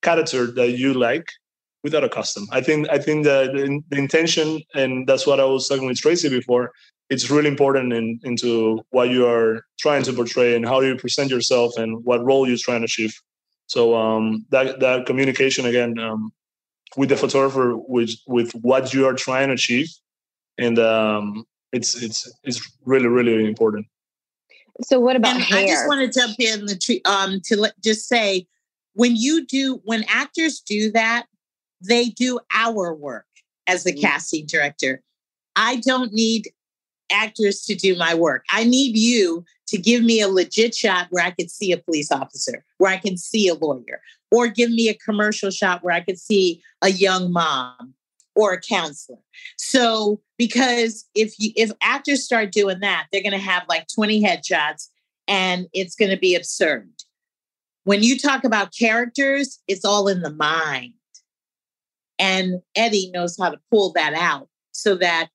character 0.00 0.46
that 0.46 0.72
you 0.72 0.94
like 0.94 1.26
without 1.82 2.04
a 2.04 2.08
custom 2.08 2.46
i 2.50 2.60
think 2.60 2.88
i 2.90 2.98
think 2.98 3.24
that 3.24 3.52
the 3.52 3.98
intention 3.98 4.60
and 4.74 5.06
that's 5.06 5.26
what 5.26 5.40
i 5.40 5.44
was 5.44 5.68
talking 5.68 5.86
with 5.86 5.98
tracy 5.98 6.28
before 6.28 6.72
it's 7.10 7.30
really 7.30 7.48
important 7.48 7.92
in, 7.92 8.18
into 8.22 8.80
what 8.90 9.10
you 9.10 9.26
are 9.26 9.66
trying 9.78 10.02
to 10.02 10.12
portray 10.12 10.54
and 10.56 10.64
how 10.64 10.80
you 10.80 10.96
present 10.96 11.30
yourself 11.30 11.76
and 11.76 12.02
what 12.04 12.24
role 12.24 12.48
you're 12.48 12.56
trying 12.56 12.80
to 12.80 12.86
achieve 12.86 13.14
so 13.72 13.94
um, 13.94 14.44
that 14.50 14.80
that 14.80 15.06
communication 15.06 15.64
again 15.64 15.98
um, 15.98 16.30
with 16.96 17.08
the 17.08 17.16
photographer 17.16 17.74
with 17.74 18.10
with 18.26 18.52
what 18.52 18.92
you 18.92 19.06
are 19.06 19.14
trying 19.14 19.48
to 19.48 19.54
achieve, 19.54 19.88
and 20.58 20.78
um, 20.78 21.46
it's 21.72 22.00
it's 22.02 22.30
it's 22.44 22.60
really 22.84 23.06
really 23.06 23.46
important. 23.46 23.86
So 24.82 25.00
what 25.00 25.16
about 25.16 25.36
and 25.36 25.42
hair? 25.42 25.64
I 25.64 25.66
just 25.66 25.88
want 25.88 26.00
to 26.12 26.20
jump 26.20 26.38
in 26.38 26.66
the 26.66 26.76
tree 26.76 27.00
um, 27.06 27.40
to 27.44 27.60
let, 27.60 27.80
just 27.82 28.08
say 28.08 28.46
when 28.92 29.16
you 29.16 29.46
do 29.46 29.80
when 29.84 30.04
actors 30.06 30.60
do 30.60 30.92
that, 30.92 31.24
they 31.86 32.06
do 32.06 32.40
our 32.54 32.94
work 32.94 33.26
as 33.66 33.84
the 33.84 33.92
mm-hmm. 33.92 34.00
casting 34.00 34.46
director. 34.46 35.02
I 35.56 35.76
don't 35.76 36.12
need 36.12 36.50
actors 37.10 37.62
to 37.64 37.74
do 37.74 37.96
my 37.96 38.14
work. 38.14 38.44
I 38.50 38.64
need 38.64 38.96
you 38.96 39.44
to 39.68 39.78
give 39.78 40.02
me 40.02 40.20
a 40.20 40.28
legit 40.28 40.74
shot 40.74 41.08
where 41.10 41.24
I 41.24 41.30
could 41.30 41.50
see 41.50 41.72
a 41.72 41.78
police 41.78 42.10
officer, 42.10 42.64
where 42.78 42.90
I 42.90 42.96
can 42.96 43.16
see 43.16 43.48
a 43.48 43.54
lawyer, 43.54 44.00
or 44.30 44.48
give 44.48 44.70
me 44.70 44.88
a 44.88 44.94
commercial 44.94 45.50
shot 45.50 45.82
where 45.82 45.94
I 45.94 46.00
could 46.00 46.18
see 46.18 46.62
a 46.80 46.90
young 46.90 47.32
mom 47.32 47.94
or 48.34 48.52
a 48.52 48.60
counselor. 48.60 49.18
So 49.56 50.20
because 50.38 51.06
if 51.14 51.34
you 51.38 51.52
if 51.56 51.70
actors 51.82 52.24
start 52.24 52.52
doing 52.52 52.80
that, 52.80 53.06
they're 53.12 53.22
going 53.22 53.32
to 53.32 53.38
have 53.38 53.64
like 53.68 53.86
20 53.94 54.22
headshots 54.22 54.88
and 55.28 55.66
it's 55.72 55.94
going 55.94 56.10
to 56.10 56.16
be 56.16 56.34
absurd. 56.34 56.90
When 57.84 58.02
you 58.02 58.18
talk 58.18 58.44
about 58.44 58.74
characters, 58.78 59.60
it's 59.68 59.84
all 59.84 60.08
in 60.08 60.22
the 60.22 60.32
mind. 60.32 60.94
And 62.22 62.62
Eddie 62.76 63.10
knows 63.12 63.36
how 63.36 63.50
to 63.50 63.58
pull 63.70 63.92
that 63.94 64.14
out 64.14 64.48
so 64.70 64.94
that 64.94 65.28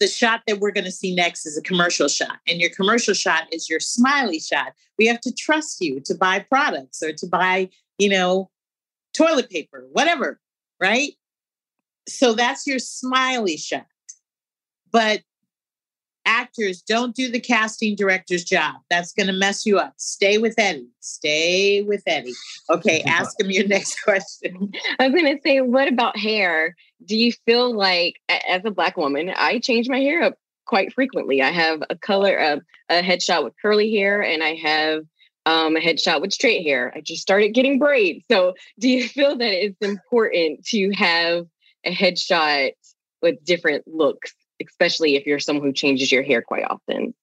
the 0.00 0.08
shot 0.08 0.42
that 0.46 0.58
we're 0.58 0.72
going 0.72 0.84
to 0.84 0.90
see 0.90 1.14
next 1.14 1.46
is 1.46 1.56
a 1.56 1.62
commercial 1.62 2.08
shot 2.08 2.38
and 2.48 2.60
your 2.60 2.70
commercial 2.70 3.14
shot 3.14 3.44
is 3.52 3.68
your 3.68 3.80
smiley 3.80 4.40
shot 4.40 4.72
we 4.98 5.06
have 5.06 5.20
to 5.20 5.32
trust 5.32 5.78
you 5.82 6.00
to 6.00 6.14
buy 6.14 6.38
products 6.38 7.02
or 7.02 7.12
to 7.12 7.26
buy 7.26 7.68
you 7.98 8.08
know 8.08 8.50
toilet 9.12 9.50
paper, 9.50 9.86
whatever, 9.92 10.40
right? 10.80 11.12
So 12.08 12.34
that's 12.34 12.66
your 12.66 12.78
smiley 12.78 13.56
shot. 13.56 13.86
But 14.92 15.22
actors 16.26 16.82
don't 16.82 17.14
do 17.14 17.30
the 17.30 17.40
casting 17.40 17.94
director's 17.96 18.44
job. 18.44 18.76
That's 18.90 19.12
going 19.12 19.26
to 19.26 19.32
mess 19.32 19.64
you 19.66 19.78
up. 19.78 19.94
Stay 19.96 20.38
with 20.38 20.54
Eddie. 20.58 20.88
Stay 21.00 21.82
with 21.82 22.02
Eddie. 22.06 22.34
Okay, 22.68 23.02
ask 23.06 23.38
him 23.40 23.50
your 23.50 23.66
next 23.66 24.00
question. 24.04 24.72
I 24.98 25.08
was 25.08 25.20
going 25.20 25.36
to 25.36 25.42
say, 25.42 25.60
what 25.60 25.88
about 25.88 26.16
hair? 26.16 26.74
Do 27.04 27.16
you 27.16 27.32
feel 27.46 27.74
like, 27.74 28.14
as 28.28 28.62
a 28.64 28.70
Black 28.70 28.96
woman, 28.96 29.32
I 29.36 29.58
change 29.58 29.88
my 29.88 30.00
hair 30.00 30.22
up 30.22 30.38
quite 30.66 30.92
frequently? 30.92 31.42
I 31.42 31.50
have 31.50 31.82
a 31.90 31.96
color, 31.96 32.36
of 32.36 32.60
a 32.88 33.02
headshot 33.02 33.44
with 33.44 33.54
curly 33.60 33.94
hair, 33.94 34.22
and 34.22 34.42
I 34.42 34.54
have 34.56 35.04
um, 35.46 35.76
a 35.76 35.80
headshot 35.80 36.20
with 36.20 36.32
straight 36.32 36.64
hair. 36.64 36.92
I 36.94 37.00
just 37.00 37.22
started 37.22 37.54
getting 37.54 37.78
braids. 37.78 38.24
So, 38.30 38.54
do 38.78 38.88
you 38.88 39.08
feel 39.08 39.36
that 39.36 39.52
it's 39.52 39.80
important 39.80 40.64
to 40.66 40.90
have 40.92 41.46
a 41.84 41.94
headshot 41.94 42.72
with 43.22 43.42
different 43.44 43.86
looks? 43.86 44.34
Especially 44.66 45.16
if 45.16 45.26
you're 45.26 45.38
someone 45.38 45.64
who 45.64 45.72
changes 45.72 46.10
your 46.12 46.22
hair 46.22 46.42
quite 46.42 46.64
often? 46.70 47.14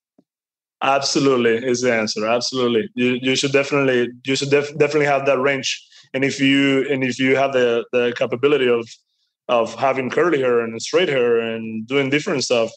Absolutely 0.82 1.56
is 1.68 1.82
the 1.82 1.94
answer. 1.94 2.28
Absolutely, 2.28 2.90
you 2.94 3.18
you 3.22 3.36
should 3.36 3.52
definitely 3.52 4.10
you 4.26 4.36
should 4.36 4.52
def- 4.52 4.78
definitely 4.78 5.08
have 5.08 5.26
that 5.26 5.40
range. 5.40 5.84
And 6.14 6.24
if 6.24 6.40
you 6.40 6.88
and 6.92 7.04
if 7.04 7.18
you 7.20 7.36
have 7.36 7.54
the 7.54 7.84
the 7.92 8.14
capability 8.16 8.70
of 8.70 8.88
of 9.50 9.74
having 9.76 10.10
curly 10.10 10.40
hair 10.40 10.60
and 10.60 10.80
straight 10.82 11.10
hair 11.10 11.40
and 11.40 11.88
doing 11.88 12.10
different 12.12 12.44
stuff, 12.44 12.70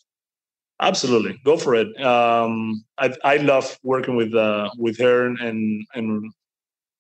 absolutely 0.81 1.39
go 1.45 1.57
for 1.59 1.75
it. 1.75 1.89
Um, 2.03 2.85
I 2.99 3.15
I 3.23 3.37
love 3.37 3.79
working 3.83 4.17
with 4.17 4.35
uh, 4.35 4.71
with 4.79 4.99
hair 4.99 5.27
and 5.27 5.87
and 5.95 6.33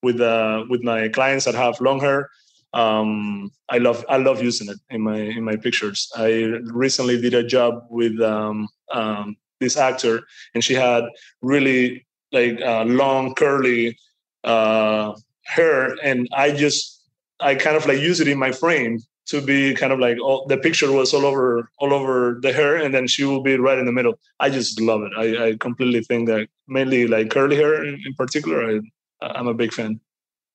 with 0.02 0.20
uh, 0.20 0.64
with 0.68 0.82
my 0.82 1.08
clients 1.08 1.46
that 1.46 1.54
have 1.54 1.80
long 1.80 2.00
hair 2.00 2.28
um, 2.72 3.50
I 3.68 3.78
love 3.78 4.04
I 4.08 4.18
love 4.18 4.42
using 4.42 4.68
it 4.68 4.78
in 4.90 5.00
my 5.02 5.18
in 5.18 5.44
my 5.44 5.56
pictures. 5.56 6.10
I 6.16 6.44
recently 6.72 7.20
did 7.20 7.34
a 7.34 7.42
job 7.42 7.84
with 7.90 8.20
um, 8.20 8.68
um, 8.92 9.36
this 9.60 9.76
actor, 9.76 10.22
and 10.54 10.62
she 10.62 10.74
had 10.74 11.04
really 11.42 12.06
like 12.32 12.60
uh, 12.60 12.84
long 12.84 13.34
curly 13.34 13.98
uh, 14.44 15.14
hair, 15.44 15.96
and 16.02 16.28
I 16.32 16.52
just 16.52 17.02
I 17.40 17.54
kind 17.54 17.76
of 17.76 17.86
like 17.86 17.98
use 17.98 18.20
it 18.20 18.28
in 18.28 18.38
my 18.38 18.52
frame 18.52 18.98
to 19.26 19.40
be 19.40 19.74
kind 19.74 19.92
of 19.92 19.98
like 19.98 20.18
all, 20.20 20.46
the 20.46 20.56
picture 20.56 20.90
was 20.90 21.12
all 21.14 21.26
over 21.26 21.70
all 21.78 21.92
over 21.92 22.38
the 22.42 22.52
hair, 22.52 22.76
and 22.76 22.94
then 22.94 23.08
she 23.08 23.24
will 23.24 23.42
be 23.42 23.56
right 23.56 23.78
in 23.78 23.86
the 23.86 23.92
middle. 23.92 24.18
I 24.38 24.50
just 24.50 24.80
love 24.80 25.02
it. 25.02 25.12
I, 25.16 25.48
I 25.48 25.56
completely 25.56 26.02
think 26.02 26.28
that 26.28 26.48
mainly 26.68 27.08
like 27.08 27.30
curly 27.30 27.56
hair 27.56 27.84
in, 27.84 28.00
in 28.06 28.14
particular. 28.14 28.64
I, 28.70 28.80
I'm 29.22 29.48
a 29.48 29.54
big 29.54 29.72
fan. 29.72 30.00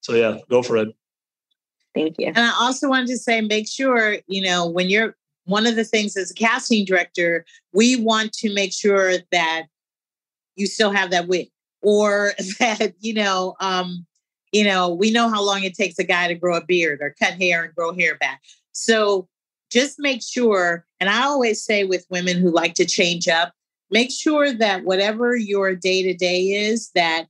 So 0.02 0.14
yeah, 0.14 0.38
go 0.50 0.62
for 0.62 0.78
it. 0.78 0.90
Thank 1.96 2.18
you. 2.20 2.28
And 2.28 2.40
I 2.40 2.52
also 2.60 2.90
wanted 2.90 3.08
to 3.08 3.18
say, 3.18 3.40
make 3.42 3.68
sure, 3.68 4.18
you 4.28 4.42
know, 4.42 4.68
when 4.68 4.90
you're 4.90 5.16
one 5.46 5.66
of 5.66 5.76
the 5.76 5.86
things 5.86 6.18
as 6.18 6.30
a 6.30 6.34
casting 6.34 6.84
director, 6.86 7.46
we 7.72 7.96
want 7.96 8.34
to 8.34 8.54
make 8.54 8.74
sure 8.74 9.14
that 9.32 9.64
you 10.56 10.68
still 10.68 10.92
have 10.92 11.10
that 11.12 11.28
wig 11.28 11.48
or 11.82 12.34
that, 12.60 12.94
you 13.00 13.14
know, 13.14 13.56
um, 13.62 14.06
you 14.52 14.64
know, 14.64 14.94
we 14.94 15.10
know 15.10 15.30
how 15.30 15.42
long 15.42 15.64
it 15.64 15.74
takes 15.74 15.98
a 15.98 16.04
guy 16.04 16.28
to 16.28 16.36
grow 16.36 16.58
a 16.58 16.66
beard 16.66 17.00
or 17.02 17.16
cut 17.18 17.34
hair 17.34 17.64
and 17.64 17.76
grow 17.76 17.94
hair 17.94 18.16
back. 18.18 18.42
So 18.74 19.28
just 19.72 19.98
make 19.98 20.22
sure, 20.22 20.86
and 21.00 21.10
I 21.10 21.24
always 21.24 21.64
say 21.64 21.86
with 21.86 22.06
women 22.10 22.38
who 22.38 22.52
like 22.52 22.74
to 22.76 22.86
change 22.86 23.28
up, 23.28 23.54
make 23.90 24.12
sure 24.12 24.54
that 24.54 24.84
whatever 24.84 25.36
your 25.36 25.76
day 25.76 26.04
to 26.04 26.14
day 26.14 26.42
is, 26.42 26.92
that 26.96 27.28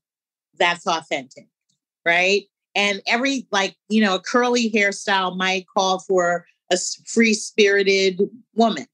that's 0.57 0.88
authentic, 0.88 1.47
right? 2.05 2.45
And 2.76 3.01
every 3.07 3.47
like 3.51 3.76
you 3.89 4.01
know 4.01 4.15
a 4.15 4.19
curly 4.19 4.71
hairstyle 4.71 5.36
might 5.36 5.65
call 5.76 5.99
for 5.99 6.45
a 6.71 6.78
free 7.05 7.34
spirited 7.34 8.21
woman 8.55 8.86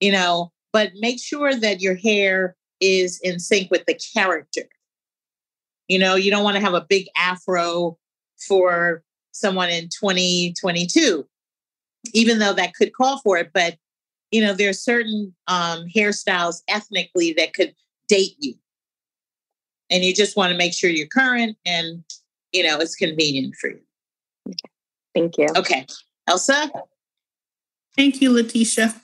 you 0.00 0.10
know? 0.10 0.50
But 0.72 0.92
make 0.98 1.22
sure 1.22 1.54
that 1.54 1.80
your 1.80 1.94
hair 1.94 2.56
is 2.80 3.20
in 3.22 3.38
sync 3.38 3.70
with 3.70 3.84
the 3.86 3.98
character. 4.14 4.62
You 5.88 5.98
know 5.98 6.14
you 6.14 6.30
don't 6.30 6.44
want 6.44 6.56
to 6.56 6.62
have 6.62 6.74
a 6.74 6.86
big 6.88 7.06
afro 7.16 7.98
for 8.48 9.02
someone 9.32 9.68
in 9.68 9.84
2022 9.84 11.26
even 12.14 12.38
though 12.38 12.52
that 12.52 12.74
could 12.74 12.92
call 12.92 13.18
for 13.18 13.36
it 13.38 13.50
but 13.54 13.76
you 14.32 14.40
know 14.40 14.52
there 14.52 14.68
are 14.70 14.72
certain 14.72 15.34
um, 15.46 15.84
hairstyles 15.94 16.62
ethnically 16.68 17.32
that 17.34 17.54
could 17.54 17.74
date 18.10 18.36
you. 18.40 18.54
And 19.88 20.04
you 20.04 20.14
just 20.14 20.36
want 20.36 20.52
to 20.52 20.58
make 20.58 20.74
sure 20.74 20.90
you're 20.90 21.06
current 21.06 21.56
and 21.64 22.04
you 22.52 22.62
know, 22.62 22.78
it's 22.78 22.94
convenient 22.94 23.54
for 23.56 23.70
you. 23.70 23.80
Okay. 24.48 24.56
Thank 25.14 25.38
you. 25.38 25.46
Okay. 25.56 25.86
Elsa? 26.28 26.70
Thank 27.96 28.20
you, 28.20 28.32
Letitia. 28.32 28.94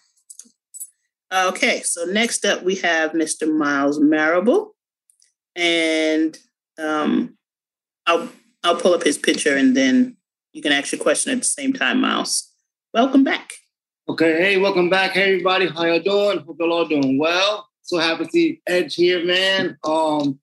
Okay, 1.33 1.83
so 1.83 2.05
next 2.05 2.45
up 2.45 2.63
we 2.63 2.77
have 2.77 3.13
Mr. 3.13 3.53
Miles 3.53 3.99
Marable. 3.99 4.75
And 5.57 6.39
um, 6.79 7.37
I'll 8.07 8.29
I'll 8.63 8.77
pull 8.77 8.95
up 8.95 9.03
his 9.03 9.19
picture 9.19 9.57
and 9.57 9.77
then 9.77 10.17
you 10.53 10.63
can 10.63 10.73
ask 10.73 10.93
your 10.93 11.01
question 11.01 11.33
at 11.33 11.39
the 11.39 11.45
same 11.45 11.73
time, 11.73 12.01
Miles. 12.01 12.53
Welcome 12.95 13.25
back. 13.25 13.53
Okay, 14.09 14.41
hey, 14.41 14.57
welcome 14.59 14.89
back, 14.89 15.13
hey 15.13 15.33
everybody. 15.33 15.67
How 15.67 15.85
y'all 15.85 16.01
doing? 16.01 16.39
Hope 16.39 16.57
y'all 16.61 16.73
all 16.73 16.85
doing 16.87 17.19
well. 17.19 17.69
So 17.83 17.99
happy 17.99 18.25
to 18.25 18.31
see 18.31 18.63
Edge 18.67 18.95
here, 18.95 19.25
man. 19.25 19.79
Um, 19.85 20.39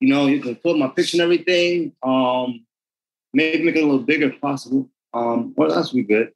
you 0.00 0.08
know, 0.08 0.26
you 0.26 0.40
can 0.40 0.56
put 0.56 0.78
my 0.78 0.88
picture 0.88 1.16
and 1.16 1.22
everything. 1.22 1.92
Um, 2.02 2.64
maybe 3.32 3.64
make 3.64 3.76
it 3.76 3.82
a 3.82 3.86
little 3.86 4.02
bigger 4.02 4.30
if 4.30 4.40
possible. 4.40 4.88
Um, 5.14 5.52
what 5.54 5.70
else 5.70 5.92
we 5.92 6.02
good? 6.02 6.32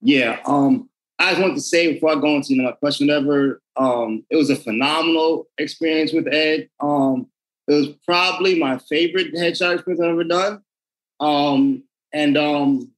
Yeah. 0.00 0.40
Um, 0.46 0.88
I 1.18 1.30
just 1.30 1.40
wanted 1.40 1.54
to 1.54 1.60
say 1.60 1.92
before 1.92 2.12
I 2.12 2.20
go 2.20 2.34
into 2.36 2.54
you 2.54 2.62
know, 2.62 2.70
my 2.70 2.72
question, 2.72 3.08
whatever. 3.08 3.60
Um, 3.76 4.24
it 4.30 4.36
was 4.36 4.50
a 4.50 4.56
phenomenal 4.56 5.48
experience 5.58 6.12
with 6.12 6.26
Ed. 6.32 6.68
Um, 6.80 7.28
it 7.68 7.74
was 7.74 7.88
probably 8.04 8.58
my 8.58 8.78
favorite 8.78 9.34
headshot 9.34 9.74
experience 9.74 10.00
I've 10.00 10.10
ever 10.10 10.24
done. 10.24 10.62
Um, 11.20 11.84
and 12.12 12.36
um, 12.36 12.92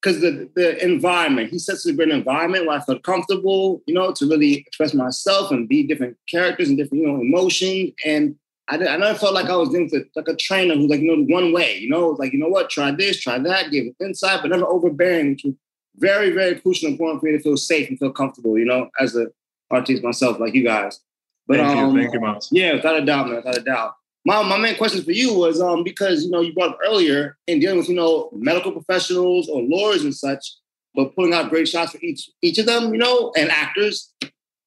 because 0.00 0.20
the 0.20 0.50
the 0.54 0.82
environment, 0.82 1.50
he 1.50 1.58
sets 1.58 1.86
a 1.86 1.92
great 1.92 2.10
environment 2.10 2.66
where 2.66 2.78
I 2.78 2.82
felt 2.82 3.02
comfortable, 3.02 3.82
you 3.86 3.94
know, 3.94 4.12
to 4.12 4.26
really 4.26 4.54
express 4.54 4.94
myself 4.94 5.50
and 5.50 5.68
be 5.68 5.82
different 5.82 6.16
characters 6.28 6.68
and 6.68 6.76
different, 6.76 7.02
you 7.02 7.08
know, 7.08 7.20
emotions. 7.20 7.92
And 8.04 8.36
I, 8.68 8.76
I 8.76 8.96
never 8.96 9.18
felt 9.18 9.34
like 9.34 9.46
I 9.50 9.56
was 9.56 9.74
into 9.74 10.04
like 10.14 10.28
a 10.28 10.36
trainer 10.36 10.74
who's 10.74 10.90
like, 10.90 11.00
you 11.00 11.16
know, 11.16 11.34
one 11.34 11.52
way, 11.52 11.78
you 11.78 11.88
know, 11.88 12.10
like, 12.10 12.32
you 12.32 12.38
know 12.38 12.48
what, 12.48 12.70
try 12.70 12.90
this, 12.92 13.20
try 13.20 13.38
that, 13.38 13.70
give 13.70 13.86
it 13.86 13.96
insight, 14.04 14.40
but 14.40 14.50
never 14.50 14.66
overbearing, 14.66 15.30
which 15.30 15.44
was 15.44 15.54
very, 15.96 16.30
very 16.30 16.60
crucial 16.60 16.86
and 16.86 16.94
important 16.94 17.20
for 17.20 17.26
me 17.26 17.32
to 17.32 17.40
feel 17.40 17.56
safe 17.56 17.88
and 17.88 17.98
feel 17.98 18.12
comfortable, 18.12 18.58
you 18.58 18.64
know, 18.64 18.88
as 19.00 19.14
an 19.14 19.30
artist 19.70 20.02
myself, 20.02 20.38
like 20.38 20.54
you 20.54 20.64
guys. 20.64 21.00
But 21.46 21.58
thank 21.58 21.76
um, 21.76 21.96
you, 21.96 22.02
thank 22.02 22.14
you, 22.14 22.20
Miles. 22.20 22.48
Yeah, 22.52 22.74
without 22.74 23.02
a 23.02 23.04
doubt, 23.04 23.26
man, 23.26 23.36
without 23.36 23.58
a 23.58 23.62
doubt. 23.62 23.94
My, 24.24 24.42
my 24.42 24.56
main 24.56 24.76
question 24.76 25.02
for 25.02 25.10
you 25.10 25.34
was 25.34 25.60
um 25.60 25.82
because 25.82 26.24
you 26.24 26.30
know 26.30 26.40
you 26.40 26.54
brought 26.54 26.70
up 26.70 26.78
earlier 26.86 27.36
in 27.48 27.58
dealing 27.58 27.78
with 27.78 27.88
you 27.88 27.96
know 27.96 28.30
medical 28.32 28.70
professionals 28.70 29.48
or 29.48 29.60
lawyers 29.62 30.04
and 30.04 30.14
such, 30.14 30.46
but 30.94 31.14
pulling 31.16 31.34
out 31.34 31.50
great 31.50 31.66
shots 31.66 31.92
for 31.92 31.98
each 32.02 32.30
each 32.40 32.58
of 32.58 32.66
them, 32.66 32.92
you 32.92 32.98
know, 32.98 33.32
and 33.36 33.50
actors. 33.50 34.12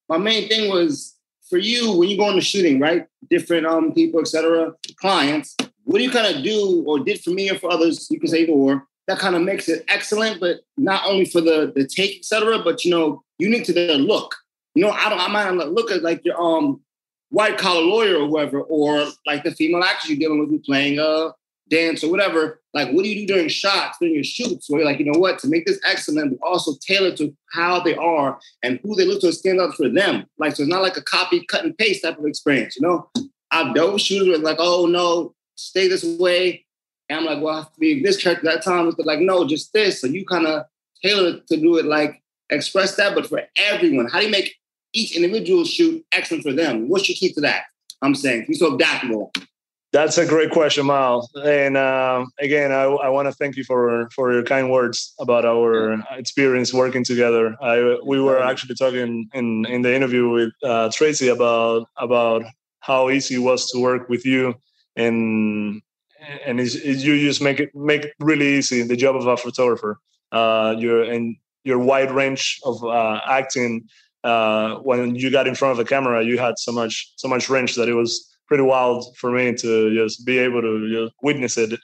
My 0.08 0.18
main 0.18 0.48
thing 0.48 0.70
was 0.70 1.15
for 1.48 1.58
you 1.58 1.92
when 1.96 2.08
you 2.08 2.16
go 2.16 2.28
into 2.28 2.40
shooting, 2.40 2.80
right? 2.80 3.06
Different 3.30 3.66
um 3.66 3.92
people, 3.92 4.20
etc., 4.20 4.72
clients. 5.00 5.56
What 5.84 5.98
do 5.98 6.04
you 6.04 6.10
kind 6.10 6.34
of 6.34 6.42
do 6.42 6.84
or 6.86 6.98
did 6.98 7.20
for 7.20 7.30
me 7.30 7.50
or 7.50 7.58
for 7.58 7.70
others? 7.70 8.08
You 8.10 8.18
can 8.18 8.28
say 8.28 8.46
or 8.46 8.86
that 9.06 9.18
kind 9.18 9.36
of 9.36 9.42
makes 9.42 9.68
it 9.68 9.84
excellent, 9.88 10.40
but 10.40 10.60
not 10.76 11.06
only 11.06 11.24
for 11.24 11.40
the 11.40 11.72
the 11.74 11.86
take, 11.86 12.18
etc., 12.18 12.62
but 12.62 12.84
you 12.84 12.90
know, 12.90 13.22
unique 13.38 13.64
to 13.64 13.72
their 13.72 13.96
look. 13.96 14.34
You 14.74 14.84
know, 14.84 14.90
I 14.90 15.08
don't. 15.08 15.20
I 15.20 15.28
might 15.28 15.52
not 15.54 15.72
look 15.72 15.90
at 15.90 16.02
like 16.02 16.24
your 16.24 16.40
um 16.40 16.80
white 17.30 17.58
collar 17.58 17.82
lawyer 17.82 18.16
or 18.16 18.28
whoever, 18.28 18.60
or 18.60 19.06
like 19.26 19.44
the 19.44 19.52
female 19.52 19.82
actress 19.82 20.10
you're 20.10 20.18
dealing 20.18 20.40
with 20.40 20.50
who's 20.50 20.66
playing 20.66 20.98
uh 20.98 21.30
dance 21.68 22.04
or 22.04 22.10
whatever. 22.10 22.60
Like, 22.74 22.90
what 22.92 23.02
do 23.02 23.08
you 23.08 23.26
do 23.26 23.34
during 23.34 23.48
shots, 23.48 23.98
during 23.98 24.14
your 24.14 24.24
shoots, 24.24 24.68
where 24.68 24.80
you're 24.80 24.90
like, 24.90 24.98
you 24.98 25.10
know 25.10 25.18
what, 25.18 25.38
to 25.40 25.48
make 25.48 25.66
this 25.66 25.80
excellent, 25.84 26.38
but 26.38 26.46
also 26.46 26.72
tailor 26.86 27.16
to 27.16 27.34
how 27.52 27.80
they 27.80 27.96
are 27.96 28.38
and 28.62 28.78
who 28.82 28.94
they 28.94 29.04
look 29.04 29.20
to 29.22 29.32
stand 29.32 29.60
up 29.60 29.74
for 29.74 29.88
them. 29.88 30.26
Like, 30.38 30.56
so 30.56 30.62
it's 30.62 30.70
not 30.70 30.82
like 30.82 30.96
a 30.96 31.02
copy, 31.02 31.44
cut 31.46 31.64
and 31.64 31.76
paste 31.76 32.02
type 32.02 32.18
of 32.18 32.26
experience, 32.26 32.76
you 32.76 32.86
know? 32.86 33.10
I've 33.50 33.74
with 33.74 34.02
shooters 34.02 34.28
with 34.28 34.42
like, 34.42 34.58
oh 34.58 34.86
no, 34.86 35.34
stay 35.54 35.88
this 35.88 36.04
way. 36.04 36.64
And 37.08 37.20
I'm 37.20 37.24
like, 37.24 37.42
well, 37.42 37.54
I 37.54 37.58
have 37.58 37.72
to 37.72 37.80
be 37.80 38.02
this 38.02 38.20
character 38.20 38.46
that 38.46 38.64
time. 38.64 38.88
It's 38.88 38.98
like, 38.98 39.20
no, 39.20 39.46
just 39.46 39.72
this. 39.72 40.00
So 40.00 40.08
you 40.08 40.26
kind 40.26 40.46
of 40.46 40.64
tailor 41.02 41.28
it 41.28 41.46
to 41.48 41.56
do 41.56 41.76
it 41.76 41.84
like 41.84 42.22
express 42.50 42.96
that, 42.96 43.14
but 43.14 43.26
for 43.26 43.42
everyone. 43.56 44.08
How 44.08 44.18
do 44.18 44.26
you 44.26 44.30
make 44.30 44.54
each 44.92 45.16
individual 45.16 45.64
shoot 45.64 46.04
excellent 46.12 46.42
for 46.42 46.52
them? 46.52 46.88
What's 46.88 47.08
your 47.08 47.16
key 47.16 47.32
to 47.34 47.40
that? 47.42 47.64
I'm 48.02 48.14
saying, 48.14 48.46
be 48.48 48.54
so 48.54 48.74
adaptable. 48.74 49.32
That's 49.92 50.18
a 50.18 50.26
great 50.26 50.50
question, 50.50 50.86
Mal. 50.86 51.28
And 51.42 51.76
uh, 51.76 52.26
again, 52.40 52.72
I, 52.72 52.82
I 52.82 53.08
want 53.08 53.28
to 53.28 53.32
thank 53.32 53.56
you 53.56 53.64
for 53.64 54.10
for 54.10 54.32
your 54.32 54.42
kind 54.42 54.70
words 54.70 55.14
about 55.20 55.44
our 55.44 55.94
experience 56.18 56.74
working 56.74 57.04
together. 57.04 57.56
I, 57.62 57.96
we 58.04 58.20
were 58.20 58.42
actually 58.42 58.74
talking 58.74 59.28
in 59.32 59.64
in 59.66 59.82
the 59.82 59.94
interview 59.94 60.28
with 60.28 60.52
uh, 60.62 60.90
Tracy 60.92 61.28
about 61.28 61.88
about 61.96 62.42
how 62.80 63.10
easy 63.10 63.36
it 63.36 63.44
was 63.50 63.70
to 63.70 63.80
work 63.80 64.08
with 64.08 64.26
you, 64.26 64.54
and 64.96 65.80
and 66.44 66.60
it's, 66.60 66.74
it's, 66.74 67.02
you 67.04 67.18
just 67.20 67.40
make 67.40 67.60
it 67.60 67.74
make 67.74 68.04
it 68.04 68.12
really 68.20 68.56
easy 68.58 68.82
the 68.82 68.96
job 68.96 69.16
of 69.16 69.26
a 69.26 69.36
photographer. 69.36 69.98
Uh, 70.32 70.74
your 70.78 71.04
and 71.04 71.36
your 71.64 71.78
wide 71.78 72.10
range 72.10 72.60
of 72.64 72.84
uh, 72.84 73.20
acting. 73.26 73.88
Uh, 74.24 74.78
when 74.78 75.14
you 75.14 75.30
got 75.30 75.46
in 75.46 75.54
front 75.54 75.70
of 75.70 75.78
the 75.78 75.84
camera, 75.84 76.24
you 76.24 76.36
had 76.36 76.58
so 76.58 76.72
much 76.72 77.12
so 77.16 77.28
much 77.28 77.48
range 77.48 77.76
that 77.76 77.88
it 77.88 77.94
was 77.94 78.35
pretty 78.48 78.62
wild 78.62 79.16
for 79.16 79.30
me 79.30 79.54
to 79.54 79.94
just 79.94 80.24
be 80.24 80.38
able 80.38 80.62
to 80.62 80.88
just 80.90 81.14
witness 81.22 81.56
it 81.56 81.78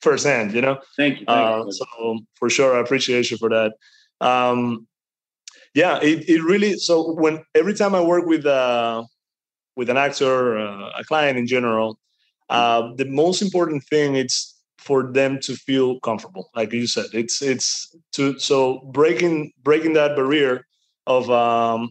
firsthand. 0.00 0.52
You 0.52 0.62
know. 0.62 0.78
Thank 0.96 1.20
you. 1.20 1.26
Thank 1.26 1.28
uh, 1.28 1.64
you. 1.66 1.72
So 1.72 2.18
for 2.34 2.50
sure, 2.50 2.76
I 2.76 2.80
appreciate 2.80 3.30
you 3.30 3.36
for 3.36 3.48
that. 3.50 3.72
Um, 4.20 4.86
yeah, 5.74 5.98
it, 6.02 6.28
it 6.28 6.42
really. 6.42 6.74
So 6.74 7.12
when 7.12 7.42
every 7.54 7.74
time 7.74 7.94
I 7.94 8.00
work 8.00 8.26
with 8.26 8.46
uh, 8.46 9.04
with 9.76 9.90
an 9.90 9.96
actor, 9.96 10.58
uh, 10.58 10.90
a 10.98 11.04
client 11.04 11.38
in 11.38 11.46
general, 11.46 11.98
uh, 12.48 12.90
the 12.96 13.04
most 13.04 13.42
important 13.42 13.84
thing 13.84 14.16
is 14.16 14.54
for 14.78 15.12
them 15.12 15.38
to 15.40 15.54
feel 15.54 16.00
comfortable. 16.00 16.50
Like 16.54 16.72
you 16.72 16.86
said, 16.86 17.06
it's 17.12 17.42
it's 17.42 17.94
to 18.12 18.38
so 18.38 18.80
breaking 18.92 19.52
breaking 19.62 19.92
that 19.94 20.16
barrier 20.16 20.66
of 21.06 21.30
um, 21.30 21.90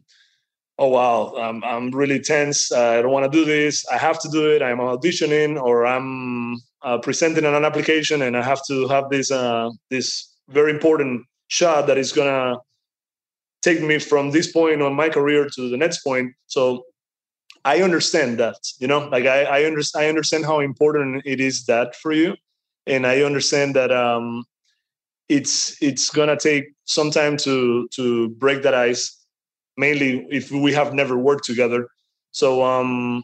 oh 0.80 0.88
wow, 0.88 1.34
I'm, 1.36 1.64
I'm 1.64 1.92
really 1.92 2.20
tense. 2.20 2.72
I 2.72 3.02
don't 3.02 3.12
want 3.12 3.32
to 3.32 3.38
do 3.38 3.46
this. 3.46 3.86
I 3.88 3.98
have 3.98 4.20
to 4.22 4.30
do 4.30 4.52
it. 4.52 4.62
I'm 4.62 4.78
auditioning 4.78 5.62
or 5.62 5.86
I'm 5.86 6.58
uh, 6.84 7.00
presenting 7.00 7.46
an 7.46 7.66
application, 7.66 8.22
and 8.22 8.38
I 8.38 8.44
have 8.44 8.62
to 8.68 8.88
have 8.88 9.10
this 9.10 9.32
uh, 9.32 9.70
this 9.90 10.34
very 10.50 10.72
important 10.72 11.26
shot 11.48 11.88
that 11.88 11.98
is 11.98 12.12
gonna 12.12 12.58
take 13.62 13.82
me 13.82 14.00
from 14.00 14.32
this 14.32 14.52
point 14.52 14.82
on 14.82 14.94
my 14.94 15.10
career 15.10 15.50
to 15.56 15.70
the 15.70 15.78
next 15.78 16.04
point. 16.04 16.34
So 16.48 16.84
I 17.66 17.82
understand 17.82 18.38
that, 18.38 18.56
you 18.80 18.88
know, 18.88 19.10
like 19.10 19.26
I, 19.26 19.44
I 19.44 19.64
understand, 19.66 20.06
I 20.06 20.10
understand 20.10 20.46
how 20.46 20.60
important 20.60 21.24
it 21.26 21.42
is 21.42 21.66
that 21.66 21.96
for 21.96 22.14
you. 22.14 22.36
And 22.86 23.06
I 23.06 23.24
understand 23.24 23.76
that 23.76 23.92
um, 23.92 24.46
it's 25.28 25.82
it's 25.82 26.10
gonna 26.10 26.38
take 26.38 26.66
some 26.86 27.12
time 27.12 27.36
to 27.38 27.88
to 27.96 28.30
break 28.30 28.64
that 28.64 28.74
ice, 28.74 29.17
mainly 29.78 30.28
if 30.30 30.52
we 30.52 30.74
have 30.74 30.94
never 30.94 31.18
worked 31.18 31.46
together. 31.46 31.88
So 32.32 32.64
um, 32.64 33.24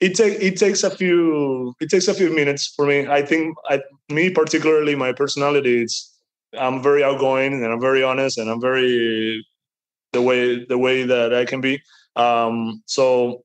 it 0.00 0.14
take 0.14 0.40
it 0.40 0.58
takes 0.58 0.82
a 0.84 0.90
few 0.90 1.74
it 1.80 1.88
takes 1.88 2.08
a 2.08 2.14
few 2.14 2.34
minutes 2.34 2.72
for 2.76 2.86
me. 2.86 3.06
I 3.06 3.22
think 3.22 3.56
I, 3.68 3.80
me 4.10 4.30
particularly 4.30 4.94
my 4.94 5.12
personality 5.12 5.82
it's 5.82 6.12
I'm 6.58 6.82
very 6.82 7.02
outgoing 7.02 7.64
and 7.64 7.72
I'm 7.72 7.80
very 7.80 8.02
honest 8.02 8.38
and 8.38 8.50
I'm 8.50 8.60
very 8.60 9.44
the 10.12 10.22
way 10.22 10.64
the 10.64 10.78
way 10.78 11.04
that 11.04 11.34
I 11.34 11.44
can 11.44 11.60
be. 11.60 11.80
Um, 12.16 12.82
so 12.86 13.44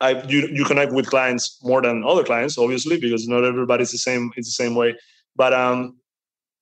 I 0.00 0.22
you 0.28 0.48
you 0.48 0.64
connect 0.64 0.92
with 0.92 1.10
clients 1.10 1.58
more 1.62 1.82
than 1.82 2.04
other 2.04 2.24
clients, 2.24 2.58
obviously, 2.58 2.98
because 2.98 3.28
not 3.28 3.44
everybody's 3.44 3.92
the 3.92 3.98
same. 3.98 4.30
It's 4.36 4.48
the 4.48 4.64
same 4.64 4.74
way. 4.74 4.96
But 5.36 5.52
um, 5.52 5.98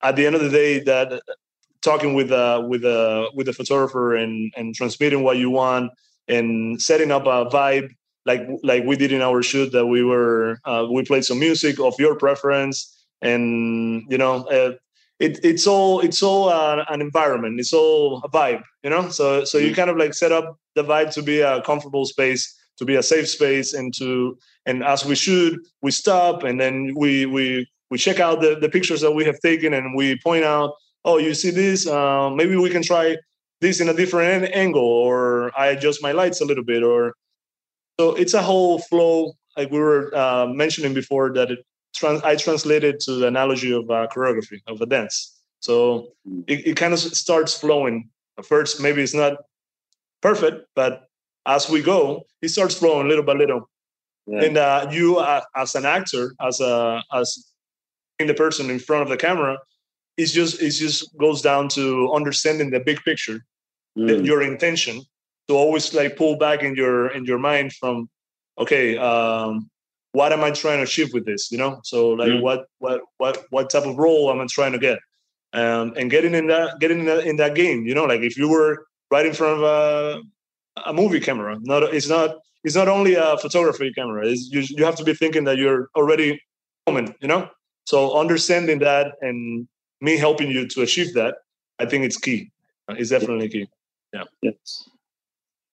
at 0.03 0.15
the 0.15 0.25
end 0.25 0.35
of 0.35 0.41
the 0.41 0.49
day, 0.49 0.79
that 0.83 1.21
talking 1.81 2.13
with 2.13 2.31
uh 2.31 2.63
with 2.67 2.83
a 2.83 3.29
with 3.33 3.47
a 3.47 3.53
photographer 3.53 4.15
and 4.15 4.53
and 4.57 4.75
transmitting 4.75 5.23
what 5.23 5.37
you 5.37 5.49
want 5.49 5.91
and 6.27 6.81
setting 6.81 7.11
up 7.11 7.25
a 7.25 7.45
vibe 7.49 7.89
like 8.25 8.47
like 8.63 8.83
we 8.83 8.95
did 8.95 9.11
in 9.11 9.21
our 9.21 9.41
shoot 9.41 9.71
that 9.71 9.87
we 9.87 10.03
were 10.03 10.59
uh, 10.65 10.85
we 10.91 11.03
played 11.03 11.25
some 11.25 11.39
music 11.39 11.79
of 11.79 11.93
your 11.99 12.15
preference. 12.15 12.95
And 13.21 14.05
you 14.09 14.17
know 14.17 14.45
uh, 14.45 14.73
it, 15.19 15.39
it's 15.43 15.67
all 15.67 15.99
it's 15.99 16.21
all 16.23 16.49
uh, 16.49 16.85
an 16.89 17.01
environment. 17.01 17.59
It's 17.59 17.73
all 17.73 18.21
a 18.23 18.29
vibe 18.29 18.63
you 18.83 18.89
know? 18.89 19.09
So 19.09 19.43
so 19.45 19.57
you 19.57 19.73
kind 19.73 19.89
of 19.89 19.97
like 19.97 20.13
set 20.13 20.31
up 20.31 20.57
the 20.75 20.83
vibe 20.83 21.13
to 21.15 21.21
be 21.21 21.41
a 21.41 21.61
comfortable 21.61 22.05
space 22.05 22.55
to 22.77 22.85
be 22.85 22.95
a 22.95 23.03
safe 23.03 23.27
space 23.27 23.73
and 23.73 23.93
to 23.95 24.37
and 24.65 24.83
as 24.83 25.05
we 25.05 25.15
should 25.15 25.59
we 25.81 25.91
stop 25.91 26.43
and 26.43 26.59
then 26.61 26.93
we 26.95 27.25
we 27.25 27.67
we 27.91 27.97
check 27.97 28.19
out 28.19 28.39
the, 28.39 28.55
the 28.55 28.69
pictures 28.69 29.01
that 29.01 29.11
we 29.11 29.25
have 29.25 29.39
taken 29.39 29.73
and 29.73 29.95
we 29.95 30.17
point 30.23 30.45
out 30.45 30.73
oh 31.05 31.17
you 31.17 31.33
see 31.33 31.51
this 31.51 31.87
uh, 31.87 32.29
maybe 32.29 32.55
we 32.55 32.69
can 32.69 32.83
try 32.83 33.15
this 33.61 33.79
in 33.79 33.89
a 33.89 33.93
different 33.93 34.49
angle 34.53 34.81
or 34.81 35.51
i 35.57 35.67
adjust 35.67 36.01
my 36.01 36.11
lights 36.11 36.41
a 36.41 36.45
little 36.45 36.63
bit 36.63 36.83
or 36.83 37.13
so 37.99 38.15
it's 38.15 38.33
a 38.33 38.41
whole 38.41 38.79
flow 38.79 39.33
like 39.57 39.71
we 39.71 39.79
were 39.79 40.15
uh, 40.15 40.47
mentioning 40.47 40.93
before 40.93 41.33
that 41.33 41.51
it 41.51 41.59
trans- 41.95 42.23
i 42.23 42.35
translated 42.35 42.99
to 42.99 43.13
the 43.13 43.27
analogy 43.27 43.71
of 43.71 43.89
uh, 43.89 44.07
choreography 44.13 44.59
of 44.67 44.81
a 44.81 44.85
dance 44.85 45.35
so 45.59 46.09
it, 46.47 46.67
it 46.67 46.75
kind 46.77 46.93
of 46.93 46.99
starts 46.99 47.53
flowing 47.53 48.09
At 48.37 48.45
first 48.45 48.81
maybe 48.81 49.01
it's 49.01 49.13
not 49.13 49.33
perfect 50.21 50.65
but 50.75 51.09
as 51.49 51.69
we 51.69 51.81
go, 51.81 52.25
it 52.41 52.49
starts 52.49 52.75
flowing 52.75 53.07
little 53.07 53.23
by 53.23 53.33
little. 53.33 53.69
Yeah. 54.27 54.43
And 54.43 54.57
uh, 54.57 54.87
you, 54.91 55.17
uh, 55.17 55.41
as 55.55 55.75
an 55.75 55.85
actor, 55.85 56.35
as 56.39 56.59
a 56.59 57.01
as 57.11 57.51
being 58.17 58.27
the 58.27 58.33
person 58.33 58.69
in 58.69 58.79
front 58.79 59.03
of 59.03 59.09
the 59.09 59.17
camera, 59.17 59.57
it's 60.19 60.33
just 60.33 60.61
it 60.61 60.71
just 60.71 61.17
goes 61.17 61.41
down 61.41 61.69
to 61.69 62.11
understanding 62.13 62.69
the 62.71 62.79
big 62.79 62.99
picture, 63.03 63.39
mm. 63.97 64.25
your 64.25 64.41
intention 64.41 65.01
to 65.47 65.55
always 65.55 65.93
like 65.93 66.17
pull 66.17 66.37
back 66.37 66.61
in 66.61 66.75
your 66.75 67.07
in 67.15 67.25
your 67.25 67.39
mind 67.39 67.73
from, 67.73 68.09
okay, 68.57 68.97
um, 68.97 69.69
what 70.11 70.33
am 70.33 70.43
I 70.43 70.51
trying 70.51 70.77
to 70.77 70.83
achieve 70.83 71.13
with 71.13 71.25
this? 71.25 71.51
You 71.51 71.57
know, 71.57 71.79
so 71.83 72.09
like 72.09 72.29
mm. 72.29 72.41
what 72.41 72.65
what 72.79 73.01
what 73.17 73.45
what 73.49 73.69
type 73.69 73.85
of 73.85 73.97
role 73.97 74.29
am 74.29 74.41
I 74.41 74.47
trying 74.49 74.73
to 74.73 74.79
get? 74.79 74.99
Um, 75.53 75.93
and 75.97 76.11
getting 76.11 76.35
in 76.35 76.47
that 76.47 76.79
getting 76.79 76.99
in 76.99 77.05
that, 77.05 77.25
in 77.25 77.37
that 77.37 77.55
game, 77.55 77.85
you 77.85 77.95
know, 77.95 78.05
like 78.05 78.21
if 78.21 78.37
you 78.37 78.49
were 78.49 78.85
right 79.11 79.25
in 79.25 79.33
front 79.33 79.57
of 79.57 79.63
a 79.63 80.21
a 80.85 80.93
movie 80.93 81.19
camera. 81.19 81.57
Not 81.61 81.83
it's 81.93 82.09
not 82.09 82.37
it's 82.63 82.75
not 82.75 82.87
only 82.87 83.15
a 83.15 83.37
photography 83.37 83.91
camera. 83.93 84.27
It's, 84.27 84.49
you 84.51 84.61
you 84.77 84.85
have 84.85 84.95
to 84.95 85.03
be 85.03 85.13
thinking 85.13 85.45
that 85.45 85.57
you're 85.57 85.89
already 85.95 86.41
moment. 86.87 87.15
You 87.21 87.27
know, 87.27 87.49
so 87.85 88.17
understanding 88.17 88.79
that 88.79 89.13
and 89.21 89.67
me 90.01 90.17
helping 90.17 90.49
you 90.51 90.67
to 90.67 90.81
achieve 90.81 91.13
that, 91.13 91.35
I 91.79 91.85
think 91.85 92.05
it's 92.05 92.17
key. 92.17 92.51
It's 92.89 93.09
definitely 93.09 93.49
key. 93.49 93.67
Yeah. 94.13 94.23
Yes. 94.41 94.89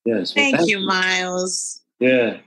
Yes. 0.04 0.32
Thank 0.32 0.68
you, 0.68 0.80
Miles. 0.80 1.82
Yeah. 1.98 2.38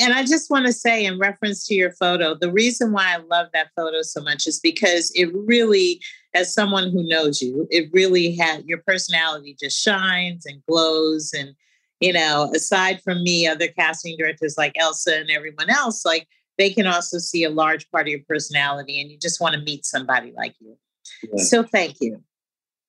And 0.00 0.12
I 0.12 0.24
just 0.24 0.50
want 0.50 0.66
to 0.66 0.72
say, 0.72 1.04
in 1.04 1.18
reference 1.18 1.66
to 1.68 1.74
your 1.74 1.92
photo, 1.92 2.34
the 2.34 2.50
reason 2.50 2.92
why 2.92 3.14
I 3.14 3.18
love 3.18 3.48
that 3.54 3.70
photo 3.76 4.02
so 4.02 4.20
much 4.20 4.46
is 4.46 4.58
because 4.60 5.12
it 5.14 5.30
really, 5.32 6.00
as 6.34 6.52
someone 6.52 6.90
who 6.90 7.08
knows 7.08 7.40
you, 7.40 7.68
it 7.70 7.88
really 7.92 8.34
had 8.34 8.64
your 8.64 8.78
personality 8.86 9.56
just 9.58 9.80
shines 9.80 10.44
and 10.44 10.62
glows. 10.66 11.32
And 11.32 11.54
you 12.00 12.12
know, 12.12 12.52
aside 12.54 13.00
from 13.02 13.22
me, 13.22 13.46
other 13.46 13.68
casting 13.68 14.16
directors 14.18 14.58
like 14.58 14.76
Elsa 14.78 15.18
and 15.18 15.30
everyone 15.30 15.70
else, 15.70 16.04
like 16.04 16.26
they 16.58 16.70
can 16.70 16.86
also 16.86 17.18
see 17.18 17.44
a 17.44 17.50
large 17.50 17.90
part 17.90 18.06
of 18.06 18.10
your 18.10 18.20
personality 18.28 19.00
and 19.00 19.10
you 19.10 19.18
just 19.18 19.40
want 19.40 19.54
to 19.54 19.60
meet 19.60 19.86
somebody 19.86 20.32
like 20.36 20.54
you. 20.60 20.76
Yeah. 21.22 21.42
So 21.42 21.62
thank 21.62 21.96
you. 22.00 22.22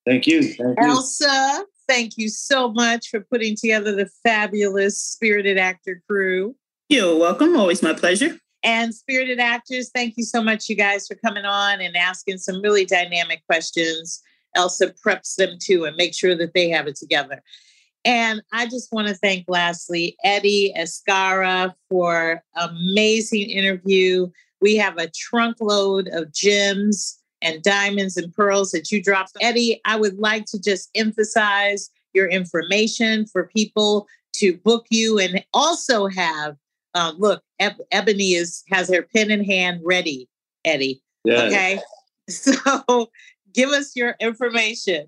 Thank 0.05 0.27
you. 0.27 0.41
Thank 0.41 0.79
you. 0.79 0.85
Elsa, 0.85 1.65
thank 1.87 2.17
you 2.17 2.29
so 2.29 2.71
much 2.71 3.09
for 3.09 3.21
putting 3.21 3.55
together 3.55 3.93
the 3.93 4.09
fabulous 4.23 5.01
spirited 5.01 5.57
actor 5.57 6.01
crew. 6.07 6.55
You're 6.89 7.17
welcome. 7.17 7.55
Always 7.57 7.83
my 7.83 7.93
pleasure. 7.93 8.37
And 8.63 8.93
spirited 8.93 9.39
actors, 9.39 9.91
thank 9.93 10.15
you 10.17 10.23
so 10.23 10.41
much, 10.41 10.67
you 10.67 10.75
guys, 10.75 11.07
for 11.07 11.15
coming 11.15 11.45
on 11.45 11.81
and 11.81 11.95
asking 11.95 12.37
some 12.37 12.61
really 12.61 12.85
dynamic 12.85 13.45
questions. 13.45 14.21
Elsa 14.55 14.93
preps 15.05 15.35
them 15.35 15.57
too 15.61 15.85
and 15.85 15.95
make 15.95 16.13
sure 16.13 16.35
that 16.35 16.53
they 16.53 16.69
have 16.69 16.87
it 16.87 16.95
together. 16.95 17.41
And 18.03 18.41
I 18.53 18.65
just 18.65 18.91
want 18.91 19.09
to 19.09 19.13
thank 19.13 19.45
lastly 19.47 20.15
Eddie 20.23 20.73
Escarra 20.77 21.73
for 21.89 22.41
amazing 22.55 23.49
interview. 23.49 24.29
We 24.61 24.77
have 24.77 24.97
a 24.97 25.11
trunk 25.13 25.57
load 25.59 26.09
of 26.11 26.33
gems 26.33 27.16
and 27.41 27.61
diamonds 27.61 28.17
and 28.17 28.33
pearls 28.33 28.71
that 28.71 28.91
you 28.91 29.01
dropped. 29.01 29.37
Eddie, 29.41 29.81
I 29.85 29.95
would 29.95 30.17
like 30.17 30.45
to 30.47 30.59
just 30.59 30.89
emphasize 30.95 31.89
your 32.13 32.27
information 32.27 33.25
for 33.25 33.47
people 33.47 34.07
to 34.33 34.57
book 34.57 34.85
you 34.89 35.19
and 35.19 35.43
also 35.53 36.07
have 36.07 36.55
um, 36.97 37.15
look, 37.19 37.43
Eb- 37.59 37.81
Ebony 37.91 38.33
is 38.33 38.63
has 38.71 38.89
her 38.89 39.03
pen 39.03 39.29
in 39.29 39.43
hand 39.43 39.81
ready, 39.83 40.27
Eddie. 40.65 41.01
Yeah. 41.23 41.43
Okay. 41.43 41.79
So 42.29 43.09
give 43.53 43.69
us 43.69 43.95
your 43.95 44.17
information. 44.19 45.07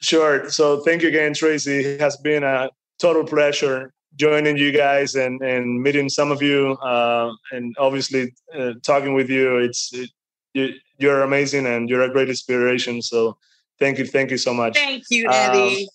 Sure. 0.00 0.50
So 0.50 0.80
thank 0.80 1.02
you 1.02 1.08
again, 1.08 1.34
Tracy. 1.34 1.84
It 1.84 2.00
has 2.00 2.16
been 2.16 2.42
a 2.42 2.68
total 2.98 3.22
pleasure 3.22 3.92
joining 4.16 4.56
you 4.56 4.72
guys 4.72 5.14
and, 5.14 5.40
and 5.40 5.80
meeting 5.80 6.08
some 6.08 6.32
of 6.32 6.42
you 6.42 6.72
uh, 6.82 7.30
and 7.52 7.76
obviously 7.78 8.34
uh, 8.58 8.72
talking 8.82 9.14
with 9.14 9.30
you. 9.30 9.58
It's 9.58 9.94
it, 9.94 10.10
you, 10.54 10.74
you're 10.98 11.22
amazing 11.22 11.66
and 11.66 11.88
you're 11.88 12.02
a 12.02 12.10
great 12.10 12.28
inspiration. 12.28 13.02
So 13.02 13.36
thank 13.78 13.98
you, 13.98 14.06
thank 14.06 14.30
you 14.30 14.38
so 14.38 14.54
much. 14.54 14.74
Thank 14.74 15.04
you, 15.10 15.28
Eddie. 15.30 15.82
Um, 15.82 15.86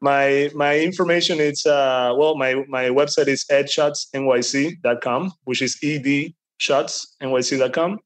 my 0.00 0.50
my 0.54 0.78
information 0.78 1.40
is 1.40 1.64
uh, 1.64 2.12
well 2.16 2.36
my 2.36 2.62
my 2.68 2.90
website 2.90 3.28
is 3.28 3.46
edshotsnyc.com, 3.50 5.32
which 5.44 5.62
is 5.62 5.78
edshotsnyc.com. 5.82 8.00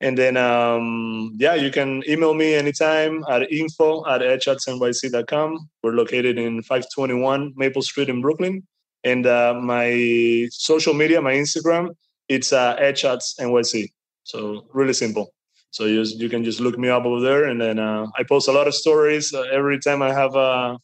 And 0.00 0.18
then, 0.18 0.36
um, 0.36 1.34
yeah, 1.38 1.54
you 1.54 1.70
can 1.70 2.02
email 2.06 2.34
me 2.34 2.54
anytime 2.54 3.24
at 3.30 3.50
info 3.50 4.06
at 4.06 4.20
edshotsnyc.com. 4.20 5.70
We're 5.82 5.92
located 5.92 6.38
in 6.38 6.60
521 6.62 7.54
Maple 7.56 7.80
Street 7.80 8.10
in 8.10 8.20
Brooklyn. 8.20 8.66
And 9.04 9.26
uh, 9.26 9.54
my 9.54 10.48
social 10.50 10.92
media, 10.92 11.22
my 11.22 11.32
Instagram, 11.32 11.94
it's 12.28 12.52
uh, 12.52 12.76
headshotsnyc. 12.76 13.88
So 14.24 14.66
really 14.74 14.92
simple. 14.92 15.32
So 15.70 15.84
you 15.84 16.02
you 16.02 16.28
can 16.28 16.44
just 16.44 16.60
look 16.60 16.78
me 16.78 16.88
up 16.88 17.04
over 17.04 17.20
there, 17.20 17.44
and 17.44 17.60
then 17.60 17.78
uh, 17.78 18.06
I 18.16 18.22
post 18.22 18.48
a 18.48 18.52
lot 18.52 18.66
of 18.66 18.74
stories 18.74 19.34
uh, 19.34 19.42
every 19.52 19.78
time 19.78 20.00
I 20.00 20.12
have 20.12 20.34
a, 20.34 20.78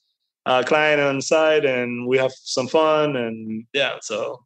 a, 0.46 0.64
client 0.64 1.00
on 1.00 1.22
site, 1.22 1.64
and 1.64 2.06
we 2.06 2.18
have 2.18 2.32
some 2.32 2.68
fun, 2.68 3.16
and 3.16 3.64
yeah. 3.72 3.96
So 4.02 4.44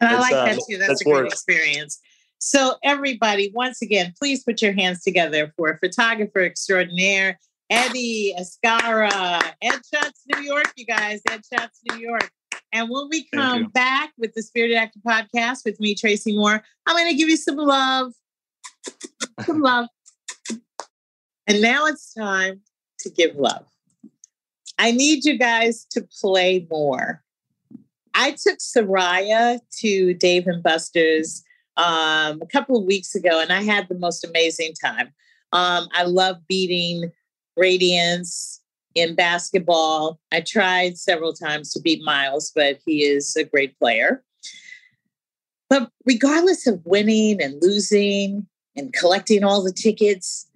and 0.00 0.10
I 0.10 0.18
like 0.18 0.32
uh, 0.32 0.44
that 0.44 0.58
too. 0.68 0.78
That's, 0.78 0.88
that's 0.88 1.00
a 1.00 1.04
great 1.04 1.24
work. 1.24 1.26
experience. 1.32 2.00
So 2.38 2.74
everybody, 2.82 3.52
once 3.54 3.82
again, 3.82 4.12
please 4.18 4.42
put 4.42 4.60
your 4.62 4.72
hands 4.72 5.02
together 5.02 5.52
for 5.56 5.78
photographer 5.78 6.40
extraordinaire 6.40 7.38
Eddie 7.72 8.34
Escarra, 8.38 9.40
Ed 9.62 9.80
Shots 9.94 10.22
New 10.26 10.42
York, 10.42 10.72
you 10.76 10.84
guys, 10.84 11.22
Ed 11.30 11.40
Shots 11.50 11.80
New 11.88 11.98
York. 11.98 12.30
And 12.72 12.90
when 12.90 13.08
we 13.08 13.26
come 13.32 13.68
back 13.68 14.12
with 14.18 14.34
the 14.34 14.42
Spirited 14.42 14.76
Actor 14.76 15.00
podcast 15.06 15.64
with 15.64 15.80
me, 15.80 15.94
Tracy 15.94 16.36
Moore, 16.36 16.62
I'm 16.86 16.96
going 16.96 17.08
to 17.08 17.16
give 17.16 17.30
you 17.30 17.36
some 17.36 17.56
love. 17.56 18.12
Some 19.40 19.60
love. 19.60 19.86
And 21.46 21.60
now 21.60 21.86
it's 21.86 22.14
time 22.14 22.60
to 23.00 23.10
give 23.10 23.36
love. 23.36 23.66
I 24.78 24.90
need 24.90 25.24
you 25.24 25.38
guys 25.38 25.86
to 25.90 26.06
play 26.20 26.66
more. 26.70 27.22
I 28.14 28.32
took 28.32 28.58
Soraya 28.58 29.60
to 29.80 30.14
Dave 30.14 30.46
and 30.46 30.62
Buster's 30.62 31.42
um, 31.76 32.42
a 32.42 32.46
couple 32.50 32.78
of 32.78 32.84
weeks 32.84 33.14
ago, 33.14 33.40
and 33.40 33.52
I 33.52 33.62
had 33.62 33.88
the 33.88 33.98
most 33.98 34.24
amazing 34.24 34.74
time. 34.82 35.12
Um, 35.52 35.88
I 35.92 36.04
love 36.04 36.36
beating 36.48 37.10
Radiance 37.56 38.60
in 38.94 39.14
basketball. 39.14 40.20
I 40.30 40.40
tried 40.40 40.98
several 40.98 41.32
times 41.32 41.72
to 41.72 41.80
beat 41.80 42.02
Miles, 42.02 42.52
but 42.54 42.78
he 42.84 43.04
is 43.04 43.34
a 43.36 43.44
great 43.44 43.78
player. 43.78 44.22
But 45.68 45.90
regardless 46.04 46.66
of 46.66 46.84
winning 46.84 47.42
and 47.42 47.62
losing 47.62 48.46
and 48.76 48.92
collecting 48.92 49.44
all 49.44 49.62
the 49.62 49.72
tickets, 49.72 50.46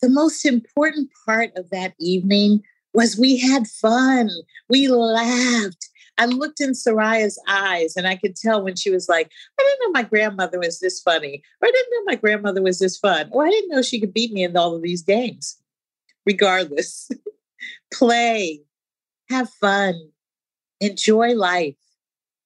the 0.00 0.08
most 0.08 0.44
important 0.44 1.10
part 1.26 1.50
of 1.56 1.70
that 1.70 1.94
evening 1.98 2.62
was 2.92 3.18
we 3.18 3.38
had 3.38 3.66
fun. 3.66 4.30
We 4.68 4.88
laughed. 4.88 5.88
I 6.16 6.26
looked 6.26 6.60
in 6.60 6.74
Soraya's 6.74 7.40
eyes 7.48 7.96
and 7.96 8.06
I 8.06 8.14
could 8.16 8.36
tell 8.36 8.62
when 8.62 8.76
she 8.76 8.90
was 8.90 9.08
like, 9.08 9.30
I 9.58 9.62
didn't 9.62 9.80
know 9.80 10.00
my 10.00 10.08
grandmother 10.08 10.60
was 10.60 10.78
this 10.78 11.00
funny, 11.00 11.42
or 11.60 11.68
I 11.68 11.70
didn't 11.72 11.90
know 11.90 12.04
my 12.04 12.14
grandmother 12.14 12.62
was 12.62 12.78
this 12.78 12.98
fun, 12.98 13.28
or 13.32 13.44
I 13.44 13.50
didn't 13.50 13.70
know 13.70 13.82
she 13.82 13.98
could 13.98 14.14
beat 14.14 14.32
me 14.32 14.44
in 14.44 14.56
all 14.56 14.76
of 14.76 14.82
these 14.82 15.02
games. 15.02 15.56
Regardless, 16.24 17.10
play, 17.92 18.60
have 19.28 19.50
fun, 19.60 19.94
enjoy 20.80 21.34
life, 21.34 21.76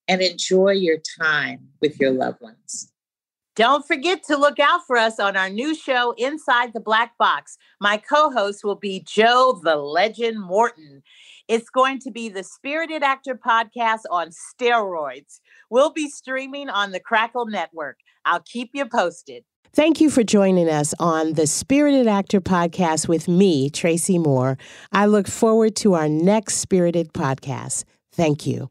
and 0.09 0.22
enjoy 0.22 0.72
your 0.72 0.99
time 1.20 1.68
with 1.80 2.01
your 2.01 2.11
loved 2.11 2.41
ones. 2.41 2.91
Don't 3.59 3.85
forget 3.85 4.23
to 4.29 4.37
look 4.37 4.61
out 4.61 4.87
for 4.87 4.97
us 4.97 5.19
on 5.19 5.37
our 5.37 5.51
new 5.51 5.75
show, 5.75 6.15
Inside 6.17 6.75
the 6.75 6.81
Black 6.81 7.19
Box. 7.19 7.59
My 7.81 7.97
co 7.97 8.31
host 8.31 8.63
will 8.63 8.77
be 8.77 9.05
Joe 9.05 9.61
the 9.65 9.75
Legend 9.75 10.41
Morton. 10.41 11.03
It's 11.49 11.69
going 11.69 11.99
to 12.03 12.13
be 12.13 12.29
the 12.29 12.45
Spirited 12.45 13.03
Actor 13.03 13.35
podcast 13.45 14.03
on 14.13 14.29
steroids. 14.31 15.41
We'll 15.71 15.91
be 15.91 16.09
streaming 16.09 16.71
on 16.71 16.93
the 16.93 17.01
Crackle 17.01 17.47
Network. 17.47 17.99
I'll 18.25 18.45
keep 18.47 18.71
you 18.75 18.87
posted. 18.87 19.43
Thank 19.73 20.01
you 20.01 20.09
for 20.09 20.23
joining 20.23 20.69
us 20.69 20.95
on 21.01 21.33
the 21.33 21.49
Spirited 21.49 22.07
Actor 22.07 22.43
podcast 22.43 23.09
with 23.09 23.27
me, 23.27 23.71
Tracy 23.71 24.19
Moore. 24.19 24.57
I 24.93 25.07
look 25.07 25.27
forward 25.27 25.75
to 25.77 25.95
our 25.95 26.09
next 26.09 26.59
Spirited 26.59 27.13
podcast. 27.13 27.83
Thank 28.13 28.47
you. 28.47 28.71